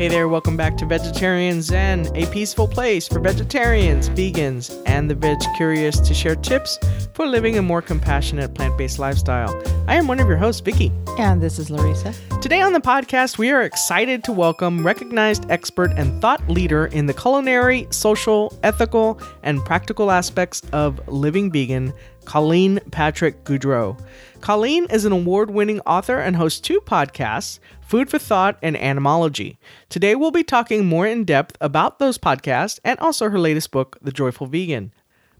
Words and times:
Hey 0.00 0.08
there, 0.08 0.28
welcome 0.28 0.56
back 0.56 0.78
to 0.78 0.86
Vegetarian 0.86 1.60
Zen, 1.60 2.08
a 2.16 2.24
peaceful 2.32 2.66
place 2.66 3.06
for 3.06 3.20
vegetarians, 3.20 4.08
vegans, 4.08 4.82
and 4.86 5.10
the 5.10 5.14
veg 5.14 5.36
curious 5.58 6.00
to 6.00 6.14
share 6.14 6.36
tips 6.36 6.78
for 7.12 7.26
living 7.26 7.58
a 7.58 7.62
more 7.62 7.82
compassionate 7.82 8.54
plant 8.54 8.78
based 8.78 8.98
lifestyle. 8.98 9.54
I 9.86 9.96
am 9.96 10.06
one 10.06 10.18
of 10.18 10.26
your 10.26 10.38
hosts, 10.38 10.62
Vicky. 10.62 10.90
And 11.18 11.42
this 11.42 11.58
is 11.58 11.68
Larissa. 11.68 12.14
Today 12.40 12.62
on 12.62 12.72
the 12.72 12.80
podcast, 12.80 13.36
we 13.36 13.50
are 13.50 13.60
excited 13.60 14.24
to 14.24 14.32
welcome 14.32 14.86
recognized 14.86 15.44
expert 15.50 15.90
and 15.98 16.18
thought 16.22 16.48
leader 16.48 16.86
in 16.86 17.04
the 17.04 17.12
culinary, 17.12 17.86
social, 17.90 18.58
ethical, 18.62 19.20
and 19.42 19.62
practical 19.66 20.10
aspects 20.10 20.62
of 20.72 21.06
living 21.08 21.52
vegan, 21.52 21.92
Colleen 22.24 22.80
Patrick 22.90 23.44
Goudreau. 23.44 24.00
Colleen 24.40 24.86
is 24.90 25.04
an 25.04 25.12
award 25.12 25.50
winning 25.50 25.80
author 25.80 26.18
and 26.18 26.34
hosts 26.34 26.60
two 26.60 26.80
podcasts, 26.80 27.58
Food 27.82 28.08
for 28.08 28.18
Thought 28.18 28.58
and 28.62 28.74
Animology. 28.74 29.58
Today 29.90 30.14
we'll 30.14 30.30
be 30.30 30.42
talking 30.42 30.86
more 30.86 31.06
in 31.06 31.24
depth 31.24 31.58
about 31.60 31.98
those 31.98 32.16
podcasts 32.16 32.80
and 32.82 32.98
also 33.00 33.28
her 33.28 33.38
latest 33.38 33.70
book, 33.70 33.98
The 34.00 34.12
Joyful 34.12 34.46
Vegan. 34.46 34.94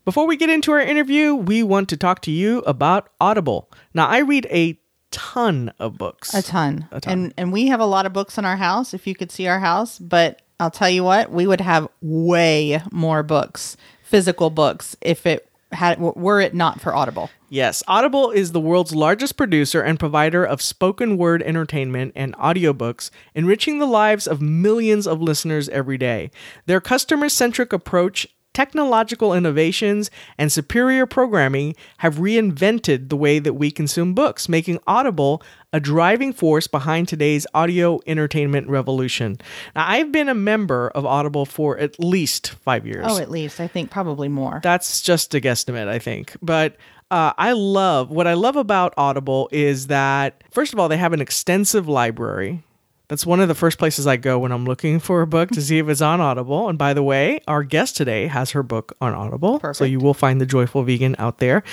Before 0.04 0.26
we 0.26 0.36
get 0.36 0.50
into 0.50 0.72
our 0.72 0.80
interview, 0.80 1.34
we 1.34 1.62
want 1.62 1.88
to 1.88 1.96
talk 1.96 2.20
to 2.22 2.30
you 2.30 2.58
about 2.60 3.08
Audible. 3.20 3.70
Now, 3.94 4.06
I 4.06 4.18
read 4.18 4.46
a 4.50 4.78
ton 5.10 5.72
of 5.78 5.96
books. 5.96 6.34
A 6.34 6.42
ton. 6.42 6.86
A 6.90 7.00
ton. 7.00 7.12
And 7.12 7.34
and 7.36 7.52
we 7.52 7.68
have 7.68 7.80
a 7.80 7.86
lot 7.86 8.06
of 8.06 8.12
books 8.12 8.36
in 8.36 8.44
our 8.44 8.56
house 8.56 8.92
if 8.92 9.06
you 9.06 9.14
could 9.14 9.32
see 9.32 9.46
our 9.46 9.60
house, 9.60 9.98
but 9.98 10.42
I'll 10.58 10.70
tell 10.70 10.90
you 10.90 11.04
what, 11.04 11.32
we 11.32 11.46
would 11.46 11.62
have 11.62 11.88
way 12.02 12.82
more 12.92 13.22
books, 13.22 13.78
physical 14.02 14.50
books 14.50 14.94
if 15.00 15.24
it 15.26 15.48
had 15.72 15.98
were 16.00 16.40
it 16.40 16.54
not 16.54 16.80
for 16.80 16.94
Audible. 16.94 17.30
Yes, 17.52 17.82
Audible 17.88 18.30
is 18.30 18.52
the 18.52 18.60
world's 18.60 18.94
largest 18.94 19.36
producer 19.36 19.80
and 19.82 19.98
provider 19.98 20.44
of 20.44 20.62
spoken 20.62 21.16
word 21.16 21.42
entertainment 21.42 22.12
and 22.14 22.32
audiobooks, 22.36 23.10
enriching 23.34 23.80
the 23.80 23.86
lives 23.86 24.28
of 24.28 24.40
millions 24.40 25.04
of 25.04 25.20
listeners 25.20 25.68
every 25.70 25.98
day. 25.98 26.30
Their 26.66 26.80
customer 26.80 27.28
centric 27.28 27.72
approach 27.72 28.28
technological 28.52 29.32
innovations 29.34 30.10
and 30.38 30.50
superior 30.50 31.06
programming 31.06 31.74
have 31.98 32.16
reinvented 32.16 33.08
the 33.08 33.16
way 33.16 33.38
that 33.38 33.54
we 33.54 33.70
consume 33.70 34.14
books, 34.14 34.48
making 34.48 34.78
Audible 34.86 35.42
a 35.72 35.80
driving 35.80 36.32
force 36.32 36.66
behind 36.66 37.06
today's 37.08 37.46
audio 37.54 38.00
entertainment 38.06 38.68
revolution. 38.68 39.38
Now, 39.76 39.88
I've 39.88 40.10
been 40.10 40.28
a 40.28 40.34
member 40.34 40.88
of 40.94 41.06
Audible 41.06 41.46
for 41.46 41.78
at 41.78 41.98
least 42.00 42.50
five 42.50 42.86
years. 42.86 43.06
Oh, 43.08 43.18
at 43.18 43.30
least. 43.30 43.60
I 43.60 43.68
think 43.68 43.90
probably 43.90 44.28
more. 44.28 44.60
That's 44.62 45.00
just 45.00 45.34
a 45.34 45.40
guesstimate, 45.40 45.88
I 45.88 45.98
think. 45.98 46.36
But 46.42 46.76
uh, 47.10 47.32
I 47.38 47.52
love 47.52 48.10
what 48.10 48.26
I 48.26 48.34
love 48.34 48.56
about 48.56 48.94
Audible 48.96 49.48
is 49.52 49.88
that, 49.88 50.42
first 50.50 50.72
of 50.72 50.78
all, 50.78 50.88
they 50.88 50.96
have 50.96 51.12
an 51.12 51.20
extensive 51.20 51.88
library. 51.88 52.62
That's 53.10 53.26
one 53.26 53.40
of 53.40 53.48
the 53.48 53.56
first 53.56 53.76
places 53.76 54.06
I 54.06 54.16
go 54.16 54.38
when 54.38 54.52
I'm 54.52 54.64
looking 54.64 55.00
for 55.00 55.20
a 55.20 55.26
book 55.26 55.50
to 55.50 55.60
see 55.60 55.78
if 55.78 55.88
it's 55.88 56.00
on 56.00 56.20
Audible. 56.20 56.68
And 56.68 56.78
by 56.78 56.94
the 56.94 57.02
way, 57.02 57.40
our 57.48 57.64
guest 57.64 57.96
today 57.96 58.28
has 58.28 58.52
her 58.52 58.62
book 58.62 58.96
on 59.00 59.12
Audible. 59.14 59.60
So 59.74 59.84
you 59.84 59.98
will 59.98 60.14
find 60.14 60.40
The 60.40 60.46
Joyful 60.46 60.84
Vegan 60.84 61.16
out 61.18 61.38
there. 61.38 61.64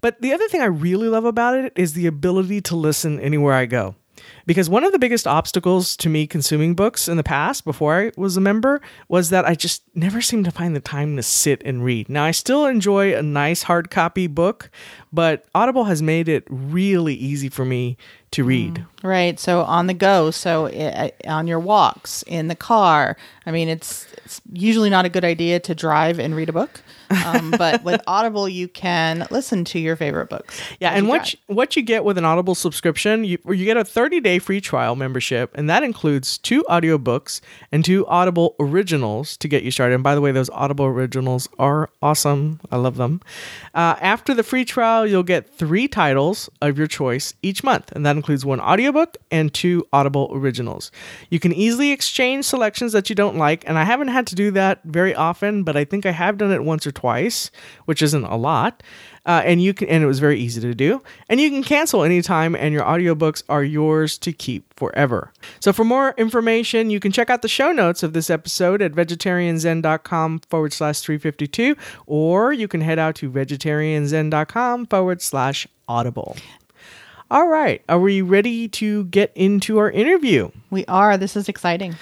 But 0.00 0.22
the 0.22 0.32
other 0.32 0.48
thing 0.48 0.62
I 0.62 0.66
really 0.66 1.08
love 1.08 1.26
about 1.26 1.54
it 1.58 1.74
is 1.76 1.92
the 1.92 2.06
ability 2.06 2.62
to 2.62 2.76
listen 2.76 3.20
anywhere 3.20 3.52
I 3.52 3.66
go. 3.66 3.94
Because 4.46 4.70
one 4.70 4.84
of 4.84 4.92
the 4.92 4.98
biggest 4.98 5.26
obstacles 5.26 5.96
to 5.98 6.08
me 6.08 6.26
consuming 6.26 6.74
books 6.74 7.08
in 7.08 7.16
the 7.16 7.22
past, 7.22 7.64
before 7.64 8.00
I 8.00 8.12
was 8.16 8.36
a 8.36 8.40
member, 8.40 8.80
was 9.08 9.30
that 9.30 9.44
I 9.44 9.54
just 9.54 9.82
never 9.94 10.20
seemed 10.20 10.44
to 10.46 10.50
find 10.50 10.74
the 10.74 10.80
time 10.80 11.16
to 11.16 11.22
sit 11.22 11.62
and 11.64 11.84
read. 11.84 12.08
Now, 12.08 12.24
I 12.24 12.30
still 12.30 12.66
enjoy 12.66 13.14
a 13.14 13.22
nice 13.22 13.64
hard 13.64 13.90
copy 13.90 14.26
book, 14.26 14.70
but 15.12 15.44
Audible 15.54 15.84
has 15.84 16.02
made 16.02 16.28
it 16.28 16.44
really 16.48 17.14
easy 17.14 17.48
for 17.48 17.64
me 17.64 17.96
to 18.32 18.44
read. 18.44 18.84
Right. 19.02 19.40
So 19.40 19.62
on 19.62 19.86
the 19.86 19.94
go, 19.94 20.30
so 20.30 20.66
uh, 20.66 21.10
on 21.26 21.46
your 21.46 21.58
walks, 21.58 22.22
in 22.26 22.48
the 22.48 22.54
car. 22.54 23.16
I 23.44 23.50
mean, 23.50 23.68
it's, 23.68 24.06
it's 24.24 24.40
usually 24.52 24.90
not 24.90 25.04
a 25.04 25.08
good 25.08 25.24
idea 25.24 25.58
to 25.60 25.74
drive 25.74 26.18
and 26.18 26.34
read 26.34 26.48
a 26.48 26.52
book. 26.52 26.80
Um, 27.10 27.52
but 27.52 27.82
with 27.84 28.00
Audible, 28.06 28.48
you 28.48 28.68
can 28.68 29.26
listen 29.30 29.64
to 29.66 29.78
your 29.78 29.96
favorite 29.96 30.28
books. 30.28 30.60
Yeah, 30.80 30.90
and 30.90 31.08
what 31.08 31.32
you, 31.32 31.38
what 31.46 31.76
you 31.76 31.82
get 31.82 32.04
with 32.04 32.18
an 32.18 32.24
Audible 32.24 32.54
subscription, 32.54 33.24
you 33.24 33.38
you 33.48 33.64
get 33.64 33.76
a 33.76 33.84
30-day 33.84 34.38
free 34.38 34.60
trial 34.60 34.96
membership, 34.96 35.50
and 35.54 35.68
that 35.68 35.82
includes 35.82 36.38
two 36.38 36.64
audiobooks 36.68 37.40
and 37.72 37.84
two 37.84 38.06
Audible 38.06 38.54
originals 38.60 39.36
to 39.38 39.48
get 39.48 39.62
you 39.62 39.70
started. 39.70 39.94
And 39.94 40.04
by 40.04 40.14
the 40.14 40.20
way, 40.20 40.32
those 40.32 40.50
Audible 40.50 40.86
originals 40.86 41.48
are 41.58 41.90
awesome. 42.02 42.60
I 42.70 42.76
love 42.76 42.96
them. 42.96 43.20
Uh, 43.74 43.96
after 44.00 44.34
the 44.34 44.42
free 44.42 44.64
trial, 44.64 45.06
you'll 45.06 45.22
get 45.22 45.52
three 45.54 45.88
titles 45.88 46.48
of 46.62 46.78
your 46.78 46.86
choice 46.86 47.34
each 47.42 47.62
month, 47.64 47.92
and 47.92 48.04
that 48.06 48.16
includes 48.16 48.44
one 48.44 48.60
audiobook 48.60 49.16
and 49.30 49.52
two 49.52 49.86
Audible 49.92 50.30
originals. 50.32 50.90
You 51.28 51.40
can 51.40 51.52
easily 51.52 51.90
exchange 51.90 52.44
selections 52.44 52.92
that 52.92 53.08
you 53.08 53.14
don't 53.16 53.36
like, 53.36 53.68
and 53.68 53.78
I 53.78 53.84
haven't 53.84 54.08
had 54.08 54.26
to 54.28 54.34
do 54.34 54.50
that 54.52 54.80
very 54.84 55.14
often, 55.14 55.62
but 55.64 55.76
I 55.76 55.84
think 55.84 56.06
I 56.06 56.12
have 56.12 56.38
done 56.38 56.52
it 56.52 56.62
once 56.64 56.86
or 56.86 56.92
twice, 56.92 56.99
which 57.86 58.02
isn't 58.02 58.24
a 58.24 58.36
lot. 58.36 58.82
Uh, 59.26 59.42
and 59.44 59.62
you 59.62 59.74
can 59.74 59.86
and 59.88 60.02
it 60.02 60.06
was 60.06 60.18
very 60.18 60.40
easy 60.40 60.62
to 60.62 60.74
do 60.74 61.02
and 61.28 61.38
you 61.38 61.50
can 61.50 61.62
cancel 61.62 62.02
anytime 62.02 62.56
and 62.56 62.72
your 62.72 62.82
audiobooks 62.82 63.42
are 63.50 63.62
yours 63.62 64.16
to 64.16 64.32
keep 64.32 64.72
forever 64.74 65.30
so 65.60 65.74
for 65.74 65.84
more 65.84 66.14
information 66.16 66.88
you 66.88 66.98
can 66.98 67.12
check 67.12 67.28
out 67.28 67.42
the 67.42 67.46
show 67.46 67.70
notes 67.70 68.02
of 68.02 68.14
this 68.14 68.30
episode 68.30 68.80
at 68.80 68.92
vegetarianzen.com 68.92 70.38
forward 70.48 70.72
slash 70.72 71.00
352 71.00 71.76
or 72.06 72.54
you 72.54 72.66
can 72.66 72.80
head 72.80 72.98
out 72.98 73.14
to 73.14 73.30
vegetarianzen.com 73.30 74.86
forward 74.86 75.20
slash 75.20 75.68
audible 75.86 76.34
all 77.30 77.46
right 77.46 77.82
are 77.90 78.00
we 78.00 78.22
ready 78.22 78.68
to 78.68 79.04
get 79.04 79.30
into 79.34 79.76
our 79.76 79.90
interview 79.90 80.50
We 80.70 80.86
are. 80.86 81.18
This 81.18 81.36
is 81.36 81.46
exciting. 81.46 81.94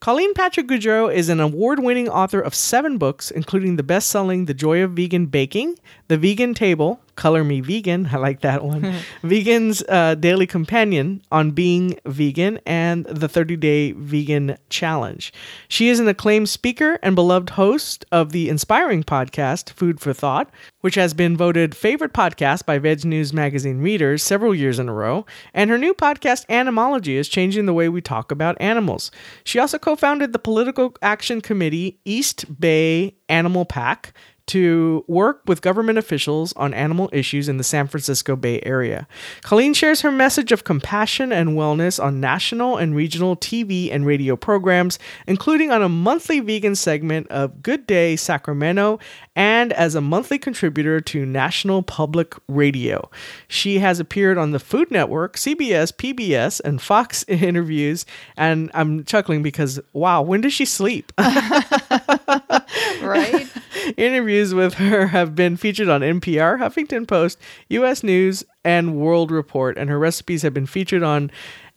Colleen 0.00 0.32
Patrick 0.32 0.66
Goudreau 0.66 1.12
is 1.12 1.28
an 1.28 1.40
award 1.40 1.80
winning 1.80 2.08
author 2.08 2.40
of 2.40 2.54
seven 2.54 2.96
books, 2.96 3.30
including 3.30 3.76
the 3.76 3.82
best 3.82 4.08
selling 4.08 4.46
The 4.46 4.54
Joy 4.54 4.82
of 4.82 4.92
Vegan 4.92 5.26
Baking, 5.26 5.76
The 6.08 6.16
Vegan 6.16 6.54
Table, 6.54 7.00
Color 7.20 7.44
Me 7.44 7.60
Vegan, 7.60 8.08
I 8.10 8.16
like 8.16 8.40
that 8.40 8.64
one, 8.64 8.94
Vegan's 9.22 9.82
uh, 9.90 10.14
Daily 10.14 10.46
Companion 10.46 11.20
on 11.30 11.50
Being 11.50 12.00
Vegan, 12.06 12.58
and 12.64 13.04
The 13.04 13.28
30 13.28 13.56
Day 13.56 13.92
Vegan 13.92 14.56
Challenge. 14.70 15.30
She 15.68 15.90
is 15.90 16.00
an 16.00 16.08
acclaimed 16.08 16.48
speaker 16.48 16.98
and 17.02 17.14
beloved 17.14 17.50
host 17.50 18.06
of 18.10 18.32
the 18.32 18.48
inspiring 18.48 19.02
podcast 19.02 19.68
Food 19.74 20.00
for 20.00 20.14
Thought, 20.14 20.50
which 20.80 20.94
has 20.94 21.12
been 21.12 21.36
voted 21.36 21.74
favorite 21.74 22.14
podcast 22.14 22.64
by 22.64 22.78
Veg 22.78 23.04
News 23.04 23.34
magazine 23.34 23.82
readers 23.82 24.22
several 24.22 24.54
years 24.54 24.78
in 24.78 24.88
a 24.88 24.94
row, 24.94 25.26
and 25.52 25.68
her 25.68 25.76
new 25.76 25.92
podcast 25.92 26.46
Animology 26.46 27.16
is 27.16 27.28
changing 27.28 27.66
the 27.66 27.74
way 27.74 27.90
we 27.90 28.00
talk 28.00 28.32
about 28.32 28.56
animals. 28.62 29.10
She 29.44 29.58
also 29.58 29.78
co-founded 29.78 30.32
the 30.32 30.38
political 30.38 30.96
action 31.02 31.42
committee 31.42 32.00
East 32.06 32.58
Bay 32.58 33.14
Animal 33.28 33.66
PAC 33.66 34.14
to 34.50 35.04
work 35.06 35.42
with 35.46 35.62
government 35.62 35.96
officials 35.96 36.52
on 36.54 36.74
animal 36.74 37.08
issues 37.12 37.48
in 37.48 37.56
the 37.56 37.62
San 37.62 37.86
Francisco 37.86 38.34
Bay 38.34 38.60
Area. 38.64 39.06
Colleen 39.42 39.74
shares 39.74 40.00
her 40.00 40.10
message 40.10 40.50
of 40.50 40.64
compassion 40.64 41.32
and 41.32 41.50
wellness 41.50 42.02
on 42.02 42.20
national 42.20 42.76
and 42.76 42.96
regional 42.96 43.36
TV 43.36 43.94
and 43.94 44.04
radio 44.04 44.34
programs, 44.34 44.98
including 45.28 45.70
on 45.70 45.82
a 45.82 45.88
monthly 45.88 46.40
vegan 46.40 46.74
segment 46.74 47.28
of 47.28 47.62
Good 47.62 47.86
Day 47.86 48.16
Sacramento 48.16 48.98
and 49.36 49.72
as 49.72 49.94
a 49.94 50.00
monthly 50.00 50.36
contributor 50.36 51.00
to 51.00 51.24
National 51.24 51.84
Public 51.84 52.34
Radio. 52.48 53.08
She 53.46 53.78
has 53.78 54.00
appeared 54.00 54.36
on 54.36 54.50
the 54.50 54.58
Food 54.58 54.90
Network, 54.90 55.36
CBS, 55.36 55.92
PBS, 55.92 56.60
and 56.64 56.82
Fox 56.82 57.24
interviews, 57.28 58.04
and 58.36 58.68
I'm 58.74 59.04
chuckling 59.04 59.44
because 59.44 59.78
wow, 59.92 60.22
when 60.22 60.40
does 60.40 60.52
she 60.52 60.64
sleep? 60.64 61.12
Right? 63.02 63.48
Interviews 63.96 64.54
with 64.54 64.74
her 64.74 65.06
have 65.08 65.34
been 65.34 65.56
featured 65.56 65.88
on 65.88 66.00
NPR, 66.00 66.58
Huffington 66.58 67.06
Post, 67.06 67.38
US 67.68 68.02
News, 68.02 68.44
and 68.64 68.96
World 68.96 69.30
Report, 69.30 69.76
and 69.78 69.88
her 69.90 69.98
recipes 69.98 70.42
have 70.42 70.54
been 70.54 70.66
featured 70.66 71.02
on 71.02 71.30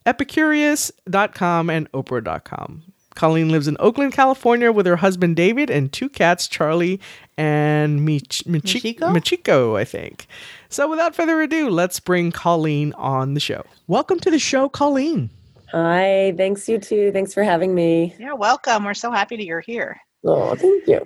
Epicurious.com 0.05 1.69
and 1.69 1.91
Oprah.com. 1.91 2.83
Colleen 3.15 3.49
lives 3.49 3.67
in 3.67 3.77
Oakland, 3.79 4.11
California 4.13 4.71
with 4.71 4.87
her 4.87 4.95
husband 4.95 5.35
David 5.35 5.69
and 5.69 5.93
two 5.93 6.09
cats, 6.09 6.47
Charlie 6.47 6.99
and 7.37 8.03
Mich- 8.03 8.43
Michi- 8.47 8.81
Michiko? 8.97 9.15
Michiko, 9.15 9.77
I 9.79 9.85
think. 9.85 10.25
So 10.69 10.89
without 10.89 11.13
further 11.15 11.39
ado, 11.41 11.69
let's 11.69 11.99
bring 11.99 12.31
Colleen 12.31 12.91
on 12.93 13.35
the 13.35 13.39
show. 13.39 13.63
Welcome 13.87 14.19
to 14.21 14.31
the 14.31 14.39
show, 14.39 14.67
Colleen. 14.67 15.29
Hi, 15.71 16.33
thanks 16.37 16.67
you 16.67 16.79
too. 16.79 17.11
Thanks 17.11 17.33
for 17.35 17.43
having 17.43 17.75
me. 17.75 18.15
Yeah, 18.19 18.33
welcome. 18.33 18.83
We're 18.83 18.93
so 18.95 19.11
happy 19.11 19.35
that 19.37 19.45
you're 19.45 19.59
here. 19.61 19.99
Oh, 20.25 20.55
thank 20.55 20.87
you. 20.87 21.05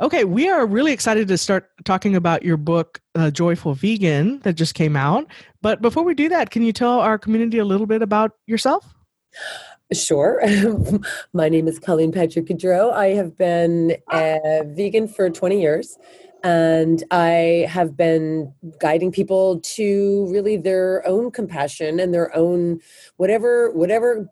Okay, 0.00 0.24
we 0.24 0.48
are 0.48 0.64
really 0.64 0.92
excited 0.92 1.28
to 1.28 1.36
start 1.36 1.68
talking 1.84 2.16
about 2.16 2.42
your 2.42 2.56
book, 2.56 3.02
uh, 3.16 3.30
Joyful 3.30 3.74
Vegan, 3.74 4.38
that 4.40 4.54
just 4.54 4.74
came 4.74 4.96
out. 4.96 5.26
But 5.60 5.82
before 5.82 6.04
we 6.04 6.14
do 6.14 6.30
that, 6.30 6.50
can 6.50 6.62
you 6.62 6.72
tell 6.72 7.00
our 7.00 7.18
community 7.18 7.58
a 7.58 7.66
little 7.66 7.86
bit 7.86 8.00
about 8.00 8.32
yourself? 8.46 8.94
Sure. 9.92 10.40
My 11.34 11.50
name 11.50 11.68
is 11.68 11.78
Colleen 11.78 12.12
Patrick 12.12 12.46
Goudreau. 12.46 12.94
I 12.94 13.08
have 13.08 13.36
been 13.36 13.98
a 14.10 14.62
vegan 14.64 15.06
for 15.06 15.28
20 15.28 15.60
years. 15.60 15.98
And 16.42 17.04
I 17.10 17.66
have 17.68 17.96
been 17.96 18.52
guiding 18.80 19.12
people 19.12 19.60
to 19.60 20.26
really 20.30 20.56
their 20.56 21.06
own 21.06 21.30
compassion 21.30 22.00
and 22.00 22.12
their 22.14 22.34
own 22.36 22.80
whatever 23.16 23.70
whatever 23.72 24.28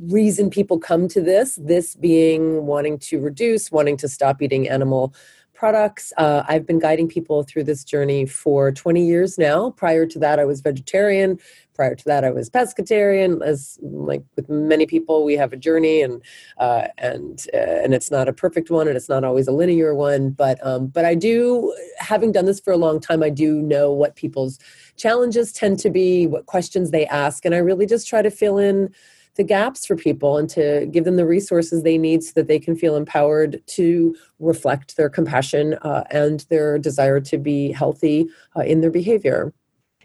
reason 0.00 0.50
people 0.50 0.78
come 0.78 1.08
to 1.08 1.20
this. 1.20 1.58
This 1.62 1.94
being 1.94 2.66
wanting 2.66 2.98
to 2.98 3.20
reduce, 3.20 3.70
wanting 3.70 3.96
to 3.98 4.08
stop 4.08 4.42
eating 4.42 4.68
animal 4.68 5.14
products. 5.62 6.12
Uh, 6.18 6.42
I've 6.48 6.66
been 6.66 6.80
guiding 6.80 7.06
people 7.06 7.44
through 7.44 7.62
this 7.62 7.84
journey 7.84 8.26
for 8.26 8.72
20 8.72 9.06
years 9.06 9.38
now. 9.38 9.70
Prior 9.70 10.04
to 10.06 10.18
that, 10.18 10.40
I 10.40 10.44
was 10.44 10.60
vegetarian. 10.60 11.38
Prior 11.72 11.94
to 11.94 12.04
that, 12.06 12.24
I 12.24 12.32
was 12.32 12.50
pescatarian. 12.50 13.40
As 13.44 13.78
like 13.80 14.24
with 14.34 14.48
many 14.48 14.86
people, 14.86 15.22
we 15.24 15.34
have 15.34 15.52
a 15.52 15.56
journey, 15.56 16.02
and 16.02 16.20
uh, 16.58 16.88
and 16.98 17.46
uh, 17.54 17.78
and 17.84 17.94
it's 17.94 18.10
not 18.10 18.28
a 18.28 18.32
perfect 18.32 18.70
one, 18.70 18.88
and 18.88 18.96
it's 18.96 19.08
not 19.08 19.22
always 19.22 19.46
a 19.46 19.52
linear 19.52 19.94
one. 19.94 20.30
But 20.30 20.58
um, 20.66 20.88
but 20.88 21.04
I 21.04 21.14
do, 21.14 21.72
having 21.96 22.32
done 22.32 22.46
this 22.46 22.58
for 22.58 22.72
a 22.72 22.76
long 22.76 22.98
time, 22.98 23.22
I 23.22 23.30
do 23.30 23.62
know 23.62 23.92
what 23.92 24.16
people's 24.16 24.58
challenges 24.96 25.52
tend 25.52 25.78
to 25.78 25.90
be, 25.90 26.26
what 26.26 26.46
questions 26.46 26.90
they 26.90 27.06
ask, 27.06 27.44
and 27.44 27.54
I 27.54 27.58
really 27.58 27.86
just 27.86 28.08
try 28.08 28.20
to 28.20 28.32
fill 28.32 28.58
in 28.58 28.92
the 29.36 29.44
gaps 29.44 29.86
for 29.86 29.96
people 29.96 30.36
and 30.36 30.48
to 30.50 30.86
give 30.90 31.04
them 31.04 31.16
the 31.16 31.26
resources 31.26 31.82
they 31.82 31.98
need 31.98 32.22
so 32.22 32.32
that 32.34 32.48
they 32.48 32.58
can 32.58 32.76
feel 32.76 32.96
empowered 32.96 33.62
to 33.66 34.14
reflect 34.38 34.96
their 34.96 35.08
compassion 35.08 35.74
uh, 35.82 36.04
and 36.10 36.40
their 36.50 36.78
desire 36.78 37.20
to 37.20 37.38
be 37.38 37.72
healthy 37.72 38.28
uh, 38.56 38.60
in 38.60 38.80
their 38.80 38.90
behavior. 38.90 39.52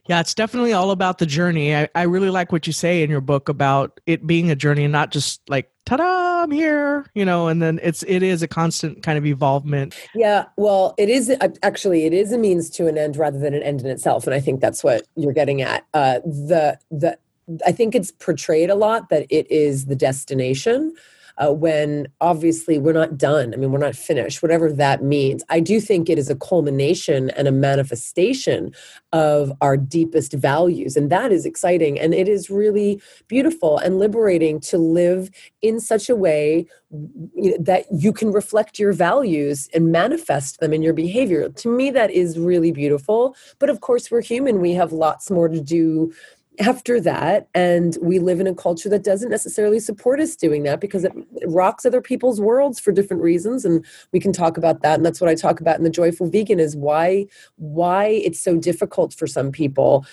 Yeah, 0.08 0.22
it's 0.22 0.34
definitely 0.34 0.72
all 0.72 0.92
about 0.92 1.18
the 1.18 1.26
journey. 1.26 1.76
I, 1.76 1.90
I 1.94 2.04
really 2.04 2.30
like 2.30 2.54
what 2.54 2.66
you 2.66 2.72
say 2.72 3.04
in 3.04 3.10
your 3.10 3.20
book 3.20 3.50
about 3.50 4.00
it 4.06 4.26
being 4.26 4.50
a 4.50 4.56
journey 4.56 4.86
and 4.86 4.92
not 4.92 5.12
just 5.12 5.42
like 5.50 5.70
ta-da 5.86 6.44
i'm 6.44 6.52
here 6.52 7.10
you 7.16 7.24
know 7.24 7.48
and 7.48 7.62
then 7.62 7.80
it's 7.82 8.04
it 8.04 8.22
is 8.22 8.42
a 8.42 8.48
constant 8.48 9.02
kind 9.04 9.18
of 9.18 9.26
evolvement 9.26 9.96
yeah 10.14 10.44
well 10.58 10.94
it 10.98 11.08
is 11.08 11.30
uh, 11.30 11.48
actually 11.64 12.06
it 12.06 12.12
is 12.12 12.34
a 12.34 12.38
means 12.38 12.70
to 12.70 12.88
an 12.88 12.98
end 12.98 13.16
rather 13.16 13.40
than 13.40 13.54
an 13.54 13.64
end 13.64 13.80
in 13.80 13.88
itself 13.88 14.26
and 14.26 14.34
i 14.34 14.40
think 14.40 14.60
that's 14.60 14.84
what 14.84 15.08
you're 15.16 15.32
getting 15.32 15.62
at 15.62 15.86
uh, 15.94 16.20
the 16.26 16.78
the 16.92 17.18
I 17.66 17.72
think 17.72 17.96
it's 17.96 18.12
portrayed 18.12 18.70
a 18.70 18.76
lot 18.76 19.10
that 19.10 19.26
it 19.30 19.50
is 19.52 19.86
the 19.86 19.96
destination. 19.96 20.94
Uh, 21.40 21.54
when 21.54 22.08
obviously 22.20 22.80
we're 22.80 22.92
not 22.92 23.16
done. 23.16 23.54
I 23.54 23.58
mean, 23.58 23.72
we're 23.72 23.78
not 23.78 23.96
finished, 23.96 24.42
whatever 24.42 24.72
that 24.72 25.04
means. 25.04 25.44
I 25.50 25.60
do 25.60 25.80
think 25.80 26.10
it 26.10 26.18
is 26.18 26.32
a 26.32 26.36
culmination 26.36 27.30
and 27.30 27.48
a 27.48 27.52
manifestation 27.52 28.74
of 29.14 29.54
our 29.62 29.78
deepest 29.78 30.34
values. 30.34 30.98
And 30.98 31.12
that 31.12 31.32
is 31.32 31.46
exciting. 31.46 32.00
And 32.00 32.16
it 32.16 32.28
is 32.28 32.50
really 32.50 33.00
beautiful 33.28 33.78
and 33.78 34.00
liberating 34.00 34.60
to 34.62 34.80
live 34.80 35.30
in 35.62 35.80
such 35.80 36.10
a 36.10 36.16
way 36.16 36.66
that 36.90 37.86
you 37.92 38.14
can 38.14 38.32
reflect 38.32 38.80
your 38.80 38.94
values 38.94 39.70
and 39.76 39.92
manifest 39.92 40.60
them 40.60 40.74
in 40.74 40.82
your 40.82 40.94
behavior. 40.94 41.50
To 41.50 41.70
me, 41.70 41.92
that 41.92 42.10
is 42.10 42.40
really 42.40 42.72
beautiful. 42.72 43.36
But 43.60 43.70
of 43.70 43.82
course, 43.82 44.10
we're 44.10 44.22
human, 44.22 44.60
we 44.60 44.72
have 44.74 44.92
lots 44.92 45.30
more 45.30 45.50
to 45.50 45.62
do 45.62 46.14
after 46.60 47.00
that 47.00 47.48
and 47.54 47.98
we 48.02 48.20
live 48.20 48.40
in 48.40 48.48
a 48.48 48.56
culture 48.56 48.90
that 48.90 49.04
doesn't 49.04 49.30
necessarily 49.30 49.80
support 49.80 50.20
us 50.20 50.36
doing 50.36 50.64
that 50.64 50.80
because 50.80 51.04
it 51.04 51.14
rocks 51.46 51.86
other 51.86 52.02
people's 52.02 52.42
worlds 52.42 52.80
for 52.80 52.92
different 52.92 53.22
reasons 53.22 53.64
and 53.64 53.86
we 54.12 54.20
can 54.20 54.34
talk 54.34 54.58
about 54.58 54.82
that 54.82 54.96
and 54.96 55.06
that's 55.06 55.22
what 55.22 55.30
i 55.30 55.36
talk 55.36 55.60
about 55.60 55.78
in 55.78 55.84
the 55.84 55.90
joyful 55.90 56.30
vegan 56.30 56.60
is 56.60 56.76
why 56.76 57.26
why 57.58 58.06
it's 58.06 58.40
so 58.40 58.58
difficult 58.58 59.14
for 59.14 59.28
some 59.28 59.52
people 59.52 60.06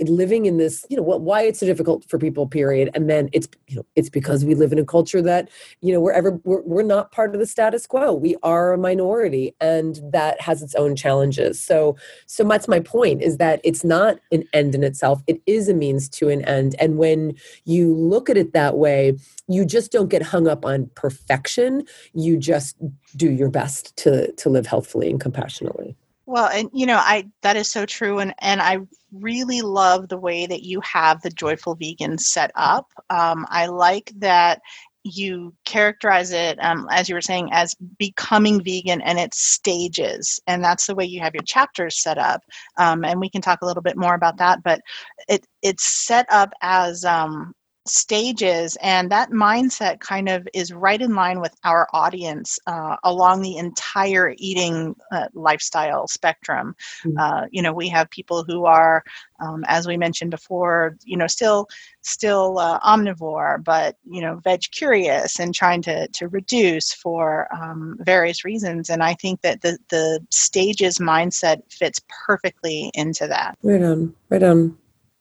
living 0.00 0.46
in 0.46 0.58
this 0.58 0.84
you 0.88 0.96
know 0.96 1.02
why 1.02 1.42
it's 1.42 1.60
so 1.60 1.66
difficult 1.66 2.04
for 2.08 2.18
people 2.18 2.46
period 2.46 2.90
and 2.94 3.08
then 3.08 3.28
it's 3.32 3.48
you 3.68 3.76
know 3.76 3.86
it's 3.96 4.10
because 4.10 4.44
we 4.44 4.54
live 4.54 4.72
in 4.72 4.78
a 4.78 4.84
culture 4.84 5.22
that 5.22 5.48
you 5.80 5.92
know 5.92 6.00
wherever 6.00 6.40
we're, 6.44 6.62
we're 6.62 6.82
not 6.82 7.12
part 7.12 7.34
of 7.34 7.40
the 7.40 7.46
status 7.46 7.86
quo. 7.86 8.12
We 8.12 8.36
are 8.42 8.72
a 8.72 8.78
minority 8.78 9.54
and 9.60 10.00
that 10.12 10.40
has 10.40 10.62
its 10.62 10.74
own 10.74 10.96
challenges. 10.96 11.60
So 11.60 11.96
so 12.26 12.44
that's 12.44 12.68
my 12.68 12.80
point 12.80 13.22
is 13.22 13.36
that 13.38 13.60
it's 13.64 13.84
not 13.84 14.18
an 14.30 14.44
end 14.52 14.74
in 14.74 14.82
itself. 14.84 15.22
It 15.26 15.40
is 15.46 15.68
a 15.68 15.74
means 15.82 16.08
to 16.08 16.28
an 16.28 16.42
end. 16.44 16.76
And 16.78 16.96
when 16.96 17.34
you 17.64 17.94
look 17.94 18.30
at 18.30 18.36
it 18.36 18.52
that 18.52 18.76
way, 18.76 19.18
you 19.48 19.64
just 19.64 19.90
don't 19.90 20.08
get 20.14 20.22
hung 20.22 20.46
up 20.46 20.64
on 20.64 20.90
perfection. 20.94 21.84
You 22.14 22.38
just 22.38 22.76
do 23.16 23.30
your 23.30 23.50
best 23.50 23.96
to 24.02 24.32
to 24.32 24.48
live 24.48 24.66
healthfully 24.66 25.10
and 25.10 25.20
compassionately. 25.20 25.96
Well, 26.26 26.48
and 26.48 26.70
you 26.72 26.86
know, 26.86 26.96
I 26.96 27.28
that 27.42 27.56
is 27.56 27.70
so 27.70 27.84
true, 27.84 28.20
and 28.20 28.32
and 28.38 28.62
I 28.62 28.78
really 29.12 29.60
love 29.60 30.08
the 30.08 30.16
way 30.28 30.46
that 30.46 30.62
you 30.62 30.80
have 30.80 31.20
the 31.20 31.30
joyful 31.30 31.74
vegan 31.74 32.16
set 32.18 32.52
up. 32.54 32.86
Um, 33.10 33.44
I 33.50 33.66
like 33.66 34.12
that 34.16 34.62
you 35.04 35.52
characterize 35.64 36.32
it 36.32 36.58
um, 36.62 36.86
as 36.90 37.08
you 37.08 37.14
were 37.14 37.20
saying 37.20 37.48
as 37.52 37.74
becoming 37.98 38.62
vegan 38.62 39.00
and 39.02 39.18
its 39.18 39.38
stages 39.40 40.40
and 40.46 40.62
that's 40.62 40.86
the 40.86 40.94
way 40.94 41.04
you 41.04 41.20
have 41.20 41.34
your 41.34 41.42
chapters 41.42 42.00
set 42.00 42.18
up 42.18 42.42
um, 42.78 43.04
and 43.04 43.20
we 43.20 43.28
can 43.28 43.42
talk 43.42 43.62
a 43.62 43.66
little 43.66 43.82
bit 43.82 43.96
more 43.96 44.14
about 44.14 44.36
that 44.36 44.62
but 44.62 44.80
it 45.28 45.46
it's 45.62 45.84
set 45.84 46.26
up 46.30 46.52
as 46.62 47.04
um, 47.04 47.52
stages 47.86 48.76
and 48.80 49.10
that 49.10 49.30
mindset 49.30 50.00
kind 50.00 50.28
of 50.28 50.46
is 50.54 50.72
right 50.72 51.02
in 51.02 51.14
line 51.14 51.40
with 51.40 51.54
our 51.64 51.88
audience 51.92 52.58
uh, 52.66 52.96
along 53.04 53.42
the 53.42 53.56
entire 53.56 54.34
eating 54.38 54.94
uh, 55.10 55.26
lifestyle 55.34 56.06
spectrum. 56.06 56.74
Mm-hmm. 57.04 57.18
uh, 57.18 57.46
you 57.50 57.62
know 57.62 57.72
we 57.72 57.88
have 57.88 58.08
people 58.10 58.44
who 58.44 58.64
are 58.64 59.02
um, 59.40 59.64
as 59.66 59.86
we 59.86 59.96
mentioned 59.96 60.30
before 60.30 60.96
you 61.04 61.16
know 61.16 61.26
still 61.26 61.68
still 62.02 62.58
uh, 62.58 62.78
omnivore 62.80 63.62
but 63.64 63.96
you 64.08 64.20
know 64.20 64.36
veg 64.44 64.62
curious 64.70 65.40
and 65.40 65.54
trying 65.54 65.82
to 65.82 66.06
to 66.08 66.28
reduce 66.28 66.92
for 66.92 67.48
um, 67.54 67.96
various 68.00 68.44
reasons 68.44 68.90
and 68.90 69.02
i 69.02 69.14
think 69.14 69.40
that 69.42 69.60
the 69.60 69.78
the 69.88 70.24
stages 70.30 70.98
mindset 70.98 71.62
fits 71.70 72.00
perfectly 72.26 72.90
into 72.94 73.26
that. 73.26 73.56
Right 73.62 73.82
on 73.82 74.14
right 74.28 74.42
on 74.42 74.76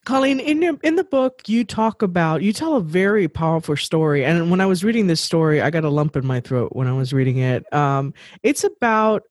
Colleen, 0.06 0.40
in 0.40 0.62
your, 0.62 0.78
in 0.84 0.96
the 0.96 1.04
book, 1.04 1.48
you 1.48 1.64
talk 1.64 2.02
about 2.02 2.42
you 2.42 2.54
tell 2.54 2.76
a 2.76 2.82
very 2.82 3.28
powerful 3.28 3.78
story, 3.78 4.26
and 4.26 4.50
when 4.50 4.60
I 4.60 4.66
was 4.66 4.84
reading 4.84 5.08
this 5.08 5.22
story, 5.22 5.62
I 5.62 5.70
got 5.70 5.84
a 5.84 5.90
lump 5.90 6.16
in 6.16 6.26
my 6.26 6.40
throat 6.40 6.76
when 6.76 6.88
I 6.88 6.94
was 6.94 7.14
reading 7.14 7.38
it. 7.38 7.72
Um, 7.72 8.14
it's 8.42 8.64
about 8.64 9.24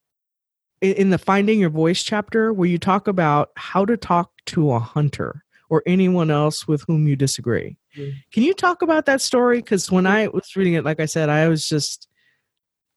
in 0.80 1.10
the 1.10 1.18
Finding 1.18 1.58
Your 1.58 1.70
Voice 1.70 2.02
chapter 2.02 2.52
where 2.52 2.68
you 2.68 2.78
talk 2.78 3.08
about 3.08 3.50
how 3.56 3.84
to 3.84 3.96
talk 3.96 4.30
to 4.46 4.72
a 4.72 4.78
hunter 4.78 5.44
or 5.68 5.82
anyone 5.86 6.30
else 6.30 6.66
with 6.66 6.82
whom 6.86 7.06
you 7.06 7.16
disagree. 7.16 7.76
Mm-hmm. 7.96 8.16
Can 8.32 8.42
you 8.44 8.54
talk 8.54 8.82
about 8.82 9.06
that 9.06 9.20
story? 9.20 9.58
Because 9.58 9.90
when 9.90 10.06
I 10.06 10.28
was 10.28 10.54
reading 10.56 10.74
it, 10.74 10.84
like 10.84 11.00
I 11.00 11.06
said, 11.06 11.28
I 11.28 11.48
was 11.48 11.68
just 11.68 12.08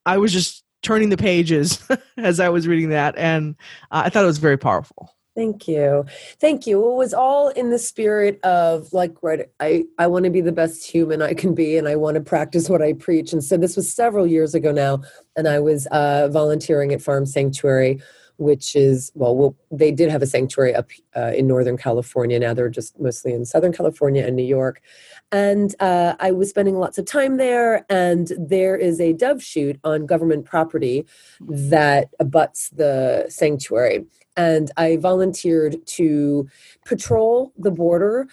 I 0.06 0.18
was 0.18 0.32
just 0.32 0.64
turning 0.84 1.10
the 1.10 1.18
pages 1.18 1.86
as 2.18 2.40
I 2.40 2.50
was 2.50 2.68
reading 2.68 2.90
that, 2.90 3.18
and 3.18 3.56
uh, 3.90 4.04
I 4.06 4.10
thought 4.10 4.24
it 4.24 4.28
was 4.28 4.38
very 4.38 4.58
powerful. 4.58 5.10
Thank 5.36 5.68
you. 5.68 6.06
Thank 6.40 6.68
you. 6.68 6.92
It 6.92 6.96
was 6.96 7.14
all 7.14 7.50
in 7.50 7.72
the 7.72 7.80
spirit 7.80 8.40
of 8.44 8.94
like, 8.94 9.16
right, 9.24 9.50
I, 9.60 9.86
I 9.98 10.06
want 10.06 10.26
to 10.26 10.32
be 10.32 10.42
the 10.42 10.52
best 10.52 10.86
human 10.86 11.24
I 11.24 11.34
can 11.34 11.56
be 11.56 11.76
and 11.76 11.88
I 11.88 11.96
want 11.96 12.16
to 12.16 12.22
practice 12.22 12.70
what 12.70 12.84
I 12.84 12.94
preach. 12.94 13.34
And 13.34 13.44
so 13.44 13.58
this 13.58 13.76
was 13.76 13.92
several 13.92 14.28
years 14.28 14.54
ago 14.54 14.72
now. 14.72 15.02
And 15.36 15.48
I 15.48 15.60
was 15.60 15.88
uh, 15.88 16.28
volunteering 16.28 16.94
at 16.94 17.02
Farm 17.02 17.26
Sanctuary, 17.26 18.00
which 18.38 18.76
is, 18.76 19.12
well, 19.16 19.36
well 19.36 19.56
they 19.72 19.92
did 19.92 20.12
have 20.12 20.22
a 20.22 20.28
sanctuary 20.28 20.76
up 20.76 20.92
uh, 21.16 21.32
in 21.36 21.48
Northern 21.48 21.78
California. 21.78 22.40
Now 22.40 22.54
they're 22.54 22.70
just 22.70 23.00
mostly 23.00 23.34
in 23.34 23.44
Southern 23.44 23.74
California 23.74 24.24
and 24.24 24.36
New 24.36 24.44
York. 24.46 24.84
And 25.32 25.74
uh, 25.80 26.14
I 26.20 26.32
was 26.32 26.50
spending 26.50 26.78
lots 26.78 27.00
of 27.00 27.06
time 27.06 27.38
there. 27.38 27.88
And 27.90 28.32
there 28.38 28.76
is 28.76 29.02
a 29.02 29.14
dove 29.14 29.42
shoot 29.42 29.80
on 29.84 30.06
government 30.06 30.46
property 30.46 31.08
that 31.42 32.10
abuts 32.20 32.70
the 32.70 33.26
sanctuary 33.30 34.06
and 34.36 34.72
I 34.78 34.98
volunteered 34.98 35.86
to 35.88 36.48
patrol 36.86 37.54
the 37.58 37.72
border 37.72 38.28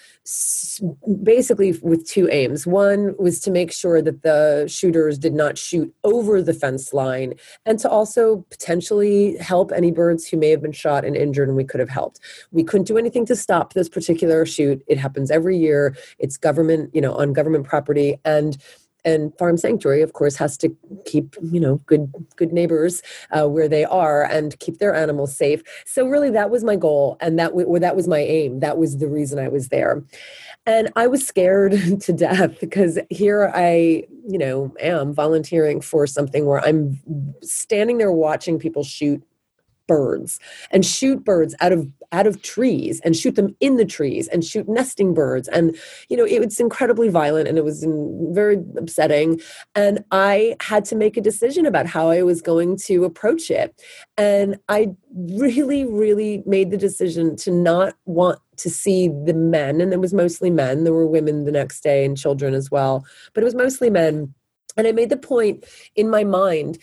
basically 1.23 1.73
with 1.83 2.07
two 2.07 2.29
aims. 2.31 2.67
One 2.67 3.15
was 3.19 3.41
to 3.41 3.51
make 3.51 3.73
sure 3.73 4.01
that 4.03 4.23
the 4.23 4.67
shooters 4.69 5.19
did 5.19 5.35
not 5.35 5.59
shoot 5.59 5.93
over 6.05 6.43
the 6.43 6.55
fence 6.55 6.93
line 6.93 7.35
and 7.67 7.79
to 7.81 7.89
also 7.89 8.45
potentially 8.51 9.37
help 9.39 9.73
any 9.73 9.91
birds 9.91 10.27
who 10.27 10.37
may 10.37 10.51
have 10.51 10.63
been 10.63 10.73
shot 10.73 11.05
and 11.05 11.17
injured 11.17 11.49
and 11.49 11.57
we 11.57 11.65
could 11.65 11.81
have 11.81 11.91
helped. 11.91 12.21
We 12.51 12.65
couldn't 12.65 12.87
do 12.87 12.99
anything 12.99 13.27
to 13.27 13.37
stop 13.37 13.75
this 13.75 13.89
particular 13.89 14.47
shoot. 14.47 14.83
It 14.87 14.99
happens 14.99 15.31
every 15.31 15.57
year. 15.57 15.97
It's 16.19 16.37
government, 16.37 16.95
you 16.95 17.01
know, 17.01 17.15
on 17.15 17.33
government 17.33 17.67
property 17.67 18.19
and 18.25 18.57
and 19.05 19.37
farm 19.39 19.57
sanctuary 19.57 20.03
of 20.03 20.13
course 20.13 20.37
has 20.37 20.57
to 20.57 20.75
keep 21.05 21.37
you 21.43 21.61
know 21.61 21.77
good 21.87 22.13
good 22.37 22.53
neighbors 22.53 23.03
uh, 23.31 23.47
where 23.49 23.69
they 23.69 23.85
are 23.85 24.25
and 24.25 24.59
keep 24.61 24.79
their 24.79 24.95
animals 24.95 25.37
safe. 25.37 25.63
So 25.87 26.07
really 26.07 26.31
that 26.31 26.51
was 26.51 26.65
my 26.65 26.77
goal 26.77 27.17
and 27.21 27.39
that 27.39 27.51
w- 27.51 27.79
that 27.79 27.97
was 27.97 28.09
my 28.09 28.19
aim. 28.19 28.61
That 28.61 28.79
was 28.79 28.99
the 28.99 29.09
reason 29.09 29.39
i 29.39 29.49
was 29.49 29.69
there. 29.69 30.03
And 30.67 30.91
i 30.97 31.07
was 31.07 31.27
scared 31.27 31.73
to 32.01 32.13
death 32.13 32.59
because 32.61 32.99
here 33.11 33.51
i 33.55 34.05
you 34.29 34.39
know 34.39 34.75
am 34.81 35.15
volunteering 35.15 35.81
for 35.81 36.07
something 36.07 36.47
where 36.47 36.61
i'm 36.61 36.99
standing 37.43 37.99
there 37.99 38.13
watching 38.13 38.59
people 38.59 38.85
shoot 38.85 39.23
birds 39.87 40.39
and 40.71 40.87
shoot 40.87 41.25
birds 41.25 41.55
out 41.61 41.73
of 41.73 41.89
out 42.13 42.27
of 42.27 42.43
trees 42.43 43.01
and 43.05 43.17
shoot 43.17 43.37
them 43.37 43.55
in 43.61 43.77
the 43.77 43.85
trees 43.85 44.29
and 44.29 44.45
shoot 44.45 44.69
nesting 44.69 45.15
birds. 45.15 45.49
And 45.49 45.77
you 46.09 46.17
know 46.17 46.25
it 46.25 46.41
was 46.41 46.61
incredibly 46.61 47.09
violent 47.09 47.49
and 47.49 47.59
it 47.59 47.65
was 47.65 47.87
very 48.31 48.57
upsetting. 48.77 49.41
And 49.75 50.05
i 50.11 50.57
had 50.61 50.85
to 50.87 50.97
make 50.97 51.17
a 51.17 51.21
decision 51.21 51.67
about 51.67 51.87
how 51.87 52.09
i 52.09 52.23
was 52.23 52.43
going 52.43 52.77
to 52.87 53.05
approach 53.05 53.51
it. 53.51 53.81
And 54.17 54.59
i 54.69 54.89
really 55.15 55.85
really 55.85 56.43
made 56.47 56.71
the 56.71 56.77
decision 56.77 57.37
to 57.37 57.51
not 57.51 57.95
want 58.07 58.39
to 58.57 58.71
see 58.71 59.09
the 59.09 59.35
men. 59.35 59.81
And 59.81 59.93
it 59.93 60.01
was 60.01 60.13
mostly 60.13 60.51
men. 60.51 60.85
There 60.85 60.93
were 60.93 61.07
women 61.07 61.45
the 61.45 61.53
next 61.53 61.83
day 61.83 62.05
and 62.05 62.17
children 62.17 62.53
as 62.55 62.71
well. 62.71 63.07
But 63.33 63.43
it 63.43 63.45
was 63.45 63.55
mostly 63.55 63.91
men. 63.91 64.35
And 64.77 64.87
i 64.87 64.93
made 64.93 65.11
the 65.11 65.17
point 65.17 65.65
in 65.97 66.09
my 66.09 66.25
mind 66.25 66.79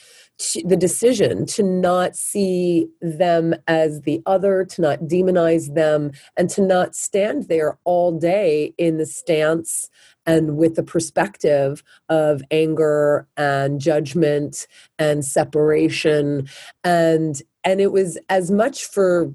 the 0.66 0.78
decision 0.78 1.46
to 1.48 1.64
not 1.64 2.16
see 2.16 2.88
them 3.02 3.56
as 3.68 4.02
the 4.02 4.22
other, 4.26 4.66
to 4.66 4.82
not 4.82 5.00
demonize 5.02 5.74
them, 5.74 6.12
and 6.38 6.50
to 6.52 6.62
not 6.62 6.96
stand 6.96 7.48
there 7.48 7.78
all 7.86 8.18
day 8.18 8.74
in 8.78 8.98
the 8.98 9.06
stance 9.06 9.90
and 10.26 10.58
with 10.58 10.76
the 10.76 10.84
perspective 10.84 11.84
of 12.10 12.42
anger 12.52 13.28
and 13.38 13.80
judgment 13.80 14.68
and 15.00 15.26
separation. 15.26 16.48
And 16.84 17.42
and 17.64 17.82
it 17.82 17.92
was 17.92 18.18
as 18.30 18.52
much 18.52 18.86
for 18.86 19.34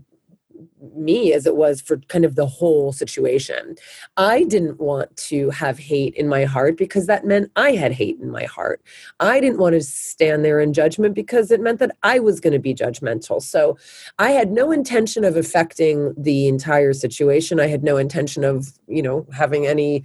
me 0.94 1.32
as 1.32 1.46
it 1.46 1.56
was 1.56 1.80
for 1.80 1.96
kind 2.08 2.24
of 2.24 2.34
the 2.34 2.46
whole 2.46 2.92
situation. 2.92 3.76
I 4.16 4.44
didn't 4.44 4.80
want 4.80 5.16
to 5.28 5.50
have 5.50 5.78
hate 5.78 6.14
in 6.14 6.28
my 6.28 6.44
heart 6.44 6.76
because 6.76 7.06
that 7.06 7.26
meant 7.26 7.50
I 7.56 7.72
had 7.72 7.92
hate 7.92 8.18
in 8.20 8.30
my 8.30 8.44
heart. 8.44 8.82
I 9.20 9.40
didn't 9.40 9.58
want 9.58 9.74
to 9.74 9.82
stand 9.82 10.44
there 10.44 10.60
in 10.60 10.72
judgment 10.72 11.14
because 11.14 11.50
it 11.50 11.60
meant 11.60 11.78
that 11.78 11.96
I 12.02 12.18
was 12.18 12.40
going 12.40 12.52
to 12.52 12.58
be 12.58 12.74
judgmental. 12.74 13.42
So 13.42 13.78
I 14.18 14.30
had 14.30 14.50
no 14.50 14.70
intention 14.70 15.24
of 15.24 15.36
affecting 15.36 16.14
the 16.16 16.48
entire 16.48 16.92
situation. 16.92 17.60
I 17.60 17.68
had 17.68 17.82
no 17.82 17.96
intention 17.96 18.44
of, 18.44 18.72
you 18.86 19.02
know, 19.02 19.26
having 19.32 19.66
any 19.66 20.04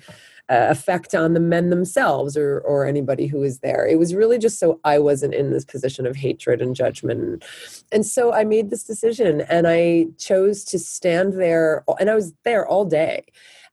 uh, 0.50 0.68
effect 0.70 1.14
on 1.14 1.34
the 1.34 1.40
men 1.40 1.70
themselves 1.70 2.38
or 2.38 2.60
or 2.62 2.86
anybody 2.86 3.28
who 3.28 3.40
was 3.40 3.60
there. 3.60 3.86
It 3.86 4.00
was 4.00 4.16
really 4.16 4.38
just 4.38 4.60
so 4.60 4.80
I 4.84 5.00
wasn't 5.00 5.34
in 5.34 5.52
this 5.52 5.66
position 5.66 6.06
of 6.06 6.16
hatred 6.16 6.62
and 6.62 6.76
judgment. 6.76 7.44
And 7.92 8.06
so 8.06 8.34
I 8.34 8.44
made 8.44 8.70
this 8.70 8.84
decision 8.84 9.42
and 9.42 9.68
I 9.68 10.08
chose 10.18 10.64
to 10.66 10.80
stand 10.80 11.34
there 11.34 11.84
and 12.00 12.10
I 12.10 12.16
was 12.16 12.34
there 12.44 12.68
all 12.68 12.86
day. 12.86 13.26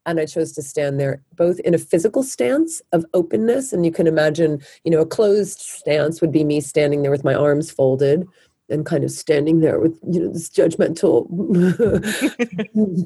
And 0.06 0.20
I 0.20 0.26
chose 0.26 0.52
to 0.52 0.62
stand 0.62 1.00
there 1.00 1.22
both 1.34 1.58
in 1.60 1.72
a 1.72 1.78
physical 1.78 2.22
stance 2.22 2.82
of 2.92 3.06
openness. 3.14 3.72
And 3.72 3.86
you 3.86 3.92
can 3.92 4.06
imagine, 4.06 4.60
you 4.84 4.90
know, 4.90 5.00
a 5.00 5.06
closed 5.06 5.60
stance 5.60 6.20
would 6.20 6.30
be 6.30 6.44
me 6.44 6.60
standing 6.60 7.00
there 7.00 7.10
with 7.10 7.24
my 7.24 7.34
arms 7.34 7.70
folded 7.70 8.26
and 8.68 8.84
kind 8.84 9.04
of 9.04 9.10
standing 9.10 9.60
there 9.60 9.78
with 9.78 9.98
you 10.10 10.20
know 10.20 10.32
this 10.32 10.48
judgmental 10.48 11.28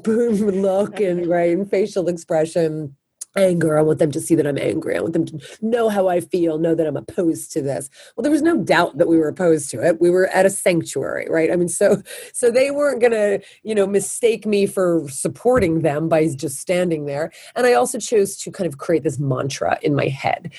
boom 0.03 0.37
look 0.61 0.99
and 0.99 1.27
right 1.27 1.51
and 1.51 1.69
facial 1.69 2.07
expression 2.07 2.95
anger. 3.39 3.77
I 3.77 3.81
want 3.81 3.99
them 3.99 4.11
to 4.11 4.19
see 4.19 4.35
that 4.35 4.47
I'm 4.47 4.57
angry. 4.57 4.97
I 4.97 5.01
want 5.01 5.13
them 5.13 5.25
to 5.25 5.39
know 5.61 5.89
how 5.89 6.07
I 6.07 6.19
feel, 6.19 6.57
know 6.57 6.75
that 6.75 6.87
I'm 6.87 6.97
opposed 6.97 7.51
to 7.53 7.61
this. 7.61 7.89
Well, 8.15 8.23
there 8.23 8.31
was 8.31 8.41
no 8.41 8.57
doubt 8.57 8.97
that 8.97 9.07
we 9.07 9.17
were 9.17 9.27
opposed 9.27 9.69
to 9.71 9.85
it. 9.85 9.99
We 10.01 10.09
were 10.09 10.27
at 10.27 10.45
a 10.45 10.49
sanctuary, 10.49 11.27
right? 11.29 11.51
I 11.51 11.55
mean, 11.55 11.69
so 11.69 12.01
so 12.33 12.51
they 12.51 12.71
weren't 12.71 13.01
going 13.01 13.11
to, 13.13 13.41
you 13.63 13.75
know, 13.75 13.87
mistake 13.87 14.45
me 14.45 14.65
for 14.65 15.07
supporting 15.09 15.81
them 15.81 16.09
by 16.09 16.27
just 16.27 16.59
standing 16.59 17.05
there. 17.05 17.31
And 17.55 17.65
I 17.65 17.73
also 17.73 17.99
chose 17.99 18.37
to 18.37 18.51
kind 18.51 18.67
of 18.67 18.77
create 18.77 19.03
this 19.03 19.19
mantra 19.19 19.79
in 19.81 19.95
my 19.95 20.07
head 20.07 20.53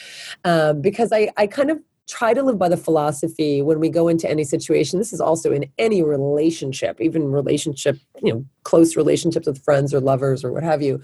um, 0.44 0.80
because 0.80 1.12
I 1.12 1.30
I 1.36 1.46
kind 1.46 1.70
of 1.70 1.78
try 2.10 2.34
to 2.34 2.42
live 2.42 2.58
by 2.58 2.68
the 2.68 2.76
philosophy 2.76 3.62
when 3.62 3.80
we 3.80 3.88
go 3.88 4.08
into 4.08 4.28
any 4.28 4.44
situation. 4.44 4.98
This 4.98 5.12
is 5.12 5.20
also 5.20 5.52
in 5.52 5.64
any 5.78 6.02
relationship 6.02 7.00
even 7.00 7.30
relationship 7.30 7.98
you 8.22 8.32
know 8.32 8.44
close 8.64 8.96
relationships 8.96 9.46
with 9.46 9.62
friends 9.64 9.94
or 9.94 10.00
lovers 10.00 10.44
or 10.44 10.52
what 10.52 10.62
have 10.62 10.82
you 10.82 11.00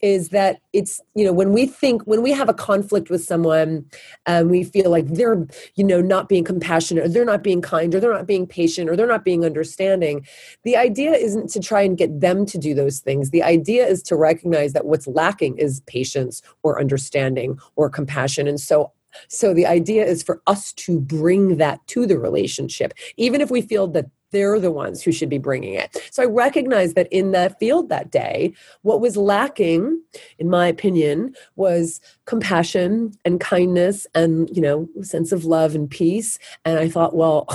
is 0.00 0.28
that 0.28 0.60
it's 0.72 1.00
you 1.14 1.24
know 1.24 1.32
when 1.32 1.52
we 1.52 1.66
think 1.66 2.02
when 2.02 2.22
we 2.22 2.32
have 2.32 2.48
a 2.48 2.54
conflict 2.54 3.10
with 3.10 3.24
someone 3.24 3.84
and 4.26 4.50
we 4.50 4.62
feel 4.62 4.90
like 4.90 5.06
they're 5.08 5.46
you 5.76 5.84
know 5.84 6.00
not 6.00 6.28
being 6.28 6.44
compassionate 6.44 7.04
or 7.04 7.08
they're 7.08 7.24
not 7.24 7.42
being 7.42 7.62
kind 7.62 7.94
or 7.94 8.00
they're 8.00 8.12
not 8.12 8.26
being 8.26 8.46
patient 8.46 8.88
or 8.90 8.96
they're 8.96 9.06
not 9.06 9.24
being 9.24 9.44
understanding 9.44 10.24
the 10.64 10.76
idea 10.76 11.12
isn't 11.12 11.48
to 11.50 11.60
try 11.60 11.82
and 11.82 11.96
get 11.96 12.20
them 12.20 12.44
to 12.46 12.58
do 12.58 12.74
those 12.74 13.00
things. 13.00 13.30
The 13.30 13.42
idea 13.42 13.86
is 13.86 14.02
to 14.04 14.16
recognize 14.16 14.72
that 14.72 14.86
what's 14.86 15.06
lacking 15.06 15.58
is 15.58 15.80
patience 15.82 16.42
or 16.62 16.80
understanding 16.80 17.58
or 17.76 17.88
compassion. 17.88 18.46
And 18.46 18.60
so 18.60 18.92
so 19.28 19.52
the 19.52 19.66
idea 19.66 20.04
is 20.04 20.22
for 20.22 20.40
us 20.46 20.72
to 20.74 21.00
bring 21.00 21.56
that 21.56 21.84
to 21.88 22.06
the 22.06 22.18
relationship, 22.18 22.92
even 23.16 23.40
if 23.40 23.50
we 23.50 23.62
feel 23.62 23.88
that 23.88 24.06
they're 24.30 24.60
the 24.60 24.70
ones 24.70 25.02
who 25.02 25.10
should 25.10 25.30
be 25.30 25.38
bringing 25.38 25.74
it. 25.74 25.96
So 26.10 26.22
I 26.22 26.26
recognize 26.26 26.94
that 26.94 27.08
in 27.10 27.32
that 27.32 27.58
field 27.58 27.88
that 27.88 28.10
day, 28.10 28.52
what 28.82 29.00
was 29.00 29.16
lacking, 29.16 30.02
in 30.38 30.50
my 30.50 30.66
opinion, 30.66 31.34
was 31.56 32.00
compassion 32.26 33.14
and 33.24 33.40
kindness 33.40 34.06
and, 34.14 34.54
you 34.54 34.60
know, 34.60 34.88
sense 35.02 35.32
of 35.32 35.44
love 35.46 35.74
and 35.74 35.88
peace. 35.88 36.38
And 36.64 36.78
I 36.78 36.88
thought, 36.88 37.16
well, 37.16 37.48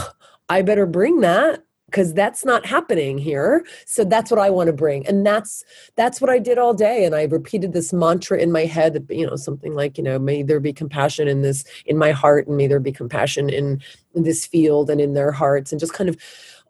I 0.49 0.61
better 0.61 0.85
bring 0.85 1.21
that 1.21 1.63
because 1.93 2.11
that's 2.11 2.43
not 2.43 2.65
happening 2.65 3.19
here. 3.19 3.63
So 3.85 4.03
that's 4.03 4.31
what 4.31 4.39
i 4.39 4.49
want 4.49 4.65
to 4.65 4.73
bring. 4.73 5.05
And 5.05 5.23
that's 5.23 5.63
that's 5.95 6.19
what 6.19 6.29
i 6.31 6.39
did 6.39 6.57
all 6.57 6.73
day. 6.73 7.05
And 7.05 7.13
i 7.13 7.23
repeated 7.23 7.71
this 7.71 7.93
mantra 7.93 8.39
in 8.39 8.51
my 8.51 8.65
head 8.65 9.05
you 9.09 9.27
know 9.27 9.35
something 9.35 9.75
like 9.75 9.97
you 9.97 10.03
know 10.03 10.17
may 10.17 10.41
there 10.41 10.59
be 10.59 10.73
compassion 10.73 11.27
in 11.27 11.43
this 11.43 11.63
in 11.85 11.97
my 11.97 12.11
heart 12.11 12.47
and 12.47 12.57
may 12.57 12.65
there 12.65 12.79
be 12.79 12.91
compassion 12.91 13.47
in, 13.49 13.79
in 14.15 14.23
this 14.23 14.43
field 14.45 14.89
and 14.89 14.99
in 14.99 15.13
their 15.13 15.31
hearts. 15.31 15.71
And 15.71 15.79
just 15.79 15.93
kind 15.93 16.09
of 16.09 16.17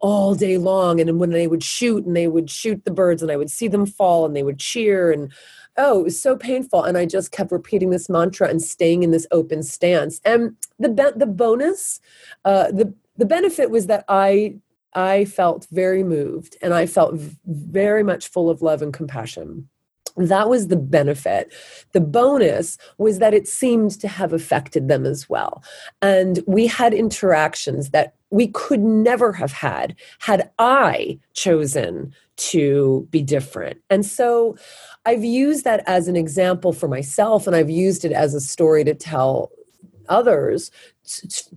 all 0.00 0.34
day 0.34 0.58
long. 0.58 1.00
And 1.00 1.18
when 1.18 1.30
they 1.30 1.46
would 1.46 1.64
shoot 1.64 2.04
and 2.04 2.14
they 2.14 2.28
would 2.28 2.50
shoot 2.50 2.84
the 2.84 2.90
birds 2.90 3.22
and 3.22 3.32
i 3.32 3.36
would 3.36 3.50
see 3.50 3.68
them 3.68 3.86
fall 3.86 4.26
and 4.26 4.36
they 4.36 4.42
would 4.42 4.58
cheer. 4.58 5.10
And 5.10 5.32
oh 5.78 6.00
it 6.00 6.04
was 6.04 6.20
so 6.20 6.36
painful. 6.36 6.84
And 6.84 6.98
i 6.98 7.06
just 7.06 7.32
kept 7.32 7.50
repeating 7.50 7.88
this 7.88 8.10
mantra 8.10 8.48
and 8.48 8.60
staying 8.60 9.02
in 9.02 9.10
this 9.10 9.26
open 9.30 9.62
stance. 9.62 10.20
And 10.26 10.54
the 10.78 11.14
the 11.16 11.26
bonus 11.26 12.00
uh, 12.44 12.70
the 12.72 12.92
the 13.16 13.24
benefit 13.24 13.70
was 13.70 13.86
that 13.86 14.04
i 14.08 14.56
I 14.94 15.24
felt 15.24 15.66
very 15.70 16.02
moved 16.02 16.56
and 16.62 16.72
I 16.72 16.86
felt 16.86 17.14
very 17.46 18.02
much 18.02 18.28
full 18.28 18.50
of 18.50 18.62
love 18.62 18.82
and 18.82 18.92
compassion. 18.92 19.68
That 20.16 20.48
was 20.48 20.68
the 20.68 20.76
benefit. 20.76 21.52
The 21.92 22.00
bonus 22.00 22.78
was 22.98 23.18
that 23.18 23.34
it 23.34 23.48
seemed 23.48 23.92
to 24.00 24.06
have 24.06 24.32
affected 24.32 24.86
them 24.86 25.04
as 25.04 25.28
well. 25.28 25.64
And 26.02 26.40
we 26.46 26.68
had 26.68 26.94
interactions 26.94 27.90
that 27.90 28.14
we 28.30 28.48
could 28.48 28.80
never 28.80 29.32
have 29.32 29.52
had 29.52 29.96
had 30.20 30.50
I 30.58 31.18
chosen 31.34 32.14
to 32.36 33.06
be 33.10 33.22
different. 33.22 33.80
And 33.90 34.04
so 34.04 34.56
I've 35.04 35.24
used 35.24 35.64
that 35.64 35.82
as 35.86 36.08
an 36.08 36.16
example 36.16 36.72
for 36.72 36.88
myself, 36.88 37.46
and 37.46 37.54
I've 37.54 37.70
used 37.70 38.04
it 38.04 38.12
as 38.12 38.34
a 38.34 38.40
story 38.40 38.84
to 38.84 38.94
tell 38.94 39.50
others 40.08 40.70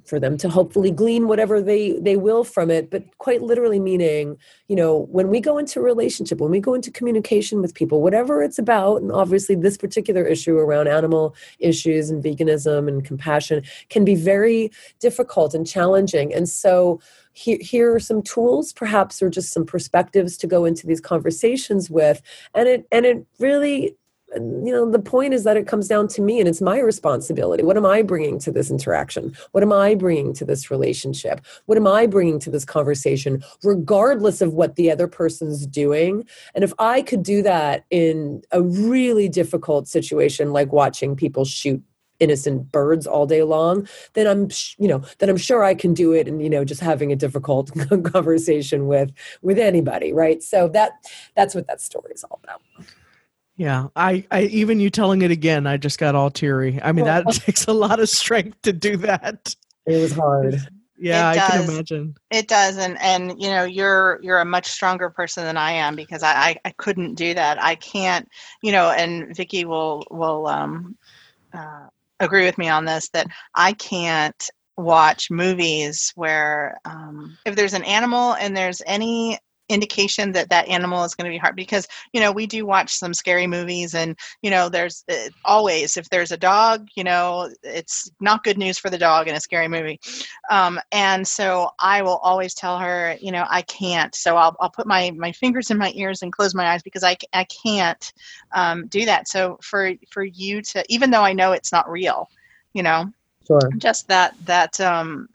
for 0.06 0.20
them 0.20 0.38
to 0.38 0.50
hopefully 0.50 0.92
glean 0.92 1.28
whatever 1.28 1.62
they 1.62 1.94
they 2.00 2.18
will 2.18 2.44
from 2.44 2.70
it 2.70 2.90
but 2.90 3.04
quite 3.18 3.42
literally 3.42 3.80
meaning 3.80 4.38
you 4.68 4.76
know 4.76 5.08
when 5.10 5.30
we 5.30 5.40
go 5.40 5.58
into 5.58 5.80
relationship 5.80 6.40
when 6.40 6.52
we 6.52 6.60
go 6.60 6.74
into 6.74 6.92
communication 6.92 7.62
with 7.62 7.74
people 7.74 8.02
whatever 8.02 8.44
it's 8.44 8.60
about 8.60 9.02
and 9.02 9.12
obviously 9.12 9.56
this 9.56 9.78
particular 9.78 10.26
issue 10.26 10.58
around 10.58 10.88
animal 10.88 11.34
issues 11.60 12.10
and 12.10 12.22
veganism 12.22 12.90
and 12.90 13.06
compassion 13.06 13.64
can 13.90 14.04
be 14.04 14.16
very 14.16 14.72
difficult 15.00 15.54
and 15.54 15.68
challenging. 15.68 16.34
And 16.34 16.48
so 16.48 17.00
here, 17.34 17.58
here 17.62 17.94
are 17.94 18.00
some 18.00 18.22
tools 18.22 18.74
perhaps 18.74 19.22
or 19.22 19.30
just 19.30 19.54
some 19.54 19.66
perspectives 19.66 20.38
to 20.38 20.48
go 20.48 20.66
into 20.66 20.88
these 20.88 21.02
conversations 21.02 21.90
with. 21.90 22.22
And 22.54 22.68
it 22.68 22.88
and 22.92 23.06
it 23.06 23.26
really 23.40 23.96
you 24.36 24.72
know 24.72 24.90
the 24.90 25.00
point 25.00 25.34
is 25.34 25.44
that 25.44 25.58
it 25.58 25.68
comes 25.68 25.88
down 25.88 26.08
to 26.10 26.22
me 26.22 26.40
and 26.40 26.48
it's 26.50 26.62
my 26.62 26.80
responsibility. 26.80 27.64
What 27.64 27.78
am 27.78 27.86
i 27.86 28.02
bringing 28.02 28.40
to 28.40 28.52
this 28.52 28.70
interaction? 28.70 29.36
What 29.52 29.64
am 29.64 29.72
i 29.72 29.96
bringing 29.96 30.34
to 30.34 30.46
this 30.46 30.70
relationship? 30.70 31.42
What 31.66 31.78
am 31.78 31.88
i 31.88 32.06
bringing 32.06 32.40
to 32.40 32.52
this 32.52 32.66
conversation 32.66 33.44
regardless 33.64 34.42
of 34.42 34.54
what 34.54 34.76
the 34.76 34.92
other 34.92 35.08
person's 35.08 35.66
doing? 35.66 36.26
And 36.56 36.64
if 36.64 36.74
i 36.80 37.02
could 37.02 37.24
do 37.24 37.42
that 37.44 37.86
in 37.90 38.42
a 38.52 38.62
really 38.62 39.30
difficult 39.30 39.88
situation 39.88 40.52
like 40.52 40.72
watching 40.72 41.16
people 41.16 41.46
shoot 41.46 41.82
innocent 42.20 42.72
birds 42.72 43.06
all 43.06 43.28
day 43.28 43.44
long 43.44 43.88
then 44.14 44.26
i'm 44.26 44.50
you 44.80 44.88
know 44.88 45.04
then 45.20 45.30
i'm 45.30 45.38
sure 45.38 45.64
i 45.64 45.76
can 45.76 45.94
do 45.94 46.14
it 46.14 46.28
and 46.28 46.42
you 46.42 46.50
know 46.50 46.66
just 46.66 46.82
having 46.82 47.12
a 47.12 47.16
difficult 47.16 47.72
conversation 48.04 48.88
with 48.88 49.12
with 49.44 49.60
anybody 49.60 50.12
right? 50.14 50.42
So 50.44 50.68
that 50.70 50.92
that's 51.36 51.54
what 51.56 51.68
that 51.68 51.82
story 51.82 52.12
is 52.14 52.24
all 52.24 52.40
about 52.44 52.62
yeah, 53.58 53.88
I, 53.96 54.24
I 54.30 54.44
even 54.44 54.80
you 54.80 54.92
telling 54.92 55.24
it 55.24 55.32
again, 55.32 55.66
I 55.66 55.78
just 55.78 55.98
got 55.98 56.14
all 56.14 56.30
teary. 56.30 56.80
I 56.82 56.92
mean, 56.92 57.06
that 57.06 57.26
takes 57.32 57.66
a 57.66 57.74
lot 57.74 58.00
of 58.00 58.08
strength 58.08 58.62
to 58.62 58.72
do 58.72 58.98
that. 58.98 59.56
It 59.88 60.00
was 60.00 60.14
hard. 60.14 60.62
Yeah, 61.00 61.30
I 61.30 61.38
can 61.38 61.70
imagine. 61.70 62.16
It 62.32 62.48
does, 62.48 62.78
and 62.78 63.00
and 63.02 63.42
you 63.42 63.50
know, 63.50 63.64
you're 63.64 64.20
you're 64.22 64.40
a 64.40 64.46
much 64.46 64.68
stronger 64.68 65.10
person 65.10 65.44
than 65.44 65.58
I 65.58 65.72
am 65.72 65.96
because 65.96 66.22
I 66.22 66.34
I, 66.34 66.58
I 66.66 66.70
couldn't 66.72 67.16
do 67.16 67.34
that. 67.34 67.62
I 67.62 67.76
can't, 67.76 68.28
you 68.62 68.72
know, 68.72 68.92
and 68.92 69.36
Vicky 69.36 69.66
will 69.66 70.06
will 70.12 70.48
um, 70.48 70.96
uh, 71.52 71.88
agree 72.20 72.46
with 72.46 72.58
me 72.60 72.70
on 72.70 72.86
this 72.86 73.10
that 73.10 73.28
I 73.56 73.74
can't 73.74 74.50
watch 74.76 75.32
movies 75.32 76.12
where 76.16 76.78
um, 76.86 77.38
if 77.46 77.56
there's 77.56 77.74
an 77.74 77.84
animal 77.84 78.34
and 78.34 78.56
there's 78.56 78.82
any 78.86 79.40
indication 79.70 80.32
that 80.34 80.50
that 80.50 80.68
animal 80.68 81.04
is 81.04 81.16
going 81.16 81.26
to 81.26 81.34
be 81.34 81.38
hard 81.38 81.56
because 81.56 81.88
you 82.14 82.20
know 82.20 82.32
we 82.32 82.46
do 82.46 82.66
watch 82.66 82.94
some 82.94 83.14
scary 83.14 83.48
movies 83.48 83.94
and 83.94 84.18
you 84.42 84.50
know 84.50 84.70
there's 84.70 85.04
uh, 85.12 85.30
always 85.46 85.98
if 85.98 86.10
there's 86.10 86.32
a 86.32 86.38
dog 86.38 86.88
you 86.96 87.04
know 87.04 87.50
it's 87.64 88.10
not 88.20 88.44
good 88.44 88.58
news 88.58 88.78
for 88.78 88.90
the 88.90 88.98
dog 88.98 89.28
in 89.28 89.36
a 89.36 89.40
scary 89.40 89.68
movie. 89.68 90.00
Um, 90.50 90.80
and 90.92 91.28
so 91.28 91.70
i 91.80 92.02
will 92.02 92.18
always 92.18 92.54
tell 92.54 92.80
her 92.80 93.18
you 93.22 93.32
know 93.32 93.46
i 93.50 93.62
can't. 93.64 94.14
So 94.16 94.38
i'll, 94.38 94.56
I'll 94.60 94.70
put 94.70 94.88
my 94.88 95.12
my 95.16 95.32
fingers 95.32 95.72
in 95.72 95.78
my 95.78 95.92
ears 95.96 96.22
and 96.22 96.32
close 96.32 96.56
my 96.56 96.68
eyes 96.68 96.84
because 96.84 97.04
i, 97.04 97.18
I 97.34 97.46
can't 97.46 98.14
um, 98.54 98.88
do 98.88 99.06
that. 99.06 99.28
So 99.28 99.58
for 99.62 99.94
for 100.10 100.24
you 100.24 100.62
to 100.62 100.84
even 100.90 101.12
though 101.12 101.24
i 101.24 101.34
know 101.34 101.52
it's 101.52 101.72
not 101.72 101.90
real 101.90 102.30
you 102.74 102.84
know 102.84 103.12
Sure. 103.48 103.70
just 103.78 104.08
that 104.08 104.34
that 104.46 104.80
um 104.80 105.28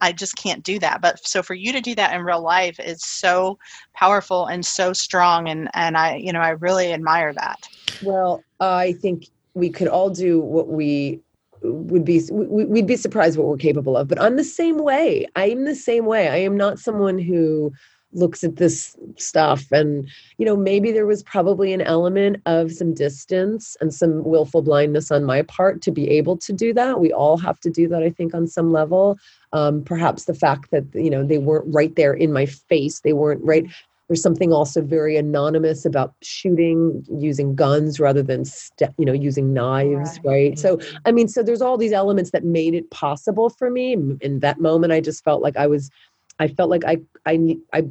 I 0.00 0.12
just 0.12 0.36
can't 0.36 0.62
do 0.62 0.78
that. 0.80 1.00
But 1.00 1.26
so 1.26 1.42
for 1.42 1.54
you 1.54 1.72
to 1.72 1.80
do 1.80 1.94
that 1.94 2.14
in 2.14 2.22
real 2.22 2.42
life 2.42 2.78
is 2.78 3.02
so 3.04 3.58
powerful 3.94 4.46
and 4.46 4.64
so 4.64 4.92
strong 4.92 5.48
and 5.48 5.68
and 5.74 5.96
I 5.96 6.16
you 6.16 6.32
know 6.32 6.40
I 6.40 6.50
really 6.50 6.92
admire 6.92 7.32
that. 7.34 7.68
Well, 8.02 8.42
I 8.60 8.92
think 8.94 9.28
we 9.54 9.70
could 9.70 9.88
all 9.88 10.10
do 10.10 10.40
what 10.40 10.68
we 10.68 11.20
would 11.62 12.04
be 12.04 12.22
we- 12.30 12.66
we'd 12.66 12.86
be 12.86 12.96
surprised 12.96 13.38
what 13.38 13.46
we're 13.46 13.56
capable 13.56 13.96
of 13.96 14.06
but 14.06 14.20
i'm 14.20 14.36
the 14.36 14.44
same 14.44 14.78
way 14.78 15.26
i'm 15.36 15.64
the 15.64 15.74
same 15.74 16.04
way 16.04 16.28
i 16.28 16.36
am 16.36 16.56
not 16.56 16.78
someone 16.78 17.18
who 17.18 17.72
looks 18.12 18.44
at 18.44 18.56
this 18.56 18.94
stuff 19.16 19.64
and 19.72 20.08
you 20.38 20.46
know 20.46 20.56
maybe 20.56 20.92
there 20.92 21.06
was 21.06 21.22
probably 21.24 21.72
an 21.72 21.80
element 21.80 22.40
of 22.46 22.70
some 22.70 22.94
distance 22.94 23.76
and 23.80 23.92
some 23.92 24.22
willful 24.24 24.62
blindness 24.62 25.10
on 25.10 25.24
my 25.24 25.42
part 25.42 25.82
to 25.82 25.90
be 25.90 26.08
able 26.10 26.36
to 26.36 26.52
do 26.52 26.72
that 26.72 27.00
we 27.00 27.12
all 27.12 27.36
have 27.36 27.58
to 27.58 27.70
do 27.70 27.88
that 27.88 28.02
i 28.02 28.10
think 28.10 28.34
on 28.34 28.46
some 28.46 28.72
level 28.72 29.18
um, 29.54 29.82
perhaps 29.82 30.26
the 30.26 30.34
fact 30.34 30.70
that 30.70 30.84
you 30.94 31.10
know 31.10 31.24
they 31.24 31.38
weren't 31.38 31.72
right 31.72 31.96
there 31.96 32.12
in 32.12 32.32
my 32.32 32.44
face 32.44 33.00
they 33.00 33.14
weren't 33.14 33.42
right 33.42 33.64
there's 34.08 34.20
something 34.20 34.52
also 34.52 34.82
very 34.82 35.16
anonymous 35.16 35.86
about 35.86 36.12
shooting 36.22 37.02
using 37.18 37.54
guns 37.54 37.98
rather 37.98 38.22
than 38.22 38.44
st- 38.44 38.90
you 38.98 39.06
know 39.06 39.14
using 39.14 39.54
knives 39.54 40.20
Right. 40.22 40.50
right 40.50 40.58
so 40.58 40.78
I 41.04 41.12
mean, 41.12 41.28
so 41.28 41.42
there's 41.42 41.62
all 41.62 41.76
these 41.76 41.92
elements 41.92 42.30
that 42.30 42.44
made 42.44 42.74
it 42.74 42.90
possible 42.90 43.50
for 43.50 43.70
me. 43.70 43.92
In 44.20 44.40
that 44.40 44.60
moment, 44.60 44.92
I 44.92 45.00
just 45.00 45.24
felt 45.24 45.42
like 45.42 45.56
I 45.56 45.66
was, 45.66 45.90
I 46.38 46.48
felt 46.48 46.70
like 46.70 46.84
I, 46.84 46.98
I, 47.26 47.56
I 47.72 47.84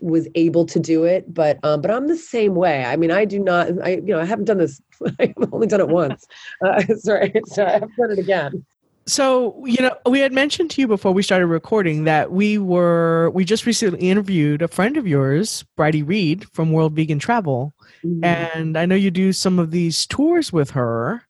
was 0.00 0.28
able 0.34 0.66
to 0.66 0.80
do 0.80 1.04
it. 1.04 1.32
But, 1.32 1.58
um, 1.64 1.80
but 1.80 1.90
I'm 1.90 2.08
the 2.08 2.16
same 2.16 2.54
way. 2.54 2.84
I 2.84 2.96
mean, 2.96 3.10
I 3.10 3.24
do 3.24 3.38
not, 3.38 3.68
I, 3.82 3.96
you 3.96 4.02
know, 4.02 4.20
I 4.20 4.24
haven't 4.24 4.46
done 4.46 4.58
this. 4.58 4.80
I've 5.18 5.34
only 5.52 5.66
done 5.66 5.80
it 5.80 5.88
once. 5.88 6.26
Uh, 6.64 6.82
sorry, 6.96 7.32
so 7.46 7.64
I 7.64 7.70
haven't 7.70 7.96
done 7.96 8.10
it 8.10 8.18
again. 8.18 8.64
So, 9.08 9.64
you 9.64 9.80
know, 9.80 9.96
we 10.04 10.20
had 10.20 10.34
mentioned 10.34 10.70
to 10.72 10.82
you 10.82 10.86
before 10.86 11.12
we 11.12 11.22
started 11.22 11.46
recording 11.46 12.04
that 12.04 12.30
we 12.30 12.58
were, 12.58 13.30
we 13.30 13.42
just 13.42 13.64
recently 13.64 14.06
interviewed 14.06 14.60
a 14.60 14.68
friend 14.68 14.98
of 14.98 15.06
yours, 15.06 15.64
Brighde 15.78 16.06
Reed 16.06 16.46
from 16.52 16.72
World 16.72 16.92
Vegan 16.92 17.18
Travel. 17.18 17.74
Mm-hmm. 18.04 18.22
And 18.22 18.76
I 18.76 18.84
know 18.84 18.94
you 18.94 19.10
do 19.10 19.32
some 19.32 19.58
of 19.58 19.70
these 19.70 20.04
tours 20.06 20.52
with 20.52 20.72
her. 20.72 21.22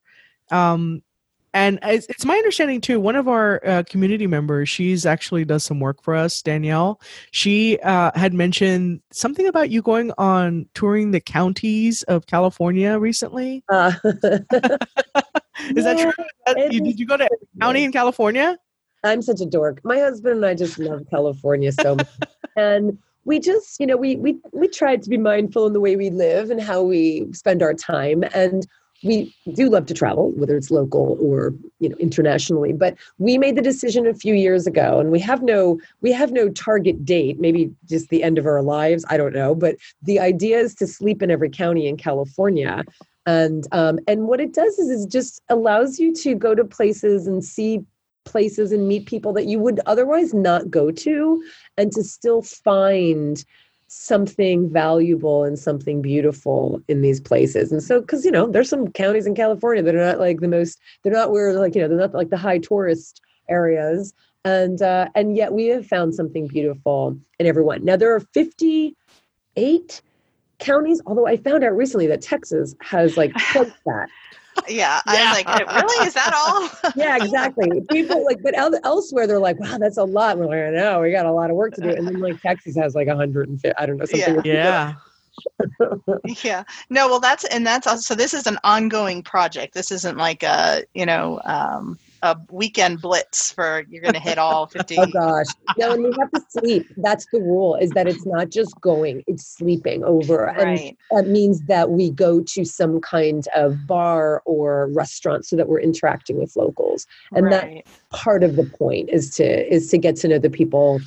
Um, 0.51 1.03
and 1.55 1.79
it's, 1.83 2.07
it's 2.09 2.25
my 2.25 2.35
understanding 2.35 2.81
too, 2.81 3.01
one 3.01 3.17
of 3.17 3.29
our 3.29 3.61
uh, 3.67 3.83
community 3.85 4.27
members, 4.27 4.69
she's 4.69 5.07
actually 5.07 5.45
does 5.45 5.65
some 5.65 5.81
work 5.81 6.03
for 6.03 6.15
us, 6.15 6.43
Danielle. 6.43 7.01
She 7.31 7.79
uh, 7.81 8.11
had 8.15 8.35
mentioned 8.35 9.01
something 9.13 9.47
about 9.47 9.71
you 9.71 9.83
going 9.83 10.13
on 10.19 10.67
touring 10.75 11.11
the 11.11 11.21
counties 11.21 12.03
of 12.05 12.27
California 12.27 12.99
recently. 12.99 13.65
Uh, 13.69 13.93
Is 15.75 15.85
that 15.85 15.99
true? 15.99 16.13
It 16.49 16.73
you, 16.73 16.81
did 16.81 16.99
you 16.99 17.05
go 17.05 17.19
to 17.19 17.29
county 17.61 17.85
in 17.85 17.93
California? 17.93 18.57
I'm 19.05 19.21
such 19.21 19.43
a 19.43 19.47
dork. 19.47 19.81
My 19.85 19.99
husband 19.99 20.37
and 20.37 20.47
I 20.47 20.55
just 20.55 20.79
love 20.79 21.03
California 21.11 21.73
so 21.73 21.97
much. 21.97 22.09
and 22.57 22.99
we 23.27 23.39
just, 23.39 23.79
you 23.79 23.87
know, 23.87 23.97
we 23.99 24.17
we 24.17 24.39
we 24.53 24.67
tried 24.67 25.03
to 25.03 25.11
be 25.11 25.19
mindful 25.19 25.67
in 25.67 25.75
the 25.75 25.81
way 25.81 25.95
we 25.95 26.09
live 26.09 26.51
and 26.51 26.61
how 26.61 26.83
we 26.83 27.27
spend 27.33 27.63
our 27.63 27.75
time. 27.75 28.25
And 28.33 28.67
we 29.03 29.35
do 29.55 29.69
love 29.69 29.87
to 29.87 29.95
travel, 29.95 30.33
whether 30.33 30.57
it's 30.57 30.71
local 30.71 31.17
or 31.21 31.55
you 31.79 31.89
know 31.89 31.97
internationally. 31.97 32.73
But 32.73 32.97
we 33.19 33.39
made 33.39 33.57
the 33.57 33.63
decision 33.63 34.07
a 34.07 34.15
few 34.15 34.35
years 34.35 34.67
ago, 34.67 34.99
and 34.99 35.11
we 35.11 35.21
have 35.21 35.43
no 35.43 35.79
we 36.01 36.13
have 36.13 36.33
no 36.33 36.49
target 36.49 37.05
date. 37.05 37.39
Maybe 37.39 37.73
just 37.87 38.09
the 38.09 38.23
end 38.23 38.39
of 38.39 38.47
our 38.47 38.63
lives. 38.63 39.05
I 39.09 39.17
don't 39.17 39.35
know. 39.35 39.55
But 39.55 39.77
the 40.03 40.19
idea 40.19 40.59
is 40.59 40.75
to 40.77 40.87
sleep 40.87 41.23
in 41.23 41.31
every 41.31 41.51
county 41.51 41.87
in 41.87 41.97
California. 41.97 42.85
And 43.27 43.67
um, 43.73 43.99
and 44.09 44.27
what 44.27 44.41
it 44.41 44.53
does 44.53 44.79
is 44.79 45.05
it 45.05 45.11
just 45.11 45.43
allows 45.49 45.99
you 45.99 46.15
to 46.15 46.35
go 46.35 46.55
to 46.55 46.65
places 46.65 47.27
and 47.27 47.45
see 47.45 47.85
places 48.25 48.73
and 48.73 48.87
meet 48.87 49.07
people 49.07 49.33
that 49.33 49.47
you 49.47 49.59
would 49.59 49.81
otherwise 49.87 50.35
not 50.35 50.71
go 50.71 50.91
to 50.91 51.43
and 51.77 51.93
to 51.93 52.05
still 52.05 52.43
find 52.43 53.45
something 53.89 54.71
valuable 54.71 55.45
and 55.45 55.59
something 55.59 56.03
beautiful 56.03 56.81
in 56.89 57.01
these 57.01 57.21
places. 57.21 57.73
And 57.73 57.83
so 57.83 58.01
because 58.01 58.25
you 58.25 58.31
know 58.31 58.47
there's 58.47 58.69
some 58.69 58.89
counties 58.93 59.27
in 59.27 59.35
california 59.35 59.83
that 59.83 59.95
are 59.95 60.07
not 60.07 60.21
like 60.21 60.41
the 60.41 60.49
most 60.49 60.79
they're 61.03 61.13
not 61.13 61.33
where 61.33 61.53
like 61.55 61.75
you 61.75 61.81
know 61.81 61.89
they're 61.89 61.99
not 61.99 62.15
like 62.15 62.31
the 62.31 62.37
high 62.37 62.59
tourist 62.59 63.21
areas. 63.49 64.13
And 64.45 64.81
uh 64.83 65.09
and 65.15 65.37
yet 65.37 65.53
we 65.53 65.67
have 65.67 65.87
found 65.87 66.15
something 66.15 66.47
beautiful 66.47 67.19
in 67.39 67.47
everyone 67.47 67.85
now 67.85 67.97
there 67.97 68.15
are 68.15 68.21
58 68.21 70.03
counties 70.59 71.03
although 71.07 71.27
i 71.27 71.37
found 71.37 71.65
out 71.65 71.77
recently 71.77 72.07
that 72.07 72.23
texas 72.23 72.75
has 72.81 73.17
like 73.17 73.33
twice 73.53 73.71
that 73.87 74.09
Yeah, 74.69 75.01
I 75.07 75.25
was 75.25 75.45
like, 75.45 75.75
really? 75.75 76.07
Is 76.07 76.15
that 76.15 76.33
all? 76.35 76.93
yeah, 76.97 77.17
exactly. 77.17 77.81
People 77.91 78.25
like, 78.25 78.43
but 78.43 78.57
el- 78.57 78.79
elsewhere 78.85 79.27
they're 79.27 79.39
like, 79.39 79.59
wow, 79.61 79.79
that's 79.79 79.97
a 79.99 80.05
lot. 80.05 80.39
We're 80.39 80.47
like, 80.47 80.59
I 80.59 80.71
know, 80.71 81.01
we 81.01 81.11
got 81.11 81.27
a 81.27 81.33
lot 81.33 81.51
of 81.51 81.57
work 81.57 81.75
to 81.75 81.81
do. 81.81 81.91
And 81.91 82.07
then 82.07 82.21
like 82.21 82.41
Texas 82.41 82.77
has 82.77 82.95
like 82.95 83.09
150, 83.09 83.73
I 83.77 83.87
don't 83.87 83.97
know, 83.97 84.05
something. 84.05 84.45
Yeah. 84.45 84.45
Yeah. 84.45 84.95
yeah. 86.43 86.65
No, 86.91 87.09
well, 87.09 87.21
that's 87.21 87.45
and 87.45 87.67
that's 87.67 87.87
also 87.87 88.01
so. 88.01 88.15
This 88.15 88.35
is 88.35 88.47
an 88.47 88.59
ongoing 88.65 89.23
project. 89.23 89.75
This 89.75 89.93
isn't 89.93 90.17
like 90.17 90.43
a 90.43 90.83
you 90.95 91.07
know 91.07 91.41
um, 91.45 91.99
a 92.23 92.37
weekend 92.51 93.01
blitz 93.01 93.53
for 93.53 93.85
you're 93.89 94.03
going 94.03 94.15
to 94.15 94.21
hit 94.21 94.39
all 94.39 94.67
fifty. 94.73 94.97
Oh 94.97 95.07
gosh. 95.07 95.47
No, 95.77 95.93
and 95.93 96.03
we 96.03 96.15
have 96.19 96.31
to 96.33 96.41
sleep. 96.49 96.87
That's 96.97 97.27
the 97.33 97.41
rule 97.41 97.77
is 97.77 97.93
that 97.93 98.09
it's 98.09 98.27
not 98.27 98.51
just 98.51 98.81
going, 98.81 99.23
it's 99.27 99.47
sleeping 99.47 100.03
over. 100.05 100.47
And 100.49 100.59
Right. 100.59 100.97
that 101.13 101.29
means 101.29 101.63
that 101.63 101.91
we 101.91 102.11
go 102.11 102.43
to 102.43 102.65
some 102.65 103.01
kind 103.01 103.47
of 103.55 103.87
bar 103.87 104.43
or 104.45 104.89
restaurant 104.93 105.47
so 105.47 105.57
that 105.57 105.69
we're 105.69 105.81
interacting 105.81 106.39
with 106.39 106.57
locals. 106.57 107.07
And 107.33 107.53
that 107.53 107.85
part 108.11 108.43
of 108.43 108.57
the 108.57 108.65
point 108.65 109.11
is 109.11 109.31
to 109.37 109.73
is 109.73 109.89
to 109.91 109.99
get 109.99 110.17
to 110.17 110.29
know 110.29 110.39
the 110.39 110.51
people 110.51 111.01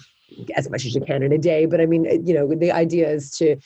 as 0.56 0.70
much 0.70 0.86
as 0.86 0.96
you 0.96 1.02
can 1.02 1.24
in 1.24 1.32
a 1.34 1.38
day 1.38 1.66
but 1.66 1.82
i 1.82 1.86
mean 1.86 2.06
you 2.26 2.34
know 2.34 2.48
the 2.56 2.72
idea 2.72 3.10
is 3.10 3.32
to 3.32 3.58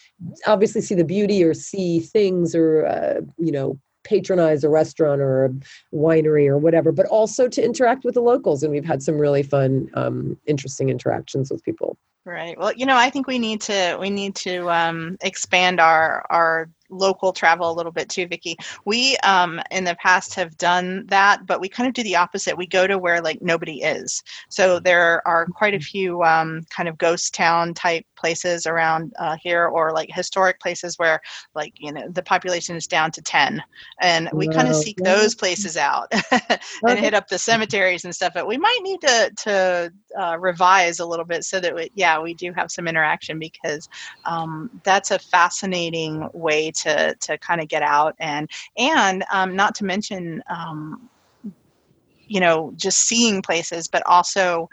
obviously 0.47 0.81
see 0.81 0.95
the 0.95 1.03
beauty 1.03 1.43
or 1.43 1.53
see 1.53 1.99
things 1.99 2.55
or 2.55 2.85
uh, 2.85 3.21
you 3.37 3.51
know 3.51 3.77
patronize 4.05 4.63
a 4.63 4.69
restaurant 4.69 5.19
or 5.19 5.45
a 5.45 5.49
winery 5.93 6.47
or 6.47 6.57
whatever 6.57 6.91
but 6.91 7.05
also 7.07 7.49
to 7.49 7.63
interact 7.63 8.05
with 8.05 8.13
the 8.13 8.21
locals 8.21 8.63
and 8.63 8.71
we've 8.71 8.85
had 8.85 9.03
some 9.03 9.17
really 9.17 9.43
fun 9.43 9.89
um, 9.95 10.37
interesting 10.47 10.89
interactions 10.89 11.51
with 11.51 11.63
people 11.63 11.97
Right. 12.25 12.57
Well, 12.57 12.73
you 12.73 12.87
know, 12.87 12.97
I 12.97 13.11
think 13.11 13.27
we 13.27 13.37
need 13.37 13.61
to 13.61 13.97
we 14.01 14.09
need 14.09 14.33
to 14.37 14.67
um, 14.71 15.15
expand 15.21 15.79
our 15.79 16.25
our 16.31 16.71
local 16.89 17.31
travel 17.33 17.69
a 17.69 17.73
little 17.73 17.91
bit 17.91 18.09
too, 18.09 18.27
Vicky. 18.27 18.57
We 18.83 19.15
um, 19.17 19.61
in 19.69 19.83
the 19.83 19.95
past 19.95 20.33
have 20.33 20.57
done 20.57 21.05
that, 21.07 21.45
but 21.45 21.61
we 21.61 21.69
kind 21.69 21.87
of 21.87 21.93
do 21.93 22.01
the 22.01 22.15
opposite. 22.15 22.57
We 22.57 22.65
go 22.65 22.87
to 22.87 22.97
where 22.97 23.21
like 23.21 23.43
nobody 23.43 23.83
is. 23.83 24.23
So 24.49 24.79
there 24.79 25.21
are 25.27 25.45
quite 25.45 25.75
a 25.75 25.79
few 25.79 26.23
um, 26.23 26.63
kind 26.71 26.89
of 26.89 26.97
ghost 26.97 27.35
town 27.35 27.75
type 27.75 28.07
places 28.25 28.67
around 28.67 29.13
uh, 29.19 29.37
here, 29.43 29.67
or 29.67 29.93
like 29.93 30.09
historic 30.13 30.59
places 30.59 30.99
where 30.99 31.21
like 31.55 31.73
you 31.79 31.93
know 31.93 32.09
the 32.17 32.23
population 32.23 32.75
is 32.75 32.87
down 32.87 33.11
to 33.11 33.21
ten, 33.21 33.61
and 34.01 34.29
we 34.35 34.47
kind 34.47 34.67
of 34.67 34.75
seek 34.75 34.97
Yeah. 34.97 35.13
those 35.13 35.35
places 35.35 35.77
out 35.77 36.11
and 36.87 36.99
Okay. 36.99 37.05
hit 37.05 37.13
up 37.13 37.27
the 37.29 37.39
cemeteries 37.39 38.05
and 38.05 38.15
stuff. 38.15 38.33
But 38.33 38.47
we 38.47 38.57
might 38.57 38.79
need 38.83 39.01
to 39.01 39.31
to 39.43 39.93
uh, 40.19 40.37
revise 40.39 40.99
a 40.99 41.05
little 41.05 41.25
bit 41.25 41.43
so 41.43 41.59
that 41.59 41.75
we, 41.75 41.89
yeah 41.95 42.19
we 42.21 42.33
do 42.33 42.53
have 42.55 42.71
some 42.71 42.87
interaction 42.87 43.39
because 43.39 43.87
um, 44.25 44.69
that's 44.83 45.11
a 45.11 45.19
fascinating 45.19 46.29
way 46.33 46.71
to 46.83 47.15
to 47.21 47.37
kind 47.39 47.61
of 47.61 47.67
get 47.67 47.83
out 47.83 48.15
and 48.19 48.49
and 48.77 49.23
um, 49.31 49.55
not 49.55 49.75
to 49.75 49.85
mention 49.85 50.41
um, 50.49 51.09
you 52.27 52.39
know 52.39 52.71
just 52.75 52.99
seeing 53.07 53.41
places 53.41 53.87
but 53.87 54.03
also 54.05 54.69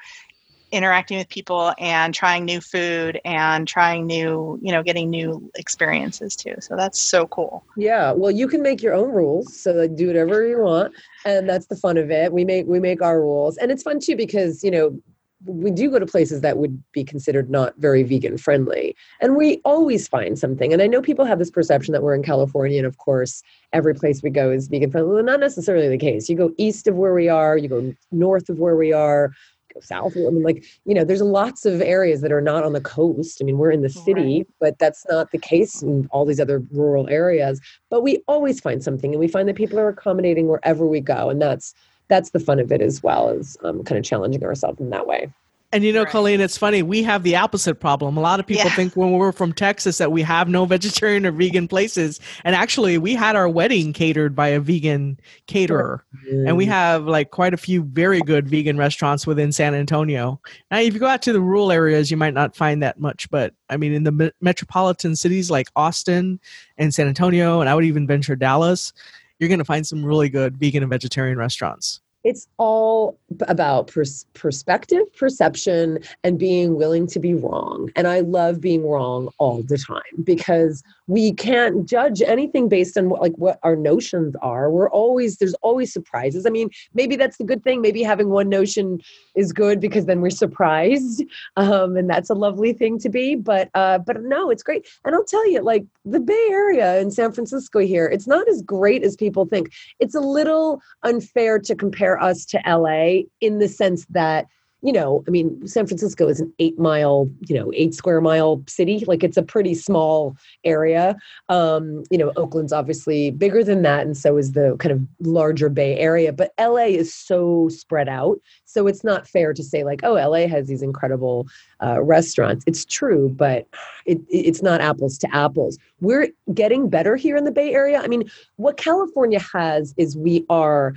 interacting 0.72 1.18
with 1.18 1.28
people 1.28 1.74
and 1.78 2.14
trying 2.14 2.44
new 2.44 2.60
food 2.60 3.20
and 3.24 3.68
trying 3.68 4.06
new 4.06 4.58
you 4.62 4.72
know 4.72 4.82
getting 4.82 5.10
new 5.10 5.50
experiences 5.54 6.34
too. 6.34 6.54
So 6.60 6.74
that's 6.76 6.98
so 6.98 7.26
cool. 7.26 7.64
Yeah 7.76 8.12
well 8.12 8.30
you 8.30 8.48
can 8.48 8.62
make 8.62 8.82
your 8.82 8.94
own 8.94 9.10
rules 9.10 9.60
so 9.60 9.72
like, 9.72 9.94
do 9.94 10.06
whatever 10.06 10.46
you 10.46 10.62
want 10.62 10.94
and 11.24 11.48
that's 11.48 11.66
the 11.66 11.76
fun 11.76 11.98
of 11.98 12.10
it. 12.10 12.32
We 12.32 12.44
make 12.44 12.66
we 12.66 12.80
make 12.80 13.02
our 13.02 13.20
rules 13.20 13.58
and 13.58 13.70
it's 13.70 13.82
fun 13.82 14.00
too 14.00 14.16
because 14.16 14.64
you 14.64 14.70
know 14.70 14.98
we 15.44 15.72
do 15.72 15.90
go 15.90 15.98
to 15.98 16.06
places 16.06 16.40
that 16.40 16.56
would 16.56 16.80
be 16.92 17.02
considered 17.02 17.50
not 17.50 17.74
very 17.78 18.04
vegan 18.04 18.38
friendly 18.38 18.94
and 19.20 19.36
we 19.36 19.60
always 19.64 20.08
find 20.08 20.38
something. 20.38 20.72
And 20.72 20.80
i 20.80 20.86
know 20.86 21.02
people 21.02 21.26
have 21.26 21.38
this 21.38 21.50
perception 21.50 21.92
that 21.92 22.02
we're 22.02 22.14
in 22.14 22.22
california 22.22 22.78
and 22.78 22.86
of 22.86 22.96
course 22.96 23.42
every 23.72 23.94
place 23.94 24.22
we 24.22 24.30
go 24.30 24.50
is 24.50 24.68
vegan 24.68 24.90
friendly. 24.90 25.14
Well 25.14 25.24
not 25.24 25.40
necessarily 25.40 25.88
the 25.88 25.98
case. 25.98 26.30
You 26.30 26.36
go 26.36 26.52
east 26.56 26.86
of 26.86 26.94
where 26.94 27.12
we 27.12 27.28
are 27.28 27.58
you 27.58 27.68
go 27.68 27.94
north 28.10 28.48
of 28.48 28.58
where 28.58 28.76
we 28.76 28.92
are 28.92 29.32
go 29.72 29.80
south. 29.80 30.16
I 30.16 30.30
mean, 30.30 30.42
like, 30.42 30.64
you 30.84 30.94
know, 30.94 31.04
there's 31.04 31.22
lots 31.22 31.64
of 31.64 31.80
areas 31.80 32.20
that 32.20 32.32
are 32.32 32.40
not 32.40 32.64
on 32.64 32.72
the 32.72 32.80
coast. 32.80 33.38
I 33.40 33.44
mean, 33.44 33.58
we're 33.58 33.70
in 33.70 33.82
the 33.82 33.88
city, 33.88 34.38
right. 34.38 34.46
but 34.60 34.78
that's 34.78 35.06
not 35.08 35.30
the 35.30 35.38
case 35.38 35.82
in 35.82 36.08
all 36.10 36.24
these 36.24 36.40
other 36.40 36.62
rural 36.70 37.08
areas. 37.08 37.60
But 37.90 38.02
we 38.02 38.22
always 38.26 38.60
find 38.60 38.82
something 38.82 39.12
and 39.12 39.20
we 39.20 39.28
find 39.28 39.48
that 39.48 39.56
people 39.56 39.78
are 39.78 39.88
accommodating 39.88 40.48
wherever 40.48 40.86
we 40.86 41.00
go. 41.00 41.30
And 41.30 41.40
that's 41.40 41.74
that's 42.08 42.30
the 42.30 42.40
fun 42.40 42.58
of 42.58 42.70
it 42.70 42.82
as 42.82 43.02
well 43.02 43.30
as 43.30 43.56
um, 43.64 43.82
kind 43.84 43.98
of 43.98 44.04
challenging 44.04 44.44
ourselves 44.44 44.80
in 44.80 44.90
that 44.90 45.06
way. 45.06 45.32
And 45.72 45.84
you 45.84 45.92
know, 45.92 46.02
right. 46.02 46.12
Colleen, 46.12 46.42
it's 46.42 46.58
funny. 46.58 46.82
We 46.82 47.02
have 47.02 47.22
the 47.22 47.34
opposite 47.34 47.76
problem. 47.80 48.18
A 48.18 48.20
lot 48.20 48.38
of 48.38 48.46
people 48.46 48.64
yeah. 48.64 48.74
think 48.74 48.94
when 48.94 49.12
we're 49.12 49.32
from 49.32 49.54
Texas 49.54 49.96
that 49.96 50.12
we 50.12 50.20
have 50.20 50.46
no 50.46 50.64
vegetarian 50.66 51.24
or 51.24 51.32
vegan 51.32 51.66
places. 51.66 52.20
And 52.44 52.54
actually, 52.54 52.98
we 52.98 53.14
had 53.14 53.36
our 53.36 53.48
wedding 53.48 53.94
catered 53.94 54.36
by 54.36 54.48
a 54.48 54.60
vegan 54.60 55.18
caterer. 55.46 56.04
Mm. 56.30 56.48
And 56.48 56.56
we 56.58 56.66
have 56.66 57.04
like 57.04 57.30
quite 57.30 57.54
a 57.54 57.56
few 57.56 57.84
very 57.84 58.20
good 58.20 58.48
vegan 58.48 58.76
restaurants 58.76 59.26
within 59.26 59.50
San 59.50 59.74
Antonio. 59.74 60.38
Now, 60.70 60.78
if 60.78 60.92
you 60.92 61.00
go 61.00 61.06
out 61.06 61.22
to 61.22 61.32
the 61.32 61.40
rural 61.40 61.72
areas, 61.72 62.10
you 62.10 62.18
might 62.18 62.34
not 62.34 62.54
find 62.54 62.82
that 62.82 63.00
much. 63.00 63.30
But 63.30 63.54
I 63.70 63.78
mean, 63.78 63.94
in 63.94 64.04
the 64.04 64.12
me- 64.12 64.32
metropolitan 64.42 65.16
cities 65.16 65.50
like 65.50 65.68
Austin 65.74 66.38
and 66.76 66.92
San 66.92 67.08
Antonio, 67.08 67.60
and 67.60 67.70
I 67.70 67.74
would 67.74 67.84
even 67.84 68.06
venture 68.06 68.36
Dallas, 68.36 68.92
you're 69.38 69.48
going 69.48 69.58
to 69.58 69.64
find 69.64 69.86
some 69.86 70.04
really 70.04 70.28
good 70.28 70.58
vegan 70.58 70.82
and 70.82 70.90
vegetarian 70.90 71.38
restaurants 71.38 72.01
it's 72.24 72.46
all 72.58 73.18
about 73.48 73.88
pers- 73.88 74.26
perspective, 74.34 75.02
perception, 75.16 75.98
and 76.22 76.38
being 76.38 76.76
willing 76.76 77.06
to 77.08 77.18
be 77.18 77.34
wrong. 77.34 77.90
And 77.96 78.06
I 78.06 78.20
love 78.20 78.60
being 78.60 78.86
wrong 78.86 79.28
all 79.38 79.62
the 79.62 79.78
time 79.78 80.22
because 80.22 80.82
we 81.06 81.32
can't 81.32 81.88
judge 81.88 82.22
anything 82.22 82.68
based 82.68 82.96
on 82.96 83.08
what, 83.08 83.20
like 83.20 83.34
what 83.36 83.58
our 83.62 83.76
notions 83.76 84.34
are. 84.40 84.70
We're 84.70 84.90
always 84.90 85.36
there's 85.38 85.54
always 85.54 85.92
surprises. 85.92 86.46
I 86.46 86.50
mean, 86.50 86.70
maybe 86.94 87.16
that's 87.16 87.38
the 87.38 87.44
good 87.44 87.62
thing. 87.64 87.80
Maybe 87.80 88.02
having 88.02 88.28
one 88.28 88.48
notion 88.48 89.00
is 89.34 89.52
good 89.52 89.80
because 89.80 90.06
then 90.06 90.20
we're 90.20 90.30
surprised, 90.30 91.24
um, 91.56 91.96
and 91.96 92.08
that's 92.08 92.30
a 92.30 92.34
lovely 92.34 92.72
thing 92.72 92.98
to 93.00 93.08
be. 93.08 93.34
But 93.34 93.70
uh, 93.74 93.98
but 93.98 94.22
no, 94.22 94.50
it's 94.50 94.62
great. 94.62 94.86
And 95.04 95.14
I'll 95.14 95.24
tell 95.24 95.48
you, 95.50 95.60
like 95.62 95.84
the 96.04 96.20
Bay 96.20 96.48
Area 96.50 97.00
in 97.00 97.10
San 97.10 97.32
Francisco 97.32 97.80
here, 97.80 98.06
it's 98.06 98.26
not 98.26 98.48
as 98.48 98.62
great 98.62 99.02
as 99.02 99.16
people 99.16 99.46
think. 99.46 99.72
It's 99.98 100.14
a 100.14 100.20
little 100.20 100.80
unfair 101.02 101.58
to 101.58 101.74
compare 101.74 102.22
us 102.22 102.44
to 102.46 102.60
LA 102.66 103.22
in 103.40 103.58
the 103.58 103.68
sense 103.68 104.06
that 104.10 104.46
you 104.82 104.92
know, 104.92 105.22
I 105.28 105.30
mean, 105.30 105.66
San 105.66 105.86
Francisco 105.86 106.26
is 106.26 106.40
an 106.40 106.52
eight 106.58 106.76
mile, 106.76 107.30
you 107.46 107.54
know, 107.54 107.70
eight 107.74 107.94
square 107.94 108.20
mile 108.20 108.62
city. 108.66 109.04
Like 109.06 109.22
it's 109.22 109.36
a 109.36 109.42
pretty 109.42 109.74
small 109.74 110.36
area. 110.64 111.16
Um, 111.48 112.02
you 112.10 112.18
know, 112.18 112.32
Oakland's 112.36 112.72
obviously 112.72 113.30
bigger 113.30 113.62
than 113.62 113.82
that, 113.82 114.04
and 114.04 114.16
so 114.16 114.36
is 114.36 114.52
the 114.52 114.76
kind 114.80 114.90
of 114.92 115.00
larger 115.20 115.68
Bay 115.68 115.96
Area. 115.98 116.32
But 116.32 116.52
LA 116.58 116.86
is 116.86 117.14
so 117.14 117.68
spread 117.68 118.08
out. 118.08 118.40
So 118.64 118.88
it's 118.88 119.04
not 119.04 119.28
fair 119.28 119.54
to 119.54 119.62
say, 119.62 119.84
like, 119.84 120.00
oh, 120.02 120.14
LA 120.14 120.48
has 120.48 120.66
these 120.66 120.82
incredible 120.82 121.46
uh, 121.80 122.02
restaurants. 122.02 122.64
It's 122.66 122.84
true, 122.84 123.28
but 123.28 123.68
it, 124.04 124.20
it's 124.28 124.62
not 124.62 124.80
apples 124.80 125.16
to 125.18 125.32
apples. 125.32 125.78
We're 126.00 126.28
getting 126.52 126.88
better 126.88 127.14
here 127.14 127.36
in 127.36 127.44
the 127.44 127.52
Bay 127.52 127.72
Area. 127.72 128.00
I 128.00 128.08
mean, 128.08 128.28
what 128.56 128.78
California 128.78 129.38
has 129.52 129.94
is 129.96 130.16
we 130.16 130.44
are 130.50 130.94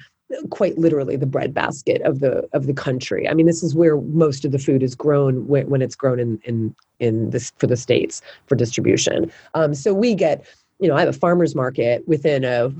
quite 0.49 0.77
literally 0.77 1.15
the 1.15 1.25
breadbasket 1.25 2.01
of 2.01 2.19
the 2.19 2.47
of 2.53 2.67
the 2.67 2.73
country. 2.73 3.27
I 3.29 3.33
mean, 3.33 3.45
this 3.45 3.63
is 3.63 3.75
where 3.75 3.97
most 3.97 4.45
of 4.45 4.51
the 4.51 4.59
food 4.59 4.81
is 4.81 4.95
grown 4.95 5.47
when, 5.47 5.69
when 5.69 5.81
it's 5.81 5.95
grown 5.95 6.19
in 6.19 6.39
in 6.45 6.75
in 6.99 7.29
this 7.29 7.51
for 7.57 7.67
the 7.67 7.77
states 7.77 8.21
for 8.47 8.55
distribution. 8.55 9.31
Um, 9.53 9.73
so 9.73 9.93
we 9.93 10.15
get, 10.15 10.45
you 10.79 10.87
know, 10.87 10.95
I 10.95 10.99
have 11.01 11.09
a 11.09 11.13
farmers 11.13 11.55
market 11.55 12.07
within 12.07 12.43
a 12.43 12.71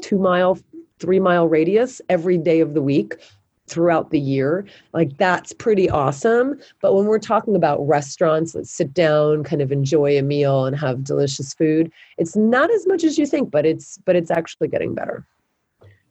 two 0.00 0.18
mile, 0.18 0.58
three 0.98 1.20
mile 1.20 1.46
radius 1.46 2.00
every 2.08 2.38
day 2.38 2.60
of 2.60 2.74
the 2.74 2.82
week 2.82 3.16
throughout 3.66 4.10
the 4.10 4.18
year. 4.18 4.66
Like 4.92 5.16
that's 5.16 5.52
pretty 5.52 5.88
awesome. 5.88 6.58
But 6.80 6.94
when 6.94 7.06
we're 7.06 7.20
talking 7.20 7.54
about 7.54 7.86
restaurants, 7.86 8.54
let's 8.54 8.70
sit 8.70 8.92
down, 8.92 9.44
kind 9.44 9.62
of 9.62 9.70
enjoy 9.70 10.18
a 10.18 10.22
meal 10.22 10.64
and 10.64 10.76
have 10.76 11.04
delicious 11.04 11.54
food. 11.54 11.92
It's 12.18 12.34
not 12.34 12.70
as 12.70 12.86
much 12.86 13.04
as 13.04 13.18
you 13.18 13.26
think, 13.26 13.50
but 13.50 13.64
it's 13.64 13.98
but 14.04 14.16
it's 14.16 14.30
actually 14.30 14.68
getting 14.68 14.94
better. 14.94 15.24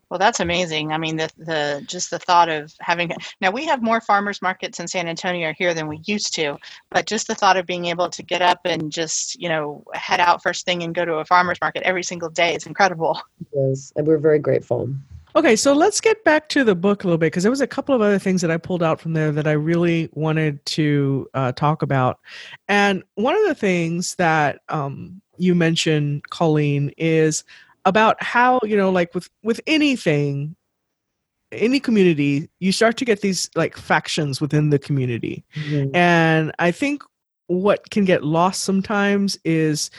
Well, 0.09 0.17
that's 0.17 0.39
amazing. 0.39 0.91
I 0.91 0.97
mean, 0.97 1.17
the 1.17 1.29
the 1.37 1.83
just 1.85 2.09
the 2.09 2.17
thought 2.17 2.49
of 2.49 2.73
having 2.79 3.11
now 3.41 3.51
we 3.51 3.65
have 3.65 3.83
more 3.83 4.01
farmers 4.01 4.41
markets 4.41 4.79
in 4.79 4.87
San 4.87 5.07
Antonio 5.07 5.53
here 5.55 5.73
than 5.75 5.87
we 5.87 6.01
used 6.05 6.33
to, 6.35 6.57
but 6.89 7.05
just 7.05 7.27
the 7.27 7.35
thought 7.35 7.57
of 7.57 7.67
being 7.67 7.85
able 7.85 8.09
to 8.09 8.23
get 8.23 8.41
up 8.41 8.61
and 8.65 8.91
just 8.91 9.39
you 9.39 9.47
know 9.47 9.83
head 9.93 10.19
out 10.19 10.41
first 10.41 10.65
thing 10.65 10.81
and 10.81 10.95
go 10.95 11.05
to 11.05 11.15
a 11.15 11.25
farmers 11.25 11.59
market 11.61 11.83
every 11.83 12.03
single 12.03 12.29
day 12.29 12.55
is 12.55 12.65
incredible. 12.65 13.21
Yes, 13.53 13.93
and 13.95 14.07
we're 14.07 14.17
very 14.17 14.39
grateful. 14.39 14.89
Okay, 15.35 15.55
so 15.55 15.73
let's 15.73 16.01
get 16.01 16.23
back 16.23 16.49
to 16.49 16.63
the 16.63 16.73
book 16.73 17.03
a 17.03 17.07
little 17.07 17.19
bit 17.19 17.27
because 17.27 17.43
there 17.43 17.51
was 17.51 17.61
a 17.61 17.67
couple 17.67 17.93
of 17.93 18.01
other 18.01 18.17
things 18.17 18.41
that 18.41 18.49
I 18.49 18.57
pulled 18.57 18.81
out 18.81 18.99
from 18.99 19.13
there 19.13 19.31
that 19.31 19.45
I 19.45 19.51
really 19.51 20.09
wanted 20.13 20.65
to 20.65 21.29
uh, 21.35 21.51
talk 21.51 21.83
about, 21.83 22.19
and 22.67 23.03
one 23.13 23.35
of 23.35 23.47
the 23.47 23.53
things 23.53 24.15
that 24.15 24.61
um, 24.69 25.21
you 25.37 25.53
mentioned, 25.53 26.27
Colleen, 26.29 26.91
is 26.97 27.43
about 27.85 28.21
how 28.21 28.59
you 28.63 28.75
know 28.75 28.89
like 28.89 29.13
with 29.13 29.29
with 29.43 29.61
anything 29.67 30.55
any 31.51 31.79
community 31.79 32.49
you 32.59 32.71
start 32.71 32.97
to 32.97 33.05
get 33.05 33.21
these 33.21 33.49
like 33.55 33.75
factions 33.75 34.39
within 34.39 34.69
the 34.69 34.79
community 34.79 35.43
mm-hmm. 35.55 35.93
and 35.95 36.51
i 36.59 36.71
think 36.71 37.03
what 37.47 37.89
can 37.89 38.05
get 38.05 38.23
lost 38.23 38.63
sometimes 38.63 39.37
is 39.43 39.89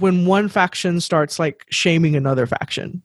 when 0.00 0.26
one 0.26 0.48
faction 0.48 1.00
starts 1.00 1.38
like 1.38 1.64
shaming 1.70 2.16
another 2.16 2.46
faction 2.46 3.02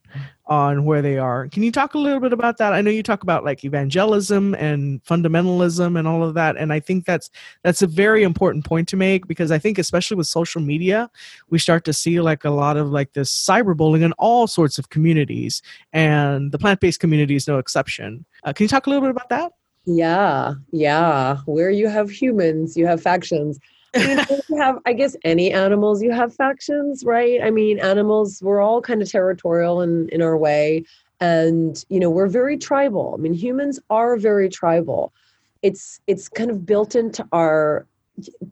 on 0.51 0.83
where 0.83 1.01
they 1.01 1.17
are. 1.17 1.47
Can 1.47 1.63
you 1.63 1.71
talk 1.71 1.93
a 1.93 1.97
little 1.97 2.19
bit 2.19 2.33
about 2.33 2.57
that? 2.57 2.73
I 2.73 2.81
know 2.81 2.91
you 2.91 3.01
talk 3.01 3.23
about 3.23 3.45
like 3.45 3.63
evangelism 3.63 4.53
and 4.55 5.01
fundamentalism 5.05 5.97
and 5.97 6.05
all 6.05 6.23
of 6.23 6.33
that 6.33 6.57
and 6.57 6.73
I 6.73 6.79
think 6.81 7.05
that's 7.05 7.29
that's 7.63 7.81
a 7.81 7.87
very 7.87 8.23
important 8.23 8.65
point 8.65 8.89
to 8.89 8.97
make 8.97 9.27
because 9.27 9.49
I 9.49 9.57
think 9.57 9.79
especially 9.79 10.17
with 10.17 10.27
social 10.27 10.61
media, 10.61 11.09
we 11.49 11.57
start 11.57 11.85
to 11.85 11.93
see 11.93 12.19
like 12.19 12.43
a 12.43 12.49
lot 12.49 12.75
of 12.75 12.89
like 12.89 13.13
this 13.13 13.31
cyberbullying 13.31 14.03
in 14.03 14.11
all 14.13 14.45
sorts 14.45 14.77
of 14.77 14.89
communities 14.89 15.61
and 15.93 16.51
the 16.51 16.59
plant-based 16.59 16.99
community 16.99 17.35
is 17.35 17.47
no 17.47 17.57
exception. 17.57 18.25
Uh, 18.43 18.51
can 18.51 18.65
you 18.65 18.67
talk 18.67 18.87
a 18.87 18.89
little 18.89 19.01
bit 19.01 19.11
about 19.11 19.29
that? 19.29 19.53
Yeah, 19.85 20.55
yeah. 20.73 21.37
Where 21.45 21.71
you 21.71 21.87
have 21.87 22.09
humans, 22.09 22.75
you 22.75 22.85
have 22.87 23.01
factions. 23.01 23.57
Have, 24.57 24.79
I 24.85 24.93
guess, 24.93 25.15
any 25.23 25.51
animals, 25.51 26.01
you 26.01 26.11
have 26.11 26.33
factions, 26.33 27.03
right? 27.03 27.41
I 27.43 27.51
mean, 27.51 27.79
animals, 27.79 28.41
we're 28.41 28.61
all 28.61 28.81
kind 28.81 29.01
of 29.01 29.11
territorial 29.11 29.81
in, 29.81 30.07
in 30.09 30.21
our 30.21 30.37
way. 30.37 30.85
And, 31.19 31.83
you 31.89 31.99
know, 31.99 32.09
we're 32.09 32.27
very 32.27 32.57
tribal. 32.57 33.15
I 33.17 33.21
mean, 33.21 33.33
humans 33.33 33.79
are 33.89 34.15
very 34.17 34.49
tribal. 34.49 35.13
It's 35.61 35.99
it's 36.07 36.27
kind 36.29 36.49
of 36.49 36.65
built 36.65 36.95
into 36.95 37.27
our 37.31 37.85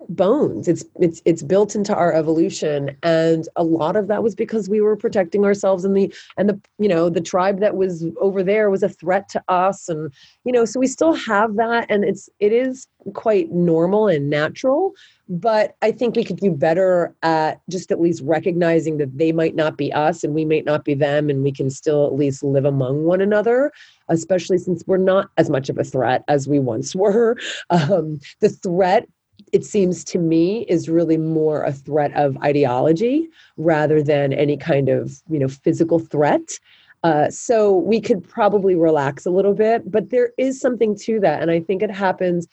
bones. 0.09 0.67
It's 0.67 0.83
it's 0.99 1.21
it's 1.25 1.43
built 1.43 1.75
into 1.75 1.95
our 1.95 2.13
evolution. 2.13 2.95
And 3.03 3.47
a 3.55 3.63
lot 3.63 3.95
of 3.95 4.07
that 4.07 4.23
was 4.23 4.35
because 4.35 4.69
we 4.69 4.81
were 4.81 4.95
protecting 4.95 5.45
ourselves 5.45 5.85
and 5.85 5.95
the 5.95 6.13
and 6.37 6.49
the 6.49 6.59
you 6.77 6.87
know 6.87 7.09
the 7.09 7.21
tribe 7.21 7.59
that 7.59 7.75
was 7.75 8.05
over 8.19 8.43
there 8.43 8.69
was 8.69 8.83
a 8.83 8.89
threat 8.89 9.29
to 9.29 9.43
us. 9.47 9.89
And 9.89 10.11
you 10.43 10.51
know 10.51 10.65
so 10.65 10.79
we 10.79 10.87
still 10.87 11.13
have 11.13 11.55
that. 11.55 11.85
And 11.89 12.03
it's 12.03 12.29
it 12.39 12.51
is 12.51 12.87
quite 13.13 13.51
normal 13.51 14.07
and 14.07 14.29
natural. 14.29 14.93
But 15.31 15.75
i 15.81 15.91
think 15.91 16.15
we 16.15 16.23
could 16.23 16.39
do 16.39 16.51
better 16.51 17.15
at 17.21 17.61
just 17.69 17.91
at 17.91 18.01
least 18.01 18.23
recognizing 18.25 18.97
that 18.97 19.15
they 19.17 19.31
might 19.31 19.55
not 19.55 19.77
be 19.77 19.93
us 19.93 20.23
and 20.23 20.33
we 20.33 20.43
might 20.43 20.65
not 20.65 20.83
be 20.85 20.95
them. 20.95 21.29
And 21.29 21.43
we 21.43 21.51
can 21.51 21.69
still 21.69 22.07
at 22.07 22.15
least 22.15 22.43
live 22.43 22.65
among 22.65 23.05
one 23.05 23.21
another 23.21 23.71
especially 24.11 24.57
since 24.57 24.83
we're 24.87 24.97
not 24.97 25.29
as 25.37 25.51
much 25.51 25.69
of 25.69 25.77
a 25.77 25.83
threat 25.83 26.23
as 26.27 26.47
we 26.47 26.57
once 26.57 26.95
were. 27.03 27.37
Um, 27.69 28.19
the 28.39 28.49
threat 28.49 29.07
it 29.53 29.65
seems 29.65 30.03
to 30.05 30.19
me 30.19 30.65
is 30.67 30.89
really 30.89 31.17
more 31.17 31.63
a 31.63 31.73
threat 31.73 32.13
of 32.13 32.37
ideology 32.37 33.29
rather 33.57 34.01
than 34.01 34.33
any 34.33 34.57
kind 34.57 34.89
of 34.89 35.21
you 35.29 35.39
know 35.39 35.47
physical 35.47 35.99
threat. 35.99 36.59
Uh, 37.01 37.29
so 37.29 37.77
we 37.77 38.01
could 38.01 38.27
probably 38.27 38.75
relax 38.75 39.25
a 39.25 39.29
little 39.29 39.53
bit 39.53 39.89
but 39.89 40.09
there 40.09 40.31
is 40.37 40.59
something 40.59 40.93
to 40.97 41.17
that 41.17 41.41
and 41.41 41.49
i 41.49 41.57
think 41.57 41.81
it 41.81 41.89
happens 41.89 42.45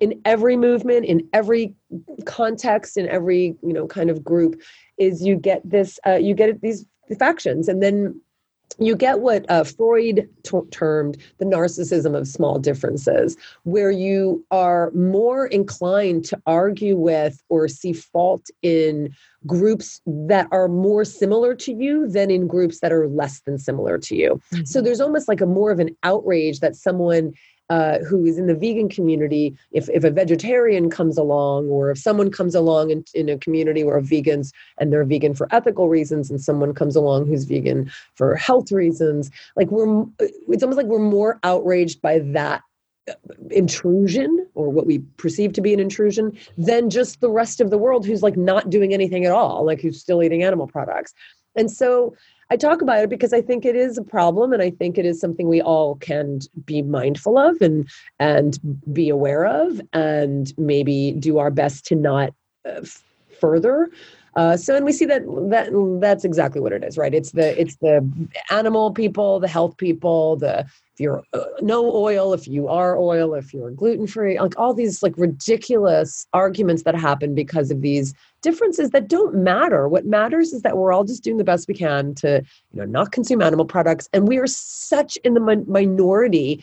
in 0.00 0.18
every 0.24 0.56
movement 0.56 1.04
in 1.04 1.28
every 1.34 1.74
context 2.24 2.96
in 2.96 3.06
every 3.08 3.54
you 3.62 3.74
know 3.74 3.86
kind 3.86 4.08
of 4.08 4.24
group 4.24 4.58
is 4.96 5.22
you 5.22 5.36
get 5.36 5.60
this 5.68 5.98
uh, 6.06 6.14
you 6.14 6.34
get 6.34 6.60
these 6.62 6.86
factions 7.18 7.68
and 7.68 7.82
then 7.82 8.18
you 8.80 8.96
get 8.96 9.20
what 9.20 9.48
uh, 9.50 9.64
Freud 9.64 10.28
t- 10.42 10.60
termed 10.70 11.16
the 11.38 11.44
narcissism 11.44 12.16
of 12.16 12.26
small 12.26 12.58
differences, 12.58 13.36
where 13.64 13.90
you 13.90 14.44
are 14.50 14.90
more 14.92 15.46
inclined 15.46 16.24
to 16.26 16.40
argue 16.46 16.96
with 16.96 17.42
or 17.48 17.68
see 17.68 17.92
fault 17.92 18.46
in 18.62 19.14
groups 19.46 20.00
that 20.06 20.48
are 20.50 20.68
more 20.68 21.04
similar 21.04 21.54
to 21.54 21.72
you 21.72 22.08
than 22.08 22.30
in 22.30 22.46
groups 22.46 22.80
that 22.80 22.92
are 22.92 23.08
less 23.08 23.40
than 23.40 23.58
similar 23.58 23.98
to 23.98 24.16
you. 24.16 24.40
Mm-hmm. 24.52 24.64
So 24.64 24.82
there's 24.82 25.00
almost 25.00 25.28
like 25.28 25.40
a 25.40 25.46
more 25.46 25.70
of 25.70 25.78
an 25.78 25.96
outrage 26.02 26.60
that 26.60 26.76
someone 26.76 27.32
uh, 27.70 28.00
who 28.00 28.26
is 28.26 28.36
in 28.36 28.46
the 28.46 28.54
vegan 28.54 28.88
community, 28.88 29.56
if, 29.70 29.88
if 29.90 30.04
a 30.04 30.10
vegetarian 30.10 30.90
comes 30.90 31.16
along, 31.16 31.68
or 31.68 31.90
if 31.90 31.98
someone 31.98 32.30
comes 32.30 32.54
along 32.54 32.90
in, 32.90 33.04
in 33.14 33.28
a 33.28 33.38
community 33.38 33.84
where 33.84 34.00
vegans 34.00 34.52
and 34.78 34.92
they're 34.92 35.04
vegan 35.04 35.34
for 35.34 35.46
ethical 35.52 35.88
reasons, 35.88 36.30
and 36.30 36.40
someone 36.40 36.74
comes 36.74 36.96
along 36.96 37.26
who's 37.26 37.44
vegan 37.44 37.90
for 38.14 38.34
health 38.34 38.72
reasons, 38.72 39.30
like 39.56 39.70
we're, 39.70 40.04
it's 40.48 40.62
almost 40.62 40.76
like 40.76 40.86
we're 40.86 40.98
more 40.98 41.38
outraged 41.44 42.02
by 42.02 42.18
that 42.18 42.62
intrusion 43.50 44.46
or 44.54 44.68
what 44.68 44.86
we 44.86 44.98
perceive 45.16 45.52
to 45.52 45.60
be 45.60 45.72
an 45.72 45.80
intrusion 45.80 46.36
than 46.58 46.90
just 46.90 47.20
the 47.20 47.30
rest 47.30 47.60
of 47.60 47.70
the 47.70 47.78
world 47.78 48.04
who's 48.04 48.22
like 48.22 48.36
not 48.36 48.68
doing 48.68 48.92
anything 48.92 49.24
at 49.24 49.32
all, 49.32 49.64
like 49.64 49.80
who's 49.80 50.00
still 50.00 50.22
eating 50.22 50.42
animal 50.42 50.66
products. 50.66 51.14
And 51.56 51.70
so 51.70 52.14
I 52.50 52.56
talk 52.56 52.82
about 52.82 52.98
it 52.98 53.10
because 53.10 53.32
I 53.32 53.40
think 53.40 53.64
it 53.64 53.76
is 53.76 53.96
a 53.96 54.02
problem 54.02 54.52
and 54.52 54.60
I 54.60 54.70
think 54.70 54.98
it 54.98 55.06
is 55.06 55.20
something 55.20 55.48
we 55.48 55.62
all 55.62 55.94
can 55.96 56.40
be 56.64 56.82
mindful 56.82 57.38
of 57.38 57.60
and 57.60 57.88
and 58.18 58.58
be 58.92 59.08
aware 59.08 59.46
of 59.46 59.80
and 59.92 60.52
maybe 60.58 61.12
do 61.12 61.38
our 61.38 61.50
best 61.50 61.86
to 61.86 61.94
not 61.94 62.34
uh, 62.68 62.82
further 63.40 63.88
uh, 64.36 64.56
so, 64.56 64.76
and 64.76 64.84
we 64.84 64.92
see 64.92 65.06
that 65.06 65.22
that 65.50 65.70
that's 66.00 66.24
exactly 66.24 66.60
what 66.60 66.72
it 66.72 66.84
is, 66.84 66.96
right? 66.96 67.12
It's 67.12 67.32
the 67.32 67.60
it's 67.60 67.76
the 67.76 68.08
animal 68.50 68.92
people, 68.92 69.40
the 69.40 69.48
health 69.48 69.76
people, 69.76 70.36
the 70.36 70.66
you're 71.00 71.22
uh, 71.32 71.44
no 71.60 71.92
oil, 71.92 72.32
if 72.32 72.46
you 72.46 72.68
are 72.68 72.96
oil, 72.98 73.34
if 73.34 73.52
you're 73.52 73.70
gluten 73.70 74.06
free, 74.06 74.38
like 74.38 74.58
all 74.58 74.74
these 74.74 75.02
like 75.02 75.16
ridiculous 75.16 76.26
arguments 76.32 76.82
that 76.84 76.94
happen 76.94 77.34
because 77.34 77.70
of 77.70 77.80
these 77.80 78.14
differences 78.42 78.90
that 78.90 79.08
don't 79.08 79.34
matter. 79.34 79.88
What 79.88 80.06
matters 80.06 80.52
is 80.52 80.62
that 80.62 80.76
we're 80.76 80.92
all 80.92 81.04
just 81.04 81.24
doing 81.24 81.36
the 81.36 81.44
best 81.44 81.68
we 81.68 81.74
can 81.74 82.14
to 82.16 82.42
you 82.72 82.78
know 82.78 82.84
not 82.84 83.12
consume 83.12 83.42
animal 83.42 83.64
products, 83.64 84.08
and 84.12 84.28
we 84.28 84.38
are 84.38 84.46
such 84.46 85.16
in 85.18 85.34
the 85.34 85.40
mi- 85.40 85.64
minority 85.66 86.62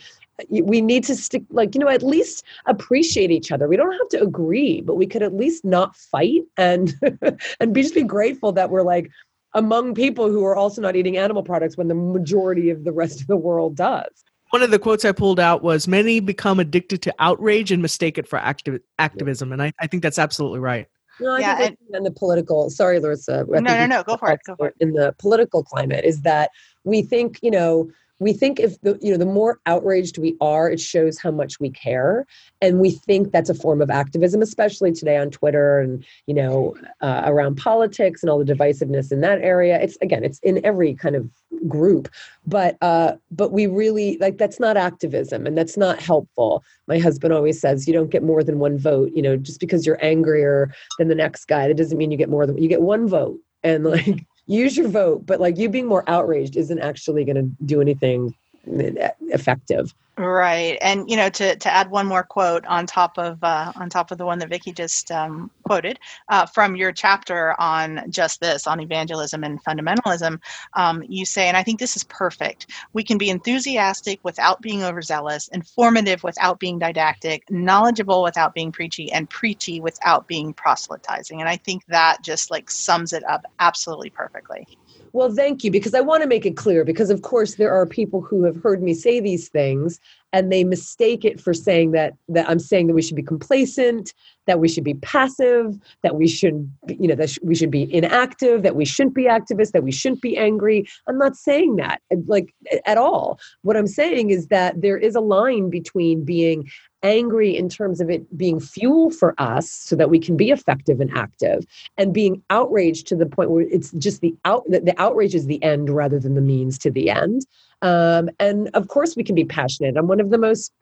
we 0.50 0.80
need 0.80 1.04
to 1.04 1.16
stick 1.16 1.42
like 1.50 1.74
you 1.74 1.80
know 1.80 1.88
at 1.88 2.02
least 2.02 2.44
appreciate 2.66 3.30
each 3.30 3.50
other 3.50 3.66
we 3.66 3.76
don't 3.76 3.92
have 3.92 4.08
to 4.08 4.22
agree 4.22 4.80
but 4.80 4.94
we 4.94 5.06
could 5.06 5.22
at 5.22 5.34
least 5.34 5.64
not 5.64 5.96
fight 5.96 6.42
and 6.56 6.94
and 7.60 7.74
be 7.74 7.82
just 7.82 7.94
be 7.94 8.04
grateful 8.04 8.52
that 8.52 8.70
we're 8.70 8.82
like 8.82 9.10
among 9.54 9.94
people 9.94 10.28
who 10.28 10.44
are 10.44 10.54
also 10.54 10.80
not 10.80 10.94
eating 10.94 11.16
animal 11.16 11.42
products 11.42 11.76
when 11.76 11.88
the 11.88 11.94
majority 11.94 12.70
of 12.70 12.84
the 12.84 12.92
rest 12.92 13.20
of 13.20 13.26
the 13.26 13.36
world 13.36 13.76
does 13.76 14.24
one 14.50 14.62
of 14.62 14.70
the 14.70 14.78
quotes 14.78 15.04
I 15.04 15.12
pulled 15.12 15.40
out 15.40 15.62
was 15.62 15.86
many 15.86 16.20
become 16.20 16.60
addicted 16.60 17.02
to 17.02 17.14
outrage 17.18 17.70
and 17.72 17.82
mistake 17.82 18.18
it 18.18 18.26
for 18.26 18.38
activ- 18.38 18.80
activism. 18.98 19.52
And 19.52 19.62
I, 19.62 19.72
I 19.80 19.86
think 19.86 20.02
that's 20.02 20.18
absolutely 20.18 20.60
right. 20.60 20.86
No, 21.20 21.34
I 21.34 21.40
yeah, 21.40 21.56
think 21.56 21.78
and, 21.88 21.96
in 21.96 22.02
the 22.04 22.10
political, 22.10 22.70
sorry, 22.70 23.00
Larissa. 23.00 23.44
No, 23.48 23.58
no, 23.58 23.86
no, 23.86 24.02
go 24.04 24.16
for 24.16 24.30
it. 24.30 24.40
Go 24.46 24.54
for 24.56 24.68
it. 24.68 24.74
In 24.80 24.92
the 24.92 25.14
political 25.18 25.64
climate 25.64 26.04
is 26.04 26.22
that 26.22 26.50
we 26.84 27.02
think, 27.02 27.40
you 27.42 27.50
know, 27.50 27.90
we 28.20 28.32
think 28.32 28.58
if 28.58 28.80
the 28.80 28.98
you 29.00 29.12
know 29.12 29.18
the 29.18 29.26
more 29.26 29.60
outraged 29.66 30.18
we 30.18 30.36
are 30.40 30.70
it 30.70 30.80
shows 30.80 31.18
how 31.18 31.30
much 31.30 31.60
we 31.60 31.70
care. 31.70 32.26
And 32.60 32.80
we 32.80 32.90
think 32.90 33.32
that's 33.32 33.50
a 33.50 33.54
form 33.54 33.80
of 33.80 33.90
activism 33.90 34.42
especially 34.42 34.92
today 34.92 35.16
on 35.16 35.30
twitter 35.30 35.78
and 35.78 36.04
you 36.26 36.34
know 36.34 36.74
uh, 37.00 37.22
around 37.24 37.56
politics 37.56 38.22
and 38.22 38.30
all 38.30 38.42
the 38.42 38.52
divisiveness 38.52 39.12
in 39.12 39.20
that 39.20 39.40
area. 39.40 39.80
It's 39.80 39.96
again 40.02 40.24
it's 40.24 40.38
in 40.40 40.64
every 40.64 40.94
kind 40.94 41.16
of 41.16 41.28
group. 41.68 42.08
But 42.46 42.76
uh 42.82 43.16
but 43.30 43.52
we 43.52 43.66
really 43.66 44.18
like 44.18 44.38
that's 44.38 44.60
not 44.60 44.76
activism 44.76 45.46
and 45.46 45.56
that's 45.56 45.76
not 45.76 46.00
helpful. 46.00 46.64
My 46.86 46.98
husband 46.98 47.32
always 47.32 47.60
says 47.60 47.86
you 47.86 47.94
don't 47.94 48.10
get 48.10 48.22
more 48.22 48.42
than 48.42 48.58
one 48.58 48.78
vote 48.78 49.12
you 49.14 49.22
know 49.22 49.36
just 49.36 49.60
because 49.60 49.86
you're 49.86 50.04
angrier 50.04 50.72
than 50.98 51.08
the 51.08 51.14
next 51.14 51.46
guy. 51.46 51.68
That 51.68 51.76
doesn't 51.76 51.98
mean 51.98 52.10
you 52.10 52.18
get 52.18 52.30
more 52.30 52.46
than 52.46 52.58
you 52.58 52.68
get 52.68 52.82
one 52.82 53.08
vote. 53.08 53.38
And 53.62 53.84
like 53.84 54.24
use 54.48 54.76
your 54.76 54.88
vote, 54.88 55.26
but 55.26 55.40
like 55.40 55.58
you 55.58 55.68
being 55.68 55.86
more 55.86 56.04
outraged 56.08 56.56
isn't 56.56 56.78
actually 56.80 57.24
going 57.24 57.36
to 57.36 57.64
do 57.64 57.80
anything 57.80 58.34
effective. 58.66 59.94
Right, 60.18 60.78
and 60.82 61.08
you 61.08 61.16
know, 61.16 61.28
to, 61.28 61.54
to 61.54 61.72
add 61.72 61.92
one 61.92 62.06
more 62.08 62.24
quote 62.24 62.66
on 62.66 62.86
top 62.86 63.18
of 63.18 63.38
uh, 63.44 63.72
on 63.76 63.88
top 63.88 64.10
of 64.10 64.18
the 64.18 64.26
one 64.26 64.40
that 64.40 64.48
Vicky 64.48 64.72
just 64.72 65.12
um, 65.12 65.48
quoted 65.62 66.00
uh, 66.28 66.44
from 66.44 66.74
your 66.74 66.90
chapter 66.90 67.54
on 67.60 68.02
just 68.10 68.40
this 68.40 68.66
on 68.66 68.80
evangelism 68.80 69.44
and 69.44 69.62
fundamentalism, 69.62 70.40
um, 70.74 71.04
you 71.08 71.24
say, 71.24 71.46
and 71.46 71.56
I 71.56 71.62
think 71.62 71.78
this 71.78 71.94
is 71.94 72.02
perfect. 72.02 72.66
We 72.94 73.04
can 73.04 73.16
be 73.16 73.30
enthusiastic 73.30 74.18
without 74.24 74.60
being 74.60 74.82
overzealous, 74.82 75.46
informative 75.48 76.24
without 76.24 76.58
being 76.58 76.80
didactic, 76.80 77.48
knowledgeable 77.48 78.24
without 78.24 78.54
being 78.54 78.72
preachy, 78.72 79.12
and 79.12 79.30
preachy 79.30 79.80
without 79.80 80.26
being 80.26 80.52
proselytizing. 80.52 81.38
And 81.38 81.48
I 81.48 81.58
think 81.58 81.86
that 81.86 82.24
just 82.24 82.50
like 82.50 82.72
sums 82.72 83.12
it 83.12 83.22
up 83.22 83.44
absolutely 83.60 84.10
perfectly. 84.10 84.66
Well, 85.12 85.32
thank 85.32 85.64
you, 85.64 85.70
because 85.70 85.94
I 85.94 86.00
want 86.00 86.22
to 86.22 86.28
make 86.28 86.44
it 86.44 86.56
clear, 86.56 86.84
because 86.84 87.10
of 87.10 87.22
course 87.22 87.54
there 87.54 87.72
are 87.72 87.86
people 87.86 88.20
who 88.20 88.44
have 88.44 88.56
heard 88.62 88.82
me 88.82 88.94
say 88.94 89.20
these 89.20 89.48
things 89.48 90.00
and 90.32 90.52
they 90.52 90.62
mistake 90.64 91.24
it 91.24 91.40
for 91.40 91.54
saying 91.54 91.92
that 91.92 92.14
that 92.28 92.48
I'm 92.48 92.58
saying 92.58 92.86
that 92.88 92.94
we 92.94 93.00
should 93.00 93.16
be 93.16 93.22
complacent, 93.22 94.12
that 94.46 94.60
we 94.60 94.68
should 94.68 94.84
be 94.84 94.94
passive, 94.94 95.78
that 96.02 96.16
we 96.16 96.28
should, 96.28 96.70
you 96.88 97.08
know, 97.08 97.14
that 97.14 97.36
we 97.42 97.54
should 97.54 97.70
be 97.70 97.92
inactive, 97.94 98.62
that 98.62 98.76
we 98.76 98.84
shouldn't 98.84 99.14
be 99.14 99.24
activists, 99.24 99.72
that 99.72 99.82
we 99.82 99.92
shouldn't 99.92 100.20
be 100.20 100.36
angry. 100.36 100.86
I'm 101.08 101.16
not 101.16 101.36
saying 101.36 101.76
that 101.76 102.02
like 102.26 102.54
at 102.84 102.98
all. 102.98 103.38
What 103.62 103.76
I'm 103.76 103.86
saying 103.86 104.30
is 104.30 104.48
that 104.48 104.80
there 104.82 104.98
is 104.98 105.14
a 105.14 105.20
line 105.20 105.70
between 105.70 106.24
being 106.24 106.68
angry 107.02 107.56
in 107.56 107.68
terms 107.68 108.00
of 108.00 108.10
it 108.10 108.36
being 108.36 108.60
fuel 108.60 109.10
for 109.10 109.34
us 109.38 109.70
so 109.70 109.96
that 109.96 110.10
we 110.10 110.18
can 110.18 110.36
be 110.36 110.50
effective 110.50 111.00
and 111.00 111.10
active 111.16 111.64
and 111.96 112.12
being 112.12 112.42
outraged 112.50 113.06
to 113.06 113.16
the 113.16 113.26
point 113.26 113.50
where 113.50 113.62
it's 113.62 113.92
just 113.92 114.20
the 114.20 114.34
out 114.44 114.64
the 114.68 114.94
outrage 114.98 115.34
is 115.34 115.46
the 115.46 115.62
end 115.62 115.90
rather 115.90 116.18
than 116.18 116.34
the 116.34 116.40
means 116.40 116.78
to 116.78 116.90
the 116.90 117.10
end. 117.10 117.46
Um, 117.82 118.28
and 118.40 118.68
of 118.74 118.88
course 118.88 119.14
we 119.16 119.24
can 119.24 119.34
be 119.34 119.44
passionate. 119.44 119.96
I'm 119.96 120.08
one 120.08 120.20
of 120.20 120.30
the 120.30 120.38
most 120.38 120.72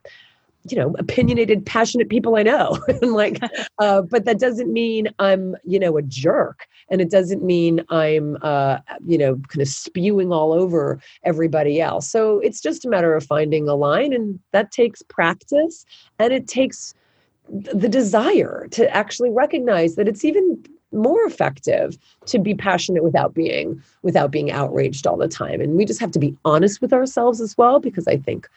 you 0.68 0.76
know 0.76 0.94
opinionated 0.98 1.64
passionate 1.64 2.08
people 2.08 2.36
i 2.36 2.42
know. 2.42 2.78
And 2.88 3.12
like 3.12 3.40
uh, 3.78 4.02
but 4.02 4.24
that 4.24 4.38
doesn't 4.38 4.72
mean 4.72 5.08
i'm 5.18 5.56
you 5.64 5.78
know 5.78 5.96
a 5.96 6.02
jerk. 6.02 6.66
And 6.88 7.00
it 7.00 7.10
doesn't 7.10 7.42
mean 7.42 7.84
i'm 7.90 8.36
uh, 8.42 8.78
you 9.06 9.18
know 9.18 9.36
kind 9.48 9.62
of 9.62 9.68
spewing 9.68 10.32
all 10.32 10.52
over 10.52 11.00
everybody 11.24 11.80
else. 11.80 12.10
So 12.10 12.38
it's 12.40 12.60
just 12.60 12.84
a 12.84 12.88
matter 12.88 13.14
of 13.14 13.24
finding 13.24 13.68
a 13.68 13.74
line 13.74 14.12
and 14.12 14.38
that 14.52 14.70
takes 14.70 15.02
practice 15.02 15.84
and 16.18 16.32
it 16.32 16.48
takes 16.48 16.94
the 17.48 17.88
desire 17.88 18.66
to 18.72 18.88
actually 18.94 19.30
recognize 19.30 19.94
that 19.94 20.08
it's 20.08 20.24
even 20.24 20.62
more 20.92 21.24
effective 21.24 21.98
to 22.24 22.38
be 22.38 22.54
passionate 22.54 23.04
without 23.04 23.34
being 23.34 23.82
without 24.02 24.30
being 24.30 24.50
outraged 24.50 25.06
all 25.06 25.16
the 25.16 25.28
time. 25.28 25.60
And 25.60 25.76
we 25.76 25.84
just 25.84 26.00
have 26.00 26.12
to 26.12 26.18
be 26.18 26.36
honest 26.44 26.80
with 26.80 26.92
ourselves 26.92 27.40
as 27.40 27.56
well 27.58 27.80
because 27.80 28.06
i 28.08 28.16
think 28.16 28.48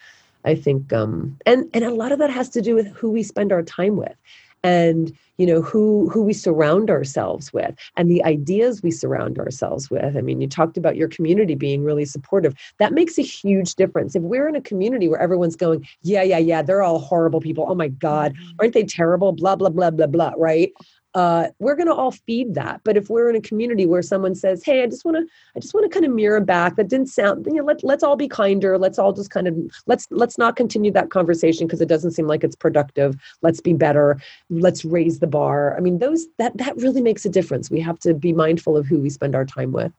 I 0.44 0.54
think, 0.54 0.92
um, 0.92 1.36
and 1.46 1.68
and 1.74 1.84
a 1.84 1.90
lot 1.90 2.12
of 2.12 2.18
that 2.18 2.30
has 2.30 2.48
to 2.50 2.62
do 2.62 2.74
with 2.74 2.86
who 2.88 3.10
we 3.10 3.22
spend 3.22 3.52
our 3.52 3.62
time 3.62 3.96
with, 3.96 4.14
and 4.62 5.16
you 5.38 5.46
know 5.46 5.60
who 5.60 6.08
who 6.10 6.22
we 6.22 6.32
surround 6.32 6.90
ourselves 6.90 7.52
with, 7.52 7.74
and 7.96 8.10
the 8.10 8.24
ideas 8.24 8.82
we 8.82 8.90
surround 8.90 9.38
ourselves 9.38 9.90
with. 9.90 10.16
I 10.16 10.20
mean, 10.20 10.40
you 10.40 10.48
talked 10.48 10.76
about 10.76 10.96
your 10.96 11.08
community 11.08 11.54
being 11.54 11.84
really 11.84 12.04
supportive. 12.04 12.54
That 12.78 12.92
makes 12.92 13.18
a 13.18 13.22
huge 13.22 13.74
difference. 13.74 14.16
If 14.16 14.22
we're 14.22 14.48
in 14.48 14.56
a 14.56 14.62
community 14.62 15.08
where 15.08 15.20
everyone's 15.20 15.56
going, 15.56 15.86
yeah, 16.02 16.22
yeah, 16.22 16.38
yeah, 16.38 16.62
they're 16.62 16.82
all 16.82 16.98
horrible 16.98 17.40
people. 17.40 17.66
Oh 17.68 17.74
my 17.74 17.88
God, 17.88 18.32
mm-hmm. 18.34 18.50
aren't 18.60 18.74
they 18.74 18.84
terrible? 18.84 19.32
Blah 19.32 19.56
blah 19.56 19.70
blah 19.70 19.90
blah 19.90 20.06
blah. 20.06 20.32
Right? 20.36 20.72
Uh, 21.14 21.48
we're 21.58 21.74
going 21.74 21.88
to 21.88 21.94
all 21.94 22.12
feed 22.12 22.54
that. 22.54 22.80
But 22.84 22.96
if 22.96 23.10
we're 23.10 23.28
in 23.30 23.36
a 23.36 23.40
community 23.40 23.86
where 23.86 24.02
someone 24.02 24.34
says, 24.34 24.64
"Hey, 24.64 24.82
I 24.82 24.86
just 24.86 25.04
want 25.04 25.16
to, 25.16 25.26
I 25.56 25.60
just 25.60 25.74
want 25.74 25.90
to 25.90 25.92
kind 25.92 26.06
of 26.06 26.12
mirror 26.12 26.40
back," 26.40 26.76
that 26.76 26.88
didn't 26.88 27.08
sound. 27.08 27.46
You 27.46 27.54
know, 27.54 27.64
let 27.64 27.82
let's 27.82 28.02
all 28.02 28.16
be 28.16 28.28
kinder. 28.28 28.78
Let's 28.78 28.98
all 28.98 29.12
just 29.12 29.30
kind 29.30 29.48
of 29.48 29.56
let's 29.86 30.06
let's 30.10 30.38
not 30.38 30.56
continue 30.56 30.92
that 30.92 31.10
conversation 31.10 31.66
because 31.66 31.80
it 31.80 31.88
doesn't 31.88 32.12
seem 32.12 32.26
like 32.26 32.44
it's 32.44 32.56
productive. 32.56 33.16
Let's 33.42 33.60
be 33.60 33.72
better. 33.72 34.20
Let's 34.50 34.84
raise 34.84 35.18
the 35.18 35.26
bar. 35.26 35.76
I 35.76 35.80
mean, 35.80 35.98
those 35.98 36.26
that 36.38 36.56
that 36.58 36.76
really 36.76 37.02
makes 37.02 37.24
a 37.24 37.30
difference. 37.30 37.70
We 37.70 37.80
have 37.80 37.98
to 38.00 38.14
be 38.14 38.32
mindful 38.32 38.76
of 38.76 38.86
who 38.86 39.00
we 39.00 39.10
spend 39.10 39.34
our 39.34 39.44
time 39.44 39.72
with. 39.72 39.92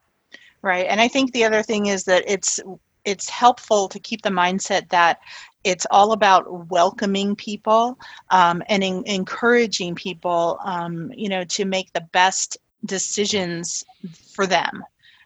Right, 0.61 0.85
and 0.87 1.01
I 1.01 1.07
think 1.07 1.33
the 1.33 1.43
other 1.43 1.63
thing 1.63 1.87
is 1.87 2.03
that 2.03 2.23
it's 2.27 2.59
it's 3.05 3.29
helpful 3.29 3.87
to 3.89 3.99
keep 3.99 4.21
the 4.21 4.29
mindset 4.29 4.89
that 4.89 5.19
it's 5.63 5.85
all 5.91 6.11
about 6.11 6.69
welcoming 6.69 7.35
people 7.35 7.97
um, 8.31 8.63
and 8.67 8.83
in, 8.83 9.03
encouraging 9.05 9.95
people 9.95 10.59
um, 10.63 11.11
you 11.15 11.29
know 11.29 11.43
to 11.45 11.65
make 11.65 11.91
the 11.93 12.07
best 12.11 12.57
decisions 12.85 13.83
for 14.33 14.47
them 14.47 14.83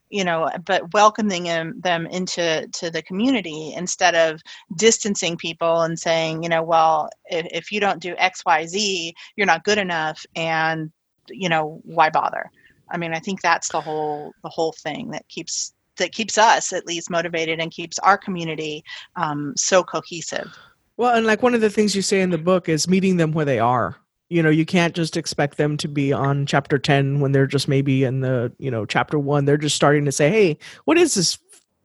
you 0.10 0.24
know 0.24 0.50
but 0.66 0.94
welcoming 0.94 1.44
them, 1.44 1.80
them 1.82 2.06
into 2.08 2.68
to 2.74 2.90
the 2.92 3.02
community 3.02 3.74
instead 3.76 4.16
of 4.16 4.42
distancing 4.78 5.38
people 5.38 5.82
and 5.82 5.98
saying 5.98 6.44
you 6.44 6.50
know 6.50 6.64
well 6.64 7.10
if, 7.26 7.48
if 7.52 7.72
you 7.72 7.80
don't 7.80 8.02
do 8.02 8.16
xyz 8.16 9.14
you're 9.36 9.48
not 9.48 9.64
good 9.64 9.78
enough 9.78 10.26
and 10.36 10.92
you 11.30 11.50
know 11.50 11.82
why 11.84 12.10
bother? 12.10 12.52
I 12.92 12.98
mean 12.98 13.14
i 13.14 13.20
think 13.20 13.42
that's 13.42 13.70
the 13.70 13.82
whole 13.82 14.32
the 14.44 14.50
whole 14.50 14.74
thing 14.74 15.12
that 15.12 15.28
keeps 15.28 15.74
that 15.98 16.12
keeps 16.12 16.38
us 16.38 16.74
at 16.74 16.86
least 16.86 17.10
motivated 17.10 17.60
and 17.60 17.72
keeps 17.72 18.00
our 18.00 18.18
community 18.18 18.84
um, 19.16 19.54
so 19.56 19.84
cohesive. 19.84 20.56
Well, 20.98 21.16
and 21.16 21.26
like 21.26 21.44
one 21.44 21.54
of 21.54 21.62
the 21.62 21.70
things 21.70 21.96
you 21.96 22.02
say 22.02 22.22
in 22.22 22.30
the 22.30 22.38
book 22.38 22.70
is 22.70 22.88
meeting 22.88 23.18
them 23.18 23.32
where 23.32 23.46
they 23.46 23.60
are. 23.60 23.98
You 24.30 24.42
know, 24.42 24.50
you 24.50 24.66
can't 24.66 24.96
just 24.96 25.18
expect 25.18 25.58
them 25.58 25.78
to 25.78 25.88
be 25.88 26.12
on 26.12 26.46
chapter 26.46 26.80
10 26.80 27.20
when 27.20 27.32
they're 27.32 27.46
just 27.46 27.68
maybe 27.68 28.04
in 28.04 28.22
the, 28.22 28.52
you 28.58 28.72
know, 28.72 28.86
chapter 28.86 29.20
1 29.20 29.46
they're 29.46 29.58
just 29.58 29.76
starting 29.76 30.06
to 30.06 30.12
say, 30.12 30.30
"Hey, 30.30 30.58
what 30.86 30.98
is 30.98 31.14
this 31.14 31.38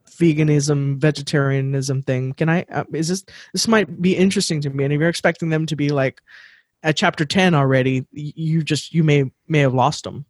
veganism, 0.08 0.96
vegetarianism 0.96 2.02
thing? 2.02 2.32
Can 2.34 2.48
I 2.48 2.64
uh, 2.72 2.84
is 2.94 3.08
this 3.08 3.24
this 3.52 3.68
might 3.68 4.00
be 4.00 4.16
interesting 4.16 4.60
to 4.62 4.70
me." 4.70 4.84
And 4.84 4.92
if 4.92 5.00
you're 5.00 5.08
expecting 5.08 5.50
them 5.50 5.66
to 5.66 5.76
be 5.76 5.90
like 5.90 6.22
at 6.82 6.96
chapter 6.96 7.26
10 7.26 7.54
already, 7.54 8.06
you 8.12 8.62
just 8.62 8.94
you 8.94 9.04
may 9.04 9.30
may 9.48 9.58
have 9.58 9.74
lost 9.74 10.04
them 10.04 10.24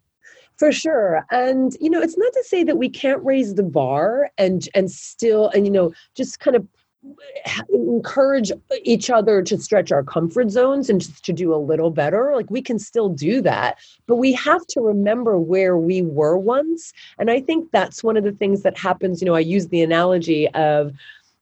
for 0.61 0.71
sure. 0.71 1.25
And 1.31 1.75
you 1.81 1.89
know 1.89 2.03
it's 2.03 2.19
not 2.19 2.33
to 2.35 2.45
say 2.45 2.63
that 2.65 2.77
we 2.77 2.91
can't 2.91 3.25
raise 3.25 3.55
the 3.55 3.63
bar 3.63 4.31
and 4.37 4.69
and 4.75 4.91
still 4.91 5.49
and 5.49 5.65
you 5.65 5.73
know 5.73 5.93
just 6.15 6.39
kind 6.39 6.55
of 6.55 6.69
encourage 7.73 8.53
each 8.85 9.09
other 9.09 9.41
to 9.41 9.57
stretch 9.57 9.91
our 9.91 10.05
comfort 10.05 10.51
zones 10.51 10.91
and 10.91 11.01
just 11.01 11.25
to 11.25 11.33
do 11.33 11.55
a 11.55 11.57
little 11.57 11.91
better. 11.91 12.33
Like 12.37 12.51
we 12.51 12.61
can 12.61 12.79
still 12.79 13.09
do 13.09 13.41
that 13.41 13.79
but 14.07 14.17
we 14.17 14.35
have 14.35 14.67
to 14.67 14.83
remember 14.83 15.39
where 15.39 15.79
we 15.79 16.03
were 16.03 16.37
once. 16.37 16.93
And 17.19 17.31
i 17.31 17.41
think 17.41 17.71
that's 17.73 18.05
one 18.05 18.19
of 18.19 18.25
the 18.25 18.33
things 18.33 18.61
that 18.63 18.77
happens. 18.77 19.23
You 19.23 19.27
know 19.27 19.35
i 19.35 19.41
use 19.41 19.69
the 19.69 19.83
analogy 19.83 20.47
of 20.51 20.93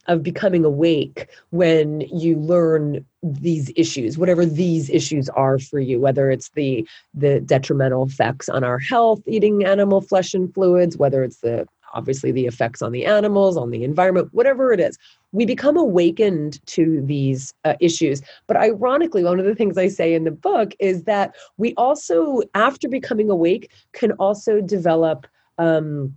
of 0.09 0.23
becoming 0.23 0.65
awake 0.65 1.29
when 1.51 2.01
you 2.01 2.37
learn 2.37 3.05
these 3.23 3.71
issues 3.77 4.19
whatever 4.19 4.45
these 4.45 4.91
issues 4.91 5.29
are 5.31 5.59
for 5.59 5.81
you 5.81 6.01
whether 6.01 6.31
it's 6.31 6.51
the 6.51 6.87
the 7.15 7.41
detrimental 7.41 8.05
effects 8.05 8.49
on 8.49 8.65
our 8.65 8.79
health 8.79 9.21
eating 9.27 9.65
animal 9.65 10.01
flesh 10.01 10.35
and 10.35 10.53
fluids 10.55 10.97
whether 10.97 11.23
it's 11.23 11.39
the 11.39 11.67
obviously 11.95 12.33
the 12.33 12.47
effects 12.47 12.83
on 12.83 12.93
the 12.93 13.07
animals, 13.07 13.57
on 13.57 13.71
the 13.71 13.85
environment, 13.85 14.29
whatever 14.33 14.73
it 14.73 14.81
is. 14.81 14.99
We 15.33 15.45
become 15.45 15.77
awakened 15.77 16.65
to 16.67 17.03
these 17.03 17.53
uh, 17.65 17.75
issues. 17.81 18.23
But 18.47 18.57
ironically, 18.57 19.25
one 19.25 19.39
of 19.39 19.45
the 19.45 19.55
things 19.55 19.77
I 19.77 19.89
say 19.89 20.15
in 20.15 20.25
the 20.25 20.31
book 20.31 20.73
is 20.79 21.05
that 21.05 21.35
we 21.57 21.75
also, 21.75 22.43
after 22.55 22.89
becoming 22.89 23.31
awake, 23.31 23.71
can 23.93 24.13
also 24.13 24.61
develop 24.61 25.27
um, 25.59 26.15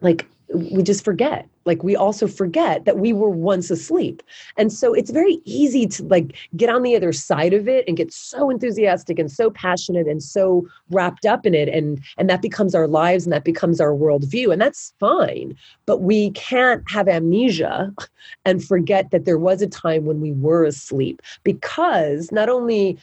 like 0.00 0.26
we 0.54 0.82
just 0.82 1.04
forget. 1.04 1.48
Like 1.64 1.82
we 1.82 1.94
also 1.94 2.26
forget 2.26 2.86
that 2.86 2.98
we 2.98 3.12
were 3.12 3.28
once 3.28 3.70
asleep. 3.70 4.22
And 4.56 4.72
so 4.72 4.94
it's 4.94 5.10
very 5.10 5.40
easy 5.44 5.86
to 5.86 6.04
like 6.04 6.34
get 6.56 6.70
on 6.70 6.82
the 6.82 6.96
other 6.96 7.12
side 7.12 7.52
of 7.52 7.68
it 7.68 7.84
and 7.86 7.96
get 7.96 8.12
so 8.12 8.48
enthusiastic 8.48 9.18
and 9.18 9.30
so 9.30 9.50
passionate 9.50 10.06
and 10.06 10.22
so 10.22 10.66
wrapped 10.90 11.26
up 11.26 11.44
in 11.44 11.54
it. 11.54 11.68
And 11.68 12.00
and 12.16 12.30
that 12.30 12.40
becomes 12.40 12.74
our 12.74 12.88
lives 12.88 13.24
and 13.24 13.32
that 13.32 13.44
becomes 13.44 13.80
our 13.80 13.92
worldview. 13.92 14.50
And 14.50 14.62
that's 14.62 14.94
fine. 14.98 15.56
But 15.84 15.98
we 15.98 16.30
can't 16.30 16.82
have 16.90 17.08
amnesia 17.08 17.92
and 18.46 18.64
forget 18.64 19.10
that 19.10 19.26
there 19.26 19.38
was 19.38 19.60
a 19.60 19.66
time 19.66 20.06
when 20.06 20.20
we 20.20 20.32
were 20.32 20.64
asleep 20.64 21.20
because 21.44 22.32
not 22.32 22.48
only 22.48 22.98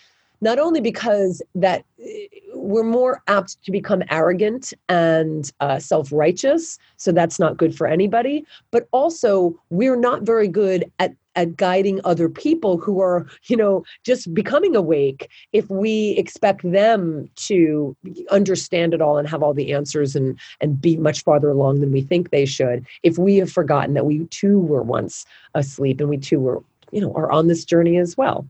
not 0.45 0.59
only 0.59 0.79
because 0.79 1.41
that 1.55 1.83
eh, 1.99 2.27
we're 2.53 2.83
more 2.83 3.21
apt 3.27 3.61
to 3.63 3.71
become 3.71 4.03
arrogant 4.11 4.73
and 4.87 5.51
uh, 5.59 5.79
self-righteous 5.79 6.77
so 6.97 7.11
that's 7.11 7.39
not 7.39 7.57
good 7.57 7.75
for 7.75 7.87
anybody 7.87 8.45
but 8.71 8.87
also 8.91 9.59
we're 9.71 9.95
not 10.09 10.21
very 10.21 10.47
good 10.47 10.89
at 10.99 11.13
at 11.35 11.57
guiding 11.57 11.99
other 12.05 12.29
people 12.29 12.77
who 12.77 13.01
are 13.01 13.27
you 13.45 13.57
know 13.57 13.83
just 14.03 14.33
becoming 14.33 14.75
awake 14.75 15.27
if 15.51 15.69
we 15.69 16.11
expect 16.11 16.61
them 16.79 17.29
to 17.35 17.95
understand 18.29 18.93
it 18.93 19.01
all 19.01 19.17
and 19.17 19.27
have 19.27 19.43
all 19.43 19.53
the 19.53 19.73
answers 19.73 20.15
and 20.15 20.39
and 20.61 20.79
be 20.79 20.95
much 20.95 21.23
farther 21.23 21.49
along 21.49 21.81
than 21.81 21.91
we 21.91 22.01
think 22.01 22.29
they 22.29 22.45
should 22.45 22.85
if 23.03 23.17
we 23.17 23.35
have 23.35 23.51
forgotten 23.51 23.95
that 23.95 24.05
we 24.05 24.25
too 24.27 24.59
were 24.59 24.83
once 24.83 25.25
asleep 25.55 25.99
and 25.99 26.09
we 26.09 26.17
too 26.17 26.39
were 26.39 26.63
you 26.91 27.01
know 27.01 27.11
are 27.15 27.31
on 27.31 27.47
this 27.47 27.65
journey 27.65 27.97
as 27.97 28.15
well 28.15 28.47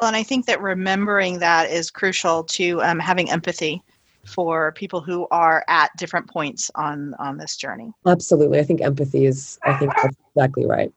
well, 0.00 0.08
and 0.08 0.16
I 0.16 0.22
think 0.22 0.46
that 0.46 0.60
remembering 0.60 1.38
that 1.40 1.70
is 1.70 1.90
crucial 1.90 2.44
to 2.44 2.82
um, 2.82 2.98
having 2.98 3.30
empathy 3.30 3.82
for 4.26 4.72
people 4.72 5.00
who 5.00 5.26
are 5.30 5.64
at 5.68 5.90
different 5.96 6.28
points 6.28 6.70
on 6.74 7.14
on 7.18 7.36
this 7.36 7.56
journey. 7.56 7.92
Absolutely, 8.06 8.58
I 8.58 8.64
think 8.64 8.80
empathy 8.80 9.26
is. 9.26 9.58
I 9.64 9.78
think 9.78 9.92
that's 10.02 10.16
exactly 10.34 10.66
right. 10.66 10.92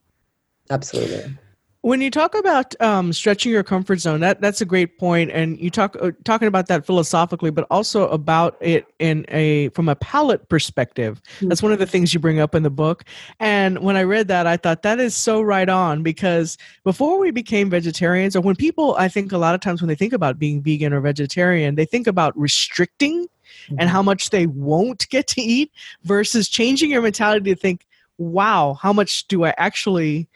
Absolutely. 0.69 1.35
When 1.83 1.99
you 1.99 2.09
talk 2.09 2.33
about 2.33 2.79
um, 2.81 3.11
stretching 3.11 3.51
your 3.51 3.61
comfort 3.61 3.99
zone, 3.99 4.21
that 4.21 4.39
that's 4.39 4.61
a 4.61 4.65
great 4.65 4.97
point, 4.97 5.31
and 5.31 5.59
you 5.59 5.69
talk 5.69 5.97
uh, 5.99 6.11
talking 6.23 6.47
about 6.47 6.67
that 6.67 6.85
philosophically, 6.85 7.51
but 7.51 7.67
also 7.69 8.07
about 8.07 8.55
it 8.61 8.85
in 8.99 9.25
a 9.27 9.67
from 9.69 9.89
a 9.89 9.95
palate 9.97 10.47
perspective. 10.47 11.21
Mm-hmm. 11.35 11.49
That's 11.49 11.61
one 11.61 11.73
of 11.73 11.79
the 11.79 11.85
things 11.85 12.13
you 12.13 12.21
bring 12.21 12.39
up 12.39 12.55
in 12.55 12.63
the 12.63 12.69
book. 12.69 13.03
And 13.41 13.79
when 13.79 13.97
I 13.97 14.03
read 14.03 14.29
that, 14.29 14.47
I 14.47 14.55
thought 14.55 14.83
that 14.83 15.01
is 15.01 15.13
so 15.13 15.41
right 15.41 15.67
on 15.67 16.03
because 16.03 16.57
before 16.85 17.19
we 17.19 17.31
became 17.31 17.69
vegetarians, 17.69 18.33
or 18.37 18.39
when 18.39 18.55
people, 18.55 18.95
I 18.97 19.09
think 19.09 19.33
a 19.33 19.37
lot 19.37 19.53
of 19.53 19.59
times 19.59 19.81
when 19.81 19.89
they 19.89 19.95
think 19.95 20.13
about 20.13 20.39
being 20.39 20.61
vegan 20.61 20.93
or 20.93 21.01
vegetarian, 21.01 21.75
they 21.75 21.83
think 21.83 22.07
about 22.07 22.31
restricting 22.39 23.23
mm-hmm. 23.23 23.75
and 23.77 23.89
how 23.89 24.01
much 24.01 24.29
they 24.29 24.45
won't 24.45 25.09
get 25.09 25.27
to 25.27 25.41
eat 25.41 25.69
versus 26.03 26.47
changing 26.47 26.91
your 26.91 27.01
mentality 27.01 27.53
to 27.53 27.59
think, 27.59 27.85
wow, 28.17 28.77
how 28.81 28.93
much 28.93 29.27
do 29.27 29.43
I 29.43 29.53
actually 29.57 30.29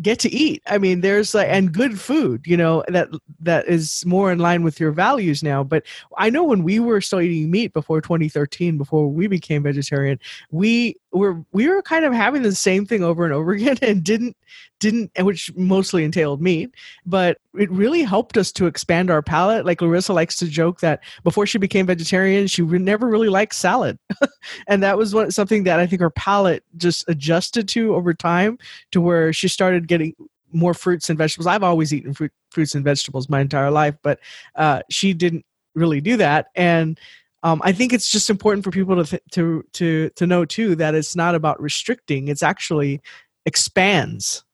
get 0.00 0.18
to 0.20 0.30
eat. 0.30 0.62
I 0.66 0.78
mean 0.78 1.00
there's 1.00 1.34
like 1.34 1.48
and 1.48 1.72
good 1.72 2.00
food 2.00 2.42
you 2.46 2.56
know 2.56 2.82
that 2.88 3.08
that 3.40 3.68
is 3.68 4.04
more 4.06 4.32
in 4.32 4.38
line 4.38 4.62
with 4.62 4.80
your 4.80 4.92
values 4.92 5.42
now. 5.42 5.62
But 5.62 5.84
i 6.16 6.30
know 6.30 6.44
when 6.44 6.62
we 6.62 6.78
were 6.78 7.00
still 7.00 7.20
eating 7.20 7.50
meat 7.50 7.72
before 7.72 8.00
2013 8.00 8.78
before 8.78 9.08
we 9.08 9.26
became 9.26 9.62
vegetarian 9.62 10.18
we 10.50 10.96
were 11.12 11.44
we 11.52 11.68
were 11.68 11.82
kind 11.82 12.04
of 12.04 12.12
having 12.12 12.42
the 12.42 12.54
same 12.54 12.86
thing 12.86 13.02
over 13.02 13.24
and 13.24 13.34
over 13.34 13.52
again 13.52 13.78
and 13.82 14.02
didn't 14.02 14.36
didn't 14.80 15.10
which 15.20 15.54
mostly 15.54 16.02
entailed 16.02 16.42
meat 16.42 16.74
but 17.06 17.38
it 17.54 17.70
really 17.70 18.02
helped 18.02 18.36
us 18.36 18.50
to 18.50 18.66
expand 18.66 19.10
our 19.10 19.22
palate. 19.22 19.64
Like 19.64 19.80
larissa 19.80 20.12
likes 20.12 20.36
to 20.36 20.48
joke 20.48 20.80
that 20.80 21.02
before 21.22 21.46
she 21.46 21.58
became 21.58 21.86
vegetarian 21.86 22.46
she 22.46 22.62
never 22.62 23.06
really 23.06 23.28
liked 23.28 23.54
salad. 23.54 23.98
And 24.66 24.82
that 24.82 24.98
was 24.98 25.14
what, 25.14 25.32
something 25.32 25.64
that 25.64 25.78
i 25.78 25.86
think 25.86 26.00
her 26.00 26.10
palate 26.10 26.64
just 26.76 27.08
adjusted 27.08 27.68
to 27.68 27.94
over 27.94 28.12
time 28.12 28.58
to 28.90 29.00
where 29.00 29.32
she 29.32 29.48
started 29.48 29.86
getting 29.86 30.14
more 30.54 30.74
fruits 30.74 31.08
and 31.08 31.16
vegetables. 31.16 31.46
I've 31.46 31.62
always 31.62 31.94
eaten 31.94 32.12
fruit, 32.12 32.32
fruits 32.50 32.74
and 32.74 32.84
vegetables 32.84 33.28
my 33.28 33.40
entire 33.40 33.70
life 33.70 33.94
but 34.02 34.18
uh, 34.56 34.82
she 34.90 35.14
didn't 35.14 35.44
really 35.74 36.00
do 36.00 36.16
that. 36.16 36.46
And 36.54 36.98
um, 37.42 37.60
I 37.64 37.72
think 37.72 37.92
it's 37.92 38.10
just 38.10 38.30
important 38.30 38.64
for 38.64 38.70
people 38.70 38.96
to 38.96 39.04
th- 39.04 39.22
to 39.32 39.64
to 39.72 40.10
to 40.10 40.26
know 40.26 40.44
too 40.44 40.76
that 40.76 40.94
it's 40.94 41.16
not 41.16 41.34
about 41.34 41.60
restricting; 41.60 42.28
it's 42.28 42.42
actually 42.42 43.00
expands 43.46 44.44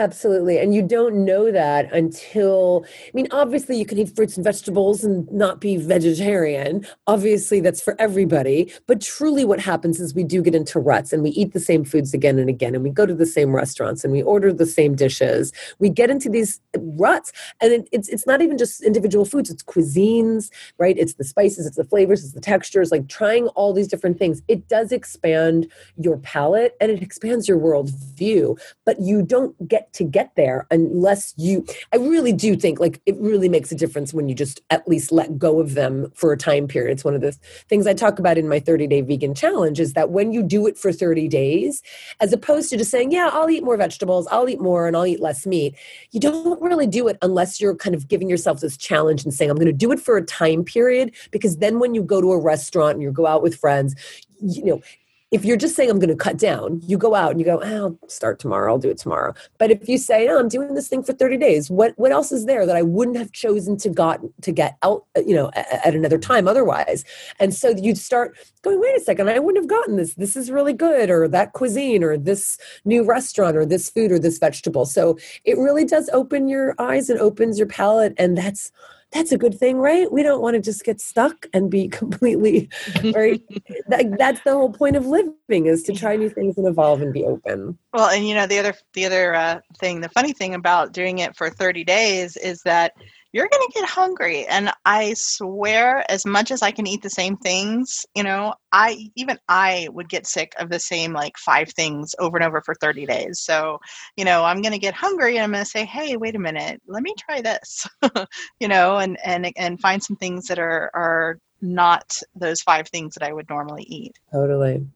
Absolutely. 0.00 0.58
And 0.58 0.74
you 0.74 0.80
don't 0.80 1.26
know 1.26 1.52
that 1.52 1.92
until, 1.92 2.86
I 2.86 3.10
mean, 3.12 3.28
obviously 3.32 3.76
you 3.76 3.84
can 3.84 3.98
eat 3.98 4.16
fruits 4.16 4.34
and 4.34 4.42
vegetables 4.42 5.04
and 5.04 5.30
not 5.30 5.60
be 5.60 5.76
vegetarian. 5.76 6.86
Obviously, 7.06 7.60
that's 7.60 7.82
for 7.82 8.00
everybody. 8.00 8.72
But 8.86 9.02
truly, 9.02 9.44
what 9.44 9.60
happens 9.60 10.00
is 10.00 10.14
we 10.14 10.24
do 10.24 10.40
get 10.40 10.54
into 10.54 10.80
ruts 10.80 11.12
and 11.12 11.22
we 11.22 11.30
eat 11.32 11.52
the 11.52 11.60
same 11.60 11.84
foods 11.84 12.14
again 12.14 12.38
and 12.38 12.48
again, 12.48 12.74
and 12.74 12.82
we 12.82 12.88
go 12.88 13.04
to 13.04 13.12
the 13.12 13.26
same 13.26 13.54
restaurants 13.54 14.02
and 14.02 14.10
we 14.10 14.22
order 14.22 14.54
the 14.54 14.64
same 14.64 14.94
dishes. 14.94 15.52
We 15.80 15.90
get 15.90 16.08
into 16.08 16.30
these 16.30 16.62
ruts. 16.78 17.30
And 17.60 17.70
it, 17.70 17.88
it's, 17.92 18.08
it's 18.08 18.26
not 18.26 18.40
even 18.40 18.56
just 18.56 18.82
individual 18.82 19.26
foods, 19.26 19.50
it's 19.50 19.62
cuisines, 19.62 20.50
right? 20.78 20.96
It's 20.96 21.14
the 21.14 21.24
spices, 21.24 21.66
it's 21.66 21.76
the 21.76 21.84
flavors, 21.84 22.24
it's 22.24 22.32
the 22.32 22.40
textures, 22.40 22.90
like 22.90 23.06
trying 23.08 23.48
all 23.48 23.74
these 23.74 23.88
different 23.88 24.18
things. 24.18 24.40
It 24.48 24.66
does 24.66 24.92
expand 24.92 25.70
your 25.98 26.16
palate 26.16 26.74
and 26.80 26.90
it 26.90 27.02
expands 27.02 27.46
your 27.46 27.58
worldview, 27.58 28.58
but 28.86 28.98
you 28.98 29.20
don't 29.20 29.54
get 29.68 29.89
to 29.92 30.04
get 30.04 30.32
there 30.36 30.66
unless 30.70 31.34
you 31.36 31.64
i 31.92 31.96
really 31.96 32.32
do 32.32 32.56
think 32.56 32.80
like 32.80 33.00
it 33.06 33.16
really 33.18 33.48
makes 33.48 33.72
a 33.72 33.74
difference 33.74 34.14
when 34.14 34.28
you 34.28 34.34
just 34.34 34.60
at 34.70 34.86
least 34.88 35.12
let 35.12 35.38
go 35.38 35.60
of 35.60 35.74
them 35.74 36.10
for 36.14 36.32
a 36.32 36.36
time 36.36 36.66
period. 36.68 36.92
It's 36.92 37.04
one 37.04 37.14
of 37.14 37.20
the 37.20 37.32
things 37.68 37.86
i 37.86 37.94
talk 37.94 38.18
about 38.18 38.38
in 38.38 38.48
my 38.48 38.60
30 38.60 38.86
day 38.86 39.00
vegan 39.00 39.34
challenge 39.34 39.80
is 39.80 39.92
that 39.94 40.10
when 40.10 40.32
you 40.32 40.42
do 40.42 40.66
it 40.66 40.78
for 40.78 40.92
30 40.92 41.28
days 41.28 41.82
as 42.20 42.32
opposed 42.32 42.70
to 42.70 42.76
just 42.76 42.90
saying 42.90 43.12
yeah 43.12 43.30
i'll 43.32 43.50
eat 43.50 43.64
more 43.64 43.76
vegetables 43.76 44.26
i'll 44.30 44.48
eat 44.48 44.60
more 44.60 44.86
and 44.86 44.96
i'll 44.96 45.06
eat 45.06 45.20
less 45.20 45.46
meat 45.46 45.74
you 46.12 46.20
don't 46.20 46.60
really 46.60 46.86
do 46.86 47.08
it 47.08 47.18
unless 47.22 47.60
you're 47.60 47.74
kind 47.74 47.94
of 47.94 48.08
giving 48.08 48.28
yourself 48.28 48.60
this 48.60 48.76
challenge 48.76 49.24
and 49.24 49.34
saying 49.34 49.50
i'm 49.50 49.56
going 49.56 49.66
to 49.66 49.72
do 49.72 49.92
it 49.92 50.00
for 50.00 50.16
a 50.16 50.24
time 50.24 50.64
period 50.64 51.14
because 51.30 51.58
then 51.58 51.78
when 51.78 51.94
you 51.94 52.02
go 52.02 52.20
to 52.20 52.32
a 52.32 52.38
restaurant 52.38 52.94
and 52.94 53.02
you 53.02 53.10
go 53.10 53.26
out 53.26 53.42
with 53.42 53.54
friends 53.54 53.94
you 54.40 54.64
know 54.64 54.82
if 55.30 55.44
you're 55.44 55.56
just 55.56 55.76
saying 55.76 55.90
i'm 55.90 55.98
going 55.98 56.08
to 56.08 56.16
cut 56.16 56.36
down 56.36 56.80
you 56.84 56.98
go 56.98 57.14
out 57.14 57.30
and 57.30 57.40
you 57.40 57.46
go 57.46 57.60
oh, 57.62 57.98
i'll 58.02 58.08
start 58.08 58.38
tomorrow 58.38 58.72
i'll 58.72 58.78
do 58.78 58.90
it 58.90 58.98
tomorrow. 58.98 59.34
But 59.58 59.70
if 59.70 59.88
you 59.88 59.98
say 59.98 60.28
i'm 60.28 60.48
doing 60.48 60.74
this 60.74 60.88
thing 60.88 61.02
for 61.02 61.12
30 61.12 61.36
days 61.36 61.70
what 61.70 61.92
what 61.96 62.12
else 62.12 62.32
is 62.32 62.46
there 62.46 62.66
that 62.66 62.76
i 62.76 62.82
wouldn't 62.82 63.16
have 63.16 63.32
chosen 63.32 63.76
to 63.78 63.88
got 63.88 64.20
to 64.42 64.52
get 64.52 64.76
out 64.82 65.04
uh, 65.16 65.22
you 65.26 65.34
know 65.34 65.50
at 65.54 65.94
another 65.94 66.18
time 66.18 66.48
otherwise? 66.48 67.04
And 67.38 67.54
so 67.54 67.70
you'd 67.70 67.98
start 67.98 68.36
going 68.62 68.80
wait 68.80 68.96
a 68.96 69.00
second 69.00 69.28
i 69.28 69.38
wouldn't 69.38 69.62
have 69.62 69.70
gotten 69.70 69.96
this. 69.96 70.14
This 70.14 70.36
is 70.36 70.50
really 70.50 70.72
good 70.72 71.10
or 71.10 71.28
that 71.28 71.52
cuisine 71.52 72.02
or 72.02 72.16
this 72.16 72.58
new 72.84 73.04
restaurant 73.04 73.56
or 73.56 73.64
this 73.66 73.90
food 73.90 74.12
or 74.12 74.18
this 74.18 74.38
vegetable. 74.38 74.86
So 74.86 75.18
it 75.44 75.56
really 75.58 75.84
does 75.84 76.08
open 76.12 76.48
your 76.48 76.74
eyes 76.78 77.10
and 77.10 77.18
opens 77.20 77.58
your 77.58 77.68
palate 77.68 78.14
and 78.18 78.36
that's 78.36 78.72
that's 79.12 79.32
a 79.32 79.38
good 79.38 79.58
thing, 79.58 79.78
right? 79.78 80.10
We 80.10 80.22
don't 80.22 80.40
want 80.40 80.54
to 80.54 80.60
just 80.60 80.84
get 80.84 81.00
stuck 81.00 81.46
and 81.52 81.70
be 81.70 81.88
completely 82.00 82.68
right. 83.14 83.42
that, 83.88 84.16
that's 84.18 84.40
the 84.42 84.52
whole 84.52 84.72
point 84.72 84.96
of 84.96 85.06
living 85.06 85.66
is 85.66 85.82
to 85.84 85.92
try 85.92 86.16
new 86.16 86.30
things 86.30 86.56
and 86.56 86.66
evolve 86.66 87.02
and 87.02 87.12
be 87.12 87.24
open. 87.24 87.76
Well, 87.92 88.08
and 88.08 88.26
you 88.26 88.34
know 88.34 88.46
the 88.46 88.58
other 88.58 88.74
the 88.94 89.06
other 89.06 89.34
uh, 89.34 89.60
thing, 89.78 90.00
the 90.00 90.08
funny 90.08 90.32
thing 90.32 90.54
about 90.54 90.92
doing 90.92 91.18
it 91.18 91.36
for 91.36 91.50
thirty 91.50 91.84
days 91.84 92.36
is 92.36 92.62
that 92.62 92.94
you're 93.32 93.48
going 93.48 93.66
to 93.68 93.78
get 93.78 93.88
hungry 93.88 94.46
and 94.46 94.70
i 94.84 95.14
swear 95.16 96.04
as 96.10 96.26
much 96.26 96.50
as 96.50 96.62
i 96.62 96.70
can 96.70 96.86
eat 96.86 97.02
the 97.02 97.10
same 97.10 97.36
things 97.36 98.04
you 98.14 98.22
know 98.22 98.54
i 98.72 99.08
even 99.16 99.38
i 99.48 99.88
would 99.92 100.08
get 100.08 100.26
sick 100.26 100.52
of 100.58 100.70
the 100.70 100.78
same 100.78 101.12
like 101.12 101.36
five 101.38 101.68
things 101.70 102.14
over 102.18 102.36
and 102.36 102.46
over 102.46 102.60
for 102.60 102.74
30 102.74 103.06
days 103.06 103.40
so 103.40 103.78
you 104.16 104.24
know 104.24 104.44
i'm 104.44 104.62
going 104.62 104.72
to 104.72 104.78
get 104.78 104.94
hungry 104.94 105.36
and 105.36 105.44
i'm 105.44 105.52
going 105.52 105.64
to 105.64 105.70
say 105.70 105.84
hey 105.84 106.16
wait 106.16 106.36
a 106.36 106.38
minute 106.38 106.80
let 106.86 107.02
me 107.02 107.14
try 107.18 107.40
this 107.40 107.86
you 108.60 108.68
know 108.68 108.96
and 108.98 109.18
and 109.24 109.52
and 109.56 109.80
find 109.80 110.02
some 110.02 110.16
things 110.16 110.46
that 110.46 110.58
are 110.58 110.90
are 110.94 111.38
not 111.62 112.18
those 112.34 112.62
five 112.62 112.88
things 112.88 113.14
that 113.14 113.26
i 113.28 113.32
would 113.32 113.48
normally 113.48 113.84
eat 113.84 114.12
totally 114.32 114.86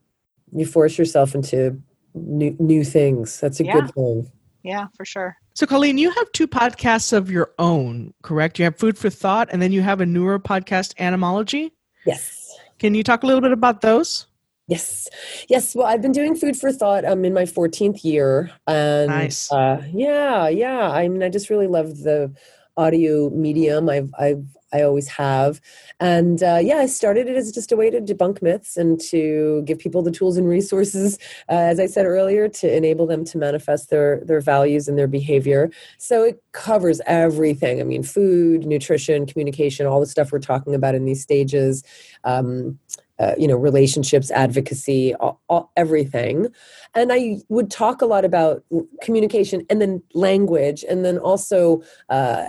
you 0.53 0.67
force 0.67 0.99
yourself 0.99 1.35
into 1.35 1.81
new 2.15 2.57
new 2.59 2.85
things. 2.85 3.41
That's 3.41 3.61
a 3.61 3.65
Yeah. 3.65 3.73
good 3.75 3.93
thing. 3.93 4.31
Yeah, 4.65 4.87
for 4.97 5.05
sure. 5.05 5.37
So, 5.53 5.67
Colleen, 5.67 5.99
you 5.99 6.11
have 6.11 6.33
two 6.33 6.49
podcasts 6.49 7.13
of 7.13 7.31
your 7.31 7.53
own, 7.59 8.13
correct? 8.23 8.59
You 8.59 8.65
have 8.65 8.77
Food 8.77 8.99
for 8.99 9.11
Thought, 9.11 9.49
and 9.53 9.63
then 9.63 9.71
you 9.71 9.83
have 9.83 10.01
a 10.01 10.07
newer 10.07 10.41
podcast, 10.41 10.95
Animology. 10.97 11.71
Yes. 12.07 12.51
Can 12.79 12.95
you 12.95 13.05
talk 13.05 13.23
a 13.23 13.27
little 13.27 13.43
bit 13.43 13.53
about 13.53 13.83
those? 13.83 14.27
Yes. 14.67 15.07
Yes. 15.49 15.75
Well, 15.75 15.87
I've 15.87 16.01
been 16.01 16.13
doing 16.13 16.35
food 16.35 16.57
for 16.57 16.73
thought. 16.73 17.05
I'm 17.05 17.25
in 17.25 17.35
my 17.35 17.43
14th 17.43 18.03
year. 18.03 18.51
And 18.67 19.11
Nice. 19.11 19.53
uh, 19.53 19.83
yeah, 19.93 20.49
yeah. 20.49 20.91
I 20.91 21.07
mean, 21.09 21.23
I 21.23 21.29
just 21.29 21.51
really 21.51 21.67
love 21.67 21.99
the 21.99 22.35
audio 22.77 23.29
medium. 23.31 23.91
I've, 23.91 24.11
I've, 24.19 24.45
I 24.75 24.83
always 24.83 25.09
have. 25.09 25.61
And 26.01 26.43
uh, 26.43 26.59
yeah, 26.61 26.79
I 26.79 26.87
started 26.87 27.29
it 27.29 27.37
as 27.37 27.53
just 27.53 27.71
a 27.71 27.77
way 27.77 27.91
to 27.91 28.01
debunk 28.01 28.43
myths 28.43 28.77
and 28.77 29.01
to 29.03 29.63
give 29.65 29.79
people 29.79 30.03
the 30.03 30.11
tools 30.11 30.37
and 30.37 30.49
resources, 30.49 31.19
uh, 31.49 31.53
as 31.53 31.79
I 31.79 31.87
said 31.87 32.05
earlier, 32.05 32.49
to 32.49 32.77
enable 32.77 33.07
them 33.07 33.25
to 33.27 33.39
manifest 33.39 33.91
their, 33.91 34.21
their 34.25 34.41
values 34.41 34.89
and 34.89 34.99
their 34.99 35.07
behavior. 35.07 35.71
So 35.99 36.25
it 36.25 36.43
covers 36.53 37.01
everything. 37.07 37.81
I 37.81 37.85
mean, 37.85 38.03
food, 38.03 38.67
nutrition, 38.67 39.27
communication, 39.27 39.87
all 39.87 40.01
the 40.01 40.07
stuff 40.07 40.33
we're 40.33 40.41
talking 40.41 40.75
about 40.75 40.97
in 40.97 41.05
these 41.05 41.23
stages. 41.23 41.85
Um, 42.25 42.79
uh, 43.19 43.35
you 43.39 43.47
know 43.47 43.57
relationships 43.57 44.31
advocacy 44.31 45.15
all, 45.15 45.41
all, 45.49 45.71
everything. 45.77 46.49
And 46.95 47.13
i 47.13 47.39
would 47.49 47.71
talk 47.71 48.03
a 48.03 48.07
lot 48.07 48.25
about 48.25 48.65
communication 49.03 49.65
and 49.71 49.81
then 49.81 50.03
language 50.15 50.85
and 50.89 51.05
then 51.05 51.19
also 51.19 51.83
uh, 52.09 52.45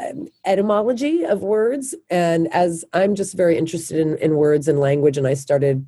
etymology 0.45 1.23
of 1.23 1.41
words. 1.41 1.95
And 2.09 2.51
as 2.53 2.85
i'm 2.93 3.15
just 3.15 3.35
very 3.35 3.57
interested 3.57 3.99
in, 3.99 4.17
in 4.17 4.35
words 4.35 4.67
and 4.67 4.79
language 4.79 5.17
and 5.17 5.27
i 5.27 5.33
started 5.33 5.85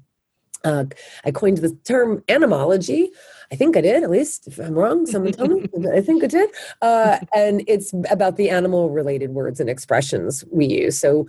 uh, 0.63 0.85
i 1.25 1.31
coined 1.31 1.57
the 1.57 1.75
term 1.85 2.21
animology 2.27 3.07
I 3.51 3.55
think 3.55 3.77
I 3.77 3.81
did, 3.81 4.03
at 4.03 4.09
least. 4.09 4.47
If 4.47 4.59
I'm 4.59 4.73
wrong, 4.73 5.05
someone 5.07 5.33
tell 5.33 5.47
me. 5.47 5.67
I 5.93 6.01
think 6.01 6.23
I 6.23 6.27
did. 6.27 6.49
Uh, 6.81 7.19
and 7.33 7.63
it's 7.67 7.93
about 8.09 8.37
the 8.37 8.49
animal 8.49 8.89
related 8.89 9.31
words 9.31 9.59
and 9.59 9.69
expressions 9.69 10.43
we 10.51 10.65
use. 10.65 10.99
So 10.99 11.27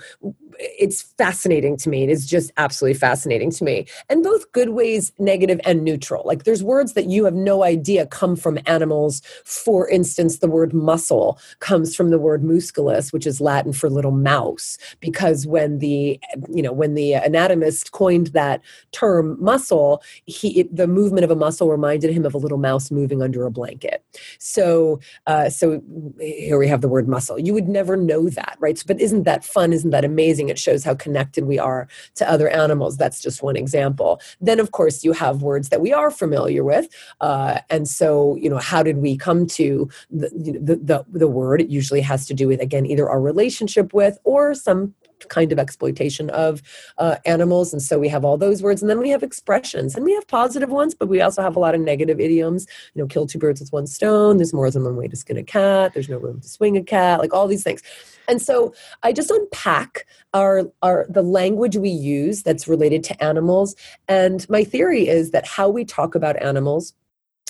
it's 0.58 1.02
fascinating 1.02 1.76
to 1.78 1.88
me. 1.88 2.04
It 2.04 2.10
is 2.10 2.26
just 2.26 2.50
absolutely 2.56 2.98
fascinating 2.98 3.50
to 3.52 3.64
me. 3.64 3.86
And 4.08 4.22
both 4.22 4.50
good 4.52 4.70
ways, 4.70 5.12
negative 5.18 5.60
and 5.64 5.84
neutral. 5.84 6.22
Like 6.24 6.44
there's 6.44 6.62
words 6.62 6.94
that 6.94 7.06
you 7.06 7.24
have 7.24 7.34
no 7.34 7.62
idea 7.62 8.06
come 8.06 8.36
from 8.36 8.58
animals. 8.66 9.22
For 9.44 9.88
instance, 9.88 10.38
the 10.38 10.48
word 10.48 10.74
muscle 10.74 11.38
comes 11.60 11.94
from 11.94 12.10
the 12.10 12.18
word 12.18 12.42
musculus, 12.42 13.12
which 13.12 13.26
is 13.26 13.40
Latin 13.40 13.72
for 13.72 13.88
little 13.88 14.10
mouse, 14.10 14.78
because 15.00 15.46
when 15.46 15.78
the, 15.78 16.18
you 16.48 16.62
know, 16.62 16.72
when 16.72 16.94
the 16.94 17.14
anatomist 17.14 17.92
coined 17.92 18.28
that 18.28 18.60
term 18.92 19.36
muscle, 19.40 20.02
he, 20.24 20.60
it, 20.60 20.74
the 20.74 20.86
movement 20.86 21.24
of 21.24 21.30
a 21.30 21.36
muscle 21.36 21.70
reminded 21.70 22.07
him 22.12 22.24
of 22.24 22.34
a 22.34 22.38
little 22.38 22.58
mouse 22.58 22.90
moving 22.90 23.22
under 23.22 23.46
a 23.46 23.50
blanket. 23.50 24.04
So, 24.38 25.00
uh, 25.26 25.50
so 25.50 25.82
here 26.18 26.58
we 26.58 26.68
have 26.68 26.80
the 26.80 26.88
word 26.88 27.08
muscle. 27.08 27.38
You 27.38 27.54
would 27.54 27.68
never 27.68 27.96
know 27.96 28.28
that, 28.30 28.56
right? 28.60 28.78
So, 28.78 28.84
but 28.86 29.00
isn't 29.00 29.24
that 29.24 29.44
fun? 29.44 29.72
Isn't 29.72 29.90
that 29.90 30.04
amazing? 30.04 30.48
It 30.48 30.58
shows 30.58 30.84
how 30.84 30.94
connected 30.94 31.44
we 31.44 31.58
are 31.58 31.88
to 32.16 32.30
other 32.30 32.48
animals. 32.48 32.96
That's 32.96 33.20
just 33.20 33.42
one 33.42 33.56
example. 33.56 34.20
Then, 34.40 34.60
of 34.60 34.72
course, 34.72 35.04
you 35.04 35.12
have 35.12 35.42
words 35.42 35.68
that 35.68 35.80
we 35.80 35.92
are 35.92 36.10
familiar 36.10 36.64
with, 36.64 36.88
uh, 37.20 37.60
and 37.70 37.88
so 37.88 38.36
you 38.36 38.50
know, 38.50 38.58
how 38.58 38.82
did 38.82 38.98
we 38.98 39.16
come 39.16 39.46
to 39.46 39.88
the, 40.10 40.28
the 40.60 40.76
the 40.76 41.04
the 41.08 41.28
word? 41.28 41.60
It 41.60 41.68
usually 41.68 42.00
has 42.00 42.26
to 42.26 42.34
do 42.34 42.48
with 42.48 42.60
again 42.60 42.86
either 42.86 43.08
our 43.08 43.20
relationship 43.20 43.92
with 43.92 44.18
or 44.24 44.54
some 44.54 44.94
kind 45.28 45.52
of 45.52 45.58
exploitation 45.58 46.30
of 46.30 46.62
uh, 46.98 47.16
animals. 47.26 47.72
And 47.72 47.82
so 47.82 47.98
we 47.98 48.08
have 48.08 48.24
all 48.24 48.36
those 48.36 48.62
words. 48.62 48.82
And 48.82 48.90
then 48.90 48.98
we 48.98 49.10
have 49.10 49.22
expressions. 49.22 49.94
And 49.94 50.04
we 50.04 50.14
have 50.14 50.26
positive 50.26 50.70
ones, 50.70 50.94
but 50.94 51.08
we 51.08 51.20
also 51.20 51.42
have 51.42 51.56
a 51.56 51.60
lot 51.60 51.74
of 51.74 51.80
negative 51.80 52.20
idioms. 52.20 52.66
You 52.94 53.02
know, 53.02 53.06
kill 53.06 53.26
two 53.26 53.38
birds 53.38 53.60
with 53.60 53.72
one 53.72 53.86
stone. 53.86 54.36
There's 54.36 54.54
more 54.54 54.70
than 54.70 54.84
one 54.84 54.96
way 54.96 55.08
to 55.08 55.16
skin 55.16 55.36
a 55.36 55.42
cat. 55.42 55.94
There's 55.94 56.08
no 56.08 56.18
room 56.18 56.40
to 56.40 56.48
swing 56.48 56.76
a 56.76 56.82
cat, 56.82 57.20
like 57.20 57.34
all 57.34 57.48
these 57.48 57.62
things. 57.62 57.82
And 58.28 58.42
so 58.42 58.74
I 59.02 59.12
just 59.12 59.30
unpack 59.30 60.06
our, 60.34 60.70
our 60.82 61.06
the 61.08 61.22
language 61.22 61.76
we 61.76 61.88
use 61.88 62.42
that's 62.42 62.68
related 62.68 63.02
to 63.04 63.24
animals. 63.24 63.74
And 64.06 64.48
my 64.50 64.64
theory 64.64 65.08
is 65.08 65.30
that 65.30 65.46
how 65.46 65.68
we 65.68 65.84
talk 65.84 66.14
about 66.14 66.40
animals 66.42 66.92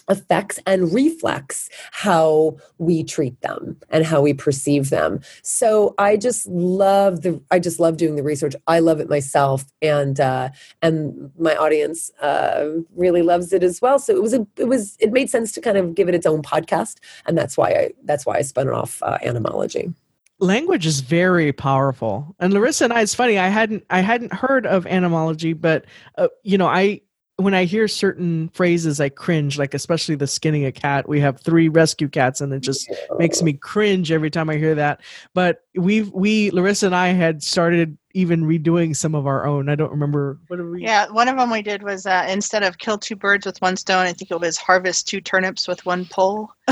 affects 0.09 0.59
and 0.67 0.93
reflects 0.93 1.69
how 1.93 2.57
we 2.79 3.05
treat 3.05 3.41
them 3.41 3.77
and 3.91 4.05
how 4.05 4.21
we 4.21 4.33
perceive 4.33 4.91
them. 4.91 5.21
So 5.43 5.95
i 5.99 6.17
just 6.17 6.47
love 6.49 7.23
the 7.23 7.41
i 7.51 7.59
just 7.59 7.81
love 7.81 7.97
doing 7.97 8.17
the 8.17 8.23
research. 8.23 8.55
I 8.67 8.81
love 8.81 9.01
it 9.01 9.09
myself 9.09 9.65
and 9.83 10.19
uh 10.19 10.51
and 10.83 11.31
my 11.39 11.55
audience 11.57 12.11
uh 12.21 12.69
really 12.95 13.23
loves 13.23 13.53
it 13.53 13.63
as 13.63 13.81
well. 13.81 13.99
So 13.99 14.15
it 14.15 14.23
was 14.23 14.35
a 14.35 14.47
it 14.57 14.69
was 14.69 14.97
it 15.01 15.13
made 15.13 15.31
sense 15.31 15.53
to 15.53 15.61
kind 15.61 15.77
of 15.77 15.95
give 15.95 16.09
it 16.09 16.15
its 16.15 16.27
own 16.27 16.43
podcast 16.43 16.97
and 17.27 17.37
that's 17.37 17.57
why 17.57 17.71
i 17.71 17.91
that's 18.05 18.27
why 18.27 18.37
i 18.37 18.43
spun 18.43 18.69
it 18.69 18.75
off 18.75 19.03
uh, 19.03 19.19
animology. 19.19 19.95
Language 20.41 20.87
is 20.87 21.01
very 21.01 21.53
powerful. 21.53 22.35
And 22.39 22.53
larissa 22.55 22.85
and 22.85 22.93
i 22.93 23.03
it's 23.03 23.15
funny 23.15 23.39
i 23.39 23.49
hadn't 23.49 23.85
i 23.91 24.01
hadn't 24.01 24.33
heard 24.33 24.67
of 24.67 24.85
animology 24.85 25.59
but 25.59 25.85
uh, 26.17 26.29
you 26.43 26.57
know 26.57 26.67
i 26.67 27.01
when 27.39 27.55
I 27.55 27.65
hear 27.65 27.87
certain 27.87 28.49
phrases, 28.49 29.01
I 29.01 29.11
cringe, 29.11 29.59
like 29.59 29.73
especially 29.73 30.17
the 30.17 30.27
skinning 30.27 30.65
a 30.65 30.73
cat. 30.73 31.09
We 31.09 31.21
have 31.21 31.41
three 31.41 31.69
rescue 31.69 32.09
cats, 32.09 32.41
and 32.41 32.53
it 32.53 32.61
just 32.61 32.91
makes 33.17 33.43
me 33.43 33.53
cringe 33.53 34.11
every 34.11 34.29
time 34.29 34.51
I 34.51 34.57
hear 34.57 34.75
that. 34.75 35.01
But 35.35 35.63
we've 35.77 36.11
we 36.11 36.51
Larissa 36.51 36.87
and 36.87 36.97
I 36.97 37.09
had 37.09 37.45
started 37.45 37.97
even 38.19 38.43
redoing 38.43 38.97
some 38.97 39.15
of 39.15 39.29
our 39.29 39.47
own. 39.47 39.69
I 39.69 39.77
don't 39.77 39.93
remember 39.93 40.41
what 40.49 40.59
we. 40.59 40.83
Yeah, 40.83 41.09
one 41.11 41.29
of 41.29 41.37
them 41.37 41.53
we 41.53 41.63
did 41.63 41.85
was 41.85 42.05
uh, 42.05 42.27
instead 42.29 42.65
of 42.65 42.79
kill 42.79 42.99
two 42.99 43.15
birds 43.15 43.47
with 43.47 43.63
one 43.63 43.77
stone, 43.77 44.07
I 44.07 44.13
think 44.13 44.33
it 44.33 44.41
was 44.41 44.57
harvest 44.57 45.07
two 45.07 45.21
turnips 45.21 45.69
with 45.69 45.87
one 45.87 46.05
pole. 46.05 46.51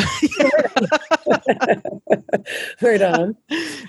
right 2.82 3.00
on. 3.00 3.36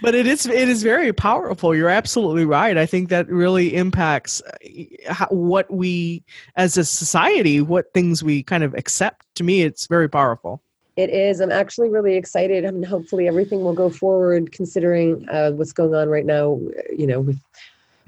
But 0.03 0.13
it 0.13 0.27
is 0.27 0.45
it 0.45 0.69
is 0.69 0.83
very 0.83 1.11
powerful. 1.11 1.73
You're 1.73 1.89
absolutely 1.89 2.45
right. 2.45 2.77
I 2.77 2.85
think 2.85 3.09
that 3.09 3.27
really 3.27 3.75
impacts 3.75 4.39
uh, 4.43 5.13
how, 5.13 5.25
what 5.27 5.73
we 5.73 6.23
as 6.55 6.77
a 6.77 6.85
society, 6.85 7.59
what 7.59 7.91
things 7.95 8.23
we 8.23 8.43
kind 8.43 8.63
of 8.63 8.75
accept. 8.75 9.25
To 9.35 9.43
me, 9.43 9.63
it's 9.63 9.87
very 9.87 10.07
powerful. 10.07 10.61
It 10.97 11.11
is. 11.11 11.39
I'm 11.39 11.51
actually 11.51 11.89
really 11.89 12.15
excited. 12.15 12.65
I 12.65 12.71
mean, 12.71 12.81
hopefully 12.81 13.27
everything 13.27 13.63
will 13.63 13.73
go 13.73 13.87
forward 13.87 14.51
considering 14.51 15.29
uh, 15.29 15.51
what's 15.51 15.71
going 15.71 15.93
on 15.93 16.09
right 16.09 16.25
now, 16.25 16.59
you 16.95 17.05
know, 17.05 17.21
with 17.21 17.39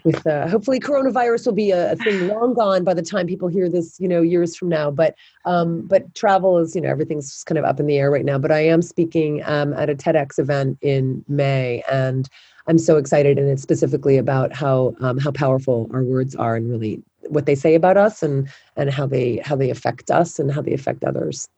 with 0.06 0.26
uh, 0.26 0.48
hopefully 0.48 0.80
coronavirus 0.80 1.46
will 1.46 1.54
be 1.54 1.72
a, 1.72 1.92
a, 1.92 1.96
thing 1.98 2.28
long 2.34 2.54
gone 2.54 2.84
by 2.84 2.94
the 2.94 3.02
time 3.02 3.28
people 3.28 3.48
hear 3.48 3.70
this 3.70 4.00
you 4.00 4.08
know 4.08 4.22
years 4.22 4.56
from 4.56 4.70
now 4.70 4.90
but 4.90 5.14
um, 5.44 5.82
but 5.82 6.16
travel 6.16 6.58
is 6.58 6.74
you 6.74 6.82
know 6.82 6.90
everything's 6.90 7.30
just 7.30 7.46
kind 7.46 7.58
of 7.58 7.66
up 7.66 7.82
in 7.82 7.86
the 7.86 7.98
air 7.98 8.10
right 8.10 8.24
now 8.24 8.38
but 8.38 8.50
i 8.50 8.60
am 8.60 8.82
speaking 8.82 9.44
um, 9.46 9.74
at 9.74 9.90
a 9.90 9.96
tedx 9.96 10.40
event 10.40 10.78
in 10.82 11.22
may 11.28 11.84
and 11.92 12.30
i'm 12.68 12.78
so 12.78 12.96
excited 12.96 13.38
and 13.38 13.50
it's 13.50 13.62
specifically 13.62 14.18
about 14.18 14.54
how 14.54 14.96
um, 15.02 15.18
how 15.18 15.32
powerful 15.32 15.90
our 15.94 16.04
words 16.04 16.34
are 16.34 16.56
and 16.56 16.70
really 16.70 17.04
what 17.28 17.46
they 17.46 17.56
say 17.56 17.76
about 17.76 17.98
us 17.98 18.24
and 18.24 18.48
and 18.78 18.90
how 18.90 19.06
they 19.06 19.42
how 19.44 19.56
they 19.56 19.70
affect 19.70 20.10
us 20.10 20.40
and 20.40 20.50
how 20.50 20.62
they 20.62 20.74
affect 20.74 21.04
others 21.04 21.50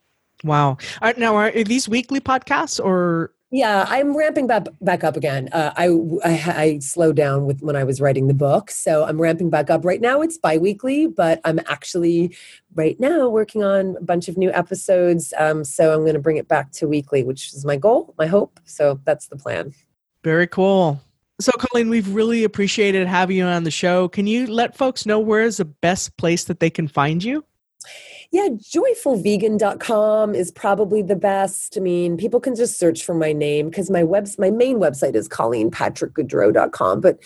wow 0.44 0.78
are, 1.02 1.14
now 1.18 1.36
are 1.36 1.52
these 1.64 1.88
weekly 1.88 2.20
podcasts 2.20 2.84
or 2.84 3.32
yeah, 3.54 3.86
I'm 3.90 4.16
ramping 4.16 4.48
back 4.48 4.68
back 4.80 5.04
up 5.04 5.18
again. 5.18 5.50
Uh, 5.52 5.74
I, 5.76 5.88
I, 6.24 6.54
I 6.56 6.80
slowed 6.80 7.18
down 7.18 7.46
with 7.46 7.62
when 7.62 7.76
I 7.76 7.84
was 7.84 8.00
writing 8.00 8.28
the 8.28 8.34
book, 8.34 8.72
so 8.72 9.04
I'm 9.04 9.20
ramping 9.22 9.50
back 9.50 9.70
up. 9.70 9.84
Right 9.84 10.00
now, 10.00 10.22
it's 10.22 10.38
biweekly, 10.38 11.08
but 11.08 11.42
I'm 11.44 11.60
actually 11.68 12.34
right 12.76 12.98
now 12.98 13.28
working 13.28 13.62
on 13.62 13.98
a 13.98 14.04
bunch 14.04 14.30
of 14.30 14.38
new 14.38 14.54
episodes. 14.54 15.34
Um, 15.38 15.66
so 15.66 15.94
I'm 15.94 16.04
going 16.04 16.14
to 16.14 16.22
bring 16.22 16.38
it 16.38 16.48
back 16.48 16.72
to 16.74 16.88
weekly, 16.88 17.24
which 17.24 17.54
is 17.54 17.66
my 17.66 17.76
goal, 17.76 18.16
my 18.18 18.26
hope. 18.26 18.58
So 18.64 19.02
that's 19.04 19.28
the 19.28 19.36
plan. 19.36 19.74
Very 20.24 20.48
cool. 20.48 21.02
So, 21.42 21.52
Colleen, 21.54 21.90
we've 21.90 22.08
really 22.14 22.46
appreciated 22.46 23.06
having 23.08 23.36
you 23.36 23.44
on 23.44 23.66
the 23.66 23.72
show. 23.72 24.08
Can 24.08 24.28
you 24.28 24.48
let 24.48 24.78
folks 24.78 25.06
know 25.06 25.20
where 25.20 25.42
is 25.42 25.58
the 25.58 25.66
best 25.66 26.16
place 26.16 26.46
that 26.46 26.62
they 26.62 26.70
can 26.70 26.88
find 26.88 27.22
you? 27.22 27.44
Yeah, 28.32 28.48
joyfulvegan.com 28.48 30.36
is 30.36 30.52
probably 30.52 31.02
the 31.02 31.18
best. 31.18 31.76
I 31.76 31.82
mean, 31.82 32.16
people 32.16 32.40
can 32.40 32.56
just 32.56 32.80
search 32.80 33.04
for 33.04 33.14
my 33.14 33.34
name 33.34 33.70
because 33.70 33.90
my 33.90 34.04
webs 34.04 34.40
my 34.40 34.50
main 34.50 34.78
website 34.78 35.16
is 35.16 35.28
colleenpatrickgoudreau.com, 35.28 37.02
but 37.02 37.20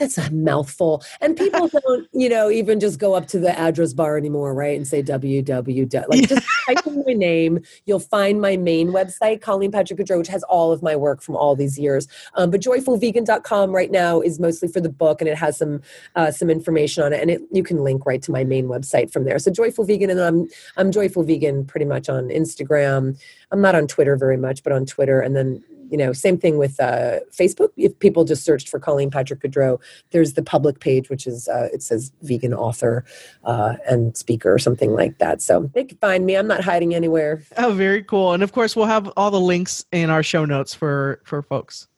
that's 0.00 0.18
a 0.18 0.30
mouthful. 0.32 1.04
And 1.20 1.36
people 1.36 1.68
don't, 1.86 2.08
you 2.12 2.28
know, 2.28 2.50
even 2.50 2.80
just 2.80 2.98
go 2.98 3.14
up 3.14 3.28
to 3.28 3.38
the 3.38 3.56
address 3.56 3.92
bar 3.92 4.16
anymore, 4.16 4.54
right? 4.54 4.76
And 4.76 4.86
say 4.86 5.02
www. 5.02 6.08
Like 6.08 6.28
just 6.28 6.46
type 6.66 6.86
in 6.86 7.04
my 7.06 7.12
name. 7.12 7.60
You'll 7.84 8.00
find 8.00 8.40
my 8.40 8.56
main 8.56 8.88
website, 8.88 9.42
Colleen 9.42 9.70
Patrick 9.70 10.00
Goudreau, 10.00 10.18
which 10.18 10.28
has 10.28 10.42
all 10.44 10.72
of 10.72 10.82
my 10.82 10.96
work 10.96 11.22
from 11.22 11.36
all 11.36 11.54
these 11.54 11.78
years. 11.78 12.08
Um, 12.34 12.50
but 12.50 12.60
joyfulvegan.com 12.60 13.70
right 13.70 13.90
now 13.90 14.20
is 14.20 14.40
mostly 14.40 14.68
for 14.68 14.80
the 14.80 14.88
book 14.88 15.20
and 15.20 15.28
it 15.28 15.36
has 15.36 15.58
some 15.58 15.82
uh, 16.16 16.30
some 16.30 16.48
information 16.48 17.04
on 17.04 17.12
it. 17.12 17.20
And 17.20 17.30
it, 17.30 17.42
you 17.52 17.62
can 17.62 17.84
link 17.84 18.06
right 18.06 18.22
to 18.22 18.32
my 18.32 18.42
main 18.42 18.66
website 18.66 19.12
from 19.12 19.24
there. 19.24 19.38
So 19.38 19.50
Joyful 19.50 19.84
Vegan, 19.84 20.08
and 20.08 20.20
I'm 20.20 20.48
I'm 20.78 20.90
Joyful 20.90 21.24
Vegan 21.24 21.66
pretty 21.66 21.86
much 21.86 22.08
on 22.08 22.28
Instagram. 22.28 23.20
I'm 23.52 23.60
not 23.60 23.74
on 23.74 23.86
Twitter 23.86 24.16
very 24.16 24.38
much, 24.38 24.62
but 24.62 24.72
on 24.72 24.86
Twitter. 24.86 25.20
And 25.20 25.36
then 25.36 25.62
you 25.90 25.96
know, 25.96 26.12
same 26.12 26.38
thing 26.38 26.56
with 26.58 26.78
uh, 26.80 27.20
Facebook. 27.32 27.70
If 27.76 27.98
people 27.98 28.24
just 28.24 28.44
searched 28.44 28.68
for 28.68 28.78
Colleen 28.78 29.10
Patrick 29.10 29.40
Goudreau, 29.40 29.80
there's 30.12 30.34
the 30.34 30.42
public 30.42 30.80
page, 30.80 31.10
which 31.10 31.26
is 31.26 31.48
uh, 31.48 31.68
it 31.72 31.82
says 31.82 32.12
vegan 32.22 32.54
author 32.54 33.04
uh, 33.44 33.74
and 33.88 34.16
speaker 34.16 34.52
or 34.52 34.58
something 34.58 34.92
like 34.94 35.18
that. 35.18 35.42
So 35.42 35.70
they 35.74 35.84
can 35.84 35.98
find 35.98 36.24
me. 36.26 36.36
I'm 36.36 36.46
not 36.46 36.62
hiding 36.62 36.94
anywhere. 36.94 37.42
Oh, 37.56 37.72
very 37.72 38.02
cool. 38.02 38.32
And 38.32 38.42
of 38.42 38.52
course, 38.52 38.76
we'll 38.76 38.86
have 38.86 39.12
all 39.16 39.30
the 39.30 39.40
links 39.40 39.84
in 39.92 40.10
our 40.10 40.22
show 40.22 40.44
notes 40.44 40.74
for 40.74 41.20
for 41.24 41.42
folks. 41.42 41.88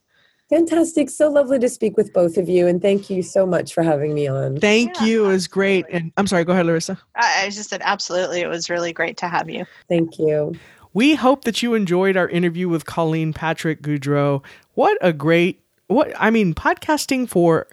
Fantastic. 0.50 1.08
So 1.08 1.30
lovely 1.30 1.58
to 1.60 1.68
speak 1.68 1.96
with 1.96 2.12
both 2.12 2.36
of 2.36 2.46
you. 2.46 2.66
And 2.66 2.82
thank 2.82 3.08
you 3.08 3.22
so 3.22 3.46
much 3.46 3.72
for 3.72 3.82
having 3.82 4.12
me 4.12 4.26
on. 4.26 4.58
Thank 4.58 5.00
Yeah, 5.00 5.06
you. 5.06 5.24
It 5.24 5.28
was 5.28 5.48
great. 5.48 5.84
absolutely. 5.86 5.98
And 6.06 6.12
I'm 6.18 6.26
sorry, 6.26 6.44
go 6.44 6.52
ahead, 6.52 6.66
Larissa. 6.66 6.98
I, 7.16 7.44
I 7.44 7.50
just 7.50 7.70
said 7.70 7.80
absolutely. 7.82 8.42
It 8.42 8.48
was 8.48 8.68
really 8.68 8.92
great 8.92 9.16
to 9.18 9.28
have 9.28 9.48
you. 9.48 9.64
Thank 9.88 10.18
you. 10.18 10.52
We 10.94 11.14
hope 11.14 11.44
that 11.44 11.62
you 11.62 11.74
enjoyed 11.74 12.16
our 12.16 12.28
interview 12.28 12.68
with 12.68 12.84
Colleen 12.84 13.32
Patrick 13.32 13.82
Goudreau. 13.82 14.42
What 14.74 14.98
a 15.00 15.12
great 15.12 15.62
what 15.86 16.12
I 16.18 16.30
mean, 16.30 16.54
podcasting 16.54 17.28
for 17.28 17.66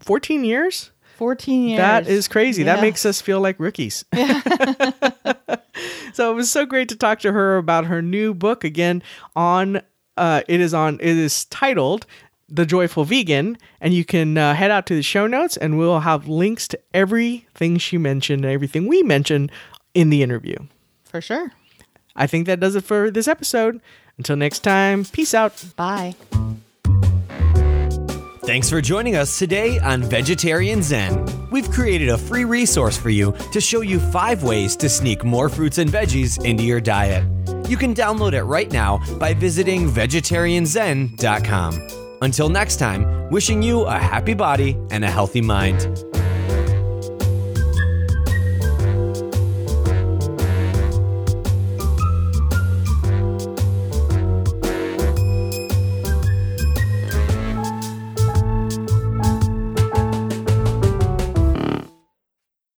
14 0.00 0.44
years? 0.44 0.90
14 1.16 1.68
years. 1.68 1.78
That 1.78 2.08
is 2.08 2.28
crazy. 2.28 2.64
That 2.64 2.80
makes 2.80 3.06
us 3.06 3.20
feel 3.20 3.40
like 3.40 3.58
rookies. 3.60 4.04
so 6.12 6.30
it 6.30 6.34
was 6.34 6.50
so 6.50 6.66
great 6.66 6.88
to 6.88 6.96
talk 6.96 7.20
to 7.20 7.32
her 7.32 7.56
about 7.56 7.86
her 7.86 8.02
new 8.02 8.34
book 8.34 8.64
again 8.64 9.02
on 9.36 9.80
uh 10.16 10.42
it 10.48 10.60
is 10.60 10.74
on 10.74 10.94
it 11.00 11.16
is 11.16 11.44
titled 11.46 12.06
The 12.48 12.66
Joyful 12.66 13.04
Vegan 13.04 13.58
and 13.80 13.94
you 13.94 14.04
can 14.04 14.36
uh, 14.38 14.54
head 14.54 14.70
out 14.70 14.86
to 14.86 14.94
the 14.94 15.02
show 15.02 15.26
notes 15.26 15.56
and 15.56 15.78
we'll 15.78 16.00
have 16.00 16.28
links 16.28 16.68
to 16.68 16.78
everything 16.92 17.78
she 17.78 17.98
mentioned 17.98 18.44
and 18.44 18.52
everything 18.52 18.86
we 18.86 19.02
mentioned 19.02 19.50
in 19.94 20.10
the 20.10 20.22
interview. 20.22 20.56
For 21.04 21.20
sure. 21.20 21.52
I 22.16 22.26
think 22.26 22.46
that 22.46 22.60
does 22.60 22.76
it 22.76 22.84
for 22.84 23.10
this 23.10 23.28
episode. 23.28 23.80
Until 24.18 24.36
next 24.36 24.60
time, 24.60 25.04
peace 25.04 25.34
out. 25.34 25.64
Bye. 25.76 26.14
Thanks 28.44 28.68
for 28.68 28.82
joining 28.82 29.16
us 29.16 29.38
today 29.38 29.78
on 29.78 30.02
Vegetarian 30.02 30.82
Zen. 30.82 31.26
We've 31.50 31.70
created 31.70 32.10
a 32.10 32.18
free 32.18 32.44
resource 32.44 32.96
for 32.96 33.08
you 33.08 33.34
to 33.52 33.60
show 33.60 33.80
you 33.80 33.98
five 33.98 34.42
ways 34.42 34.76
to 34.76 34.88
sneak 34.88 35.24
more 35.24 35.48
fruits 35.48 35.78
and 35.78 35.90
veggies 35.90 36.44
into 36.44 36.62
your 36.62 36.80
diet. 36.80 37.24
You 37.68 37.78
can 37.78 37.94
download 37.94 38.34
it 38.34 38.44
right 38.44 38.70
now 38.70 39.00
by 39.18 39.32
visiting 39.32 39.88
vegetarianzen.com. 39.88 41.88
Until 42.20 42.48
next 42.50 42.76
time, 42.76 43.30
wishing 43.30 43.62
you 43.62 43.84
a 43.84 43.98
happy 43.98 44.34
body 44.34 44.76
and 44.90 45.04
a 45.04 45.10
healthy 45.10 45.40
mind. 45.40 46.13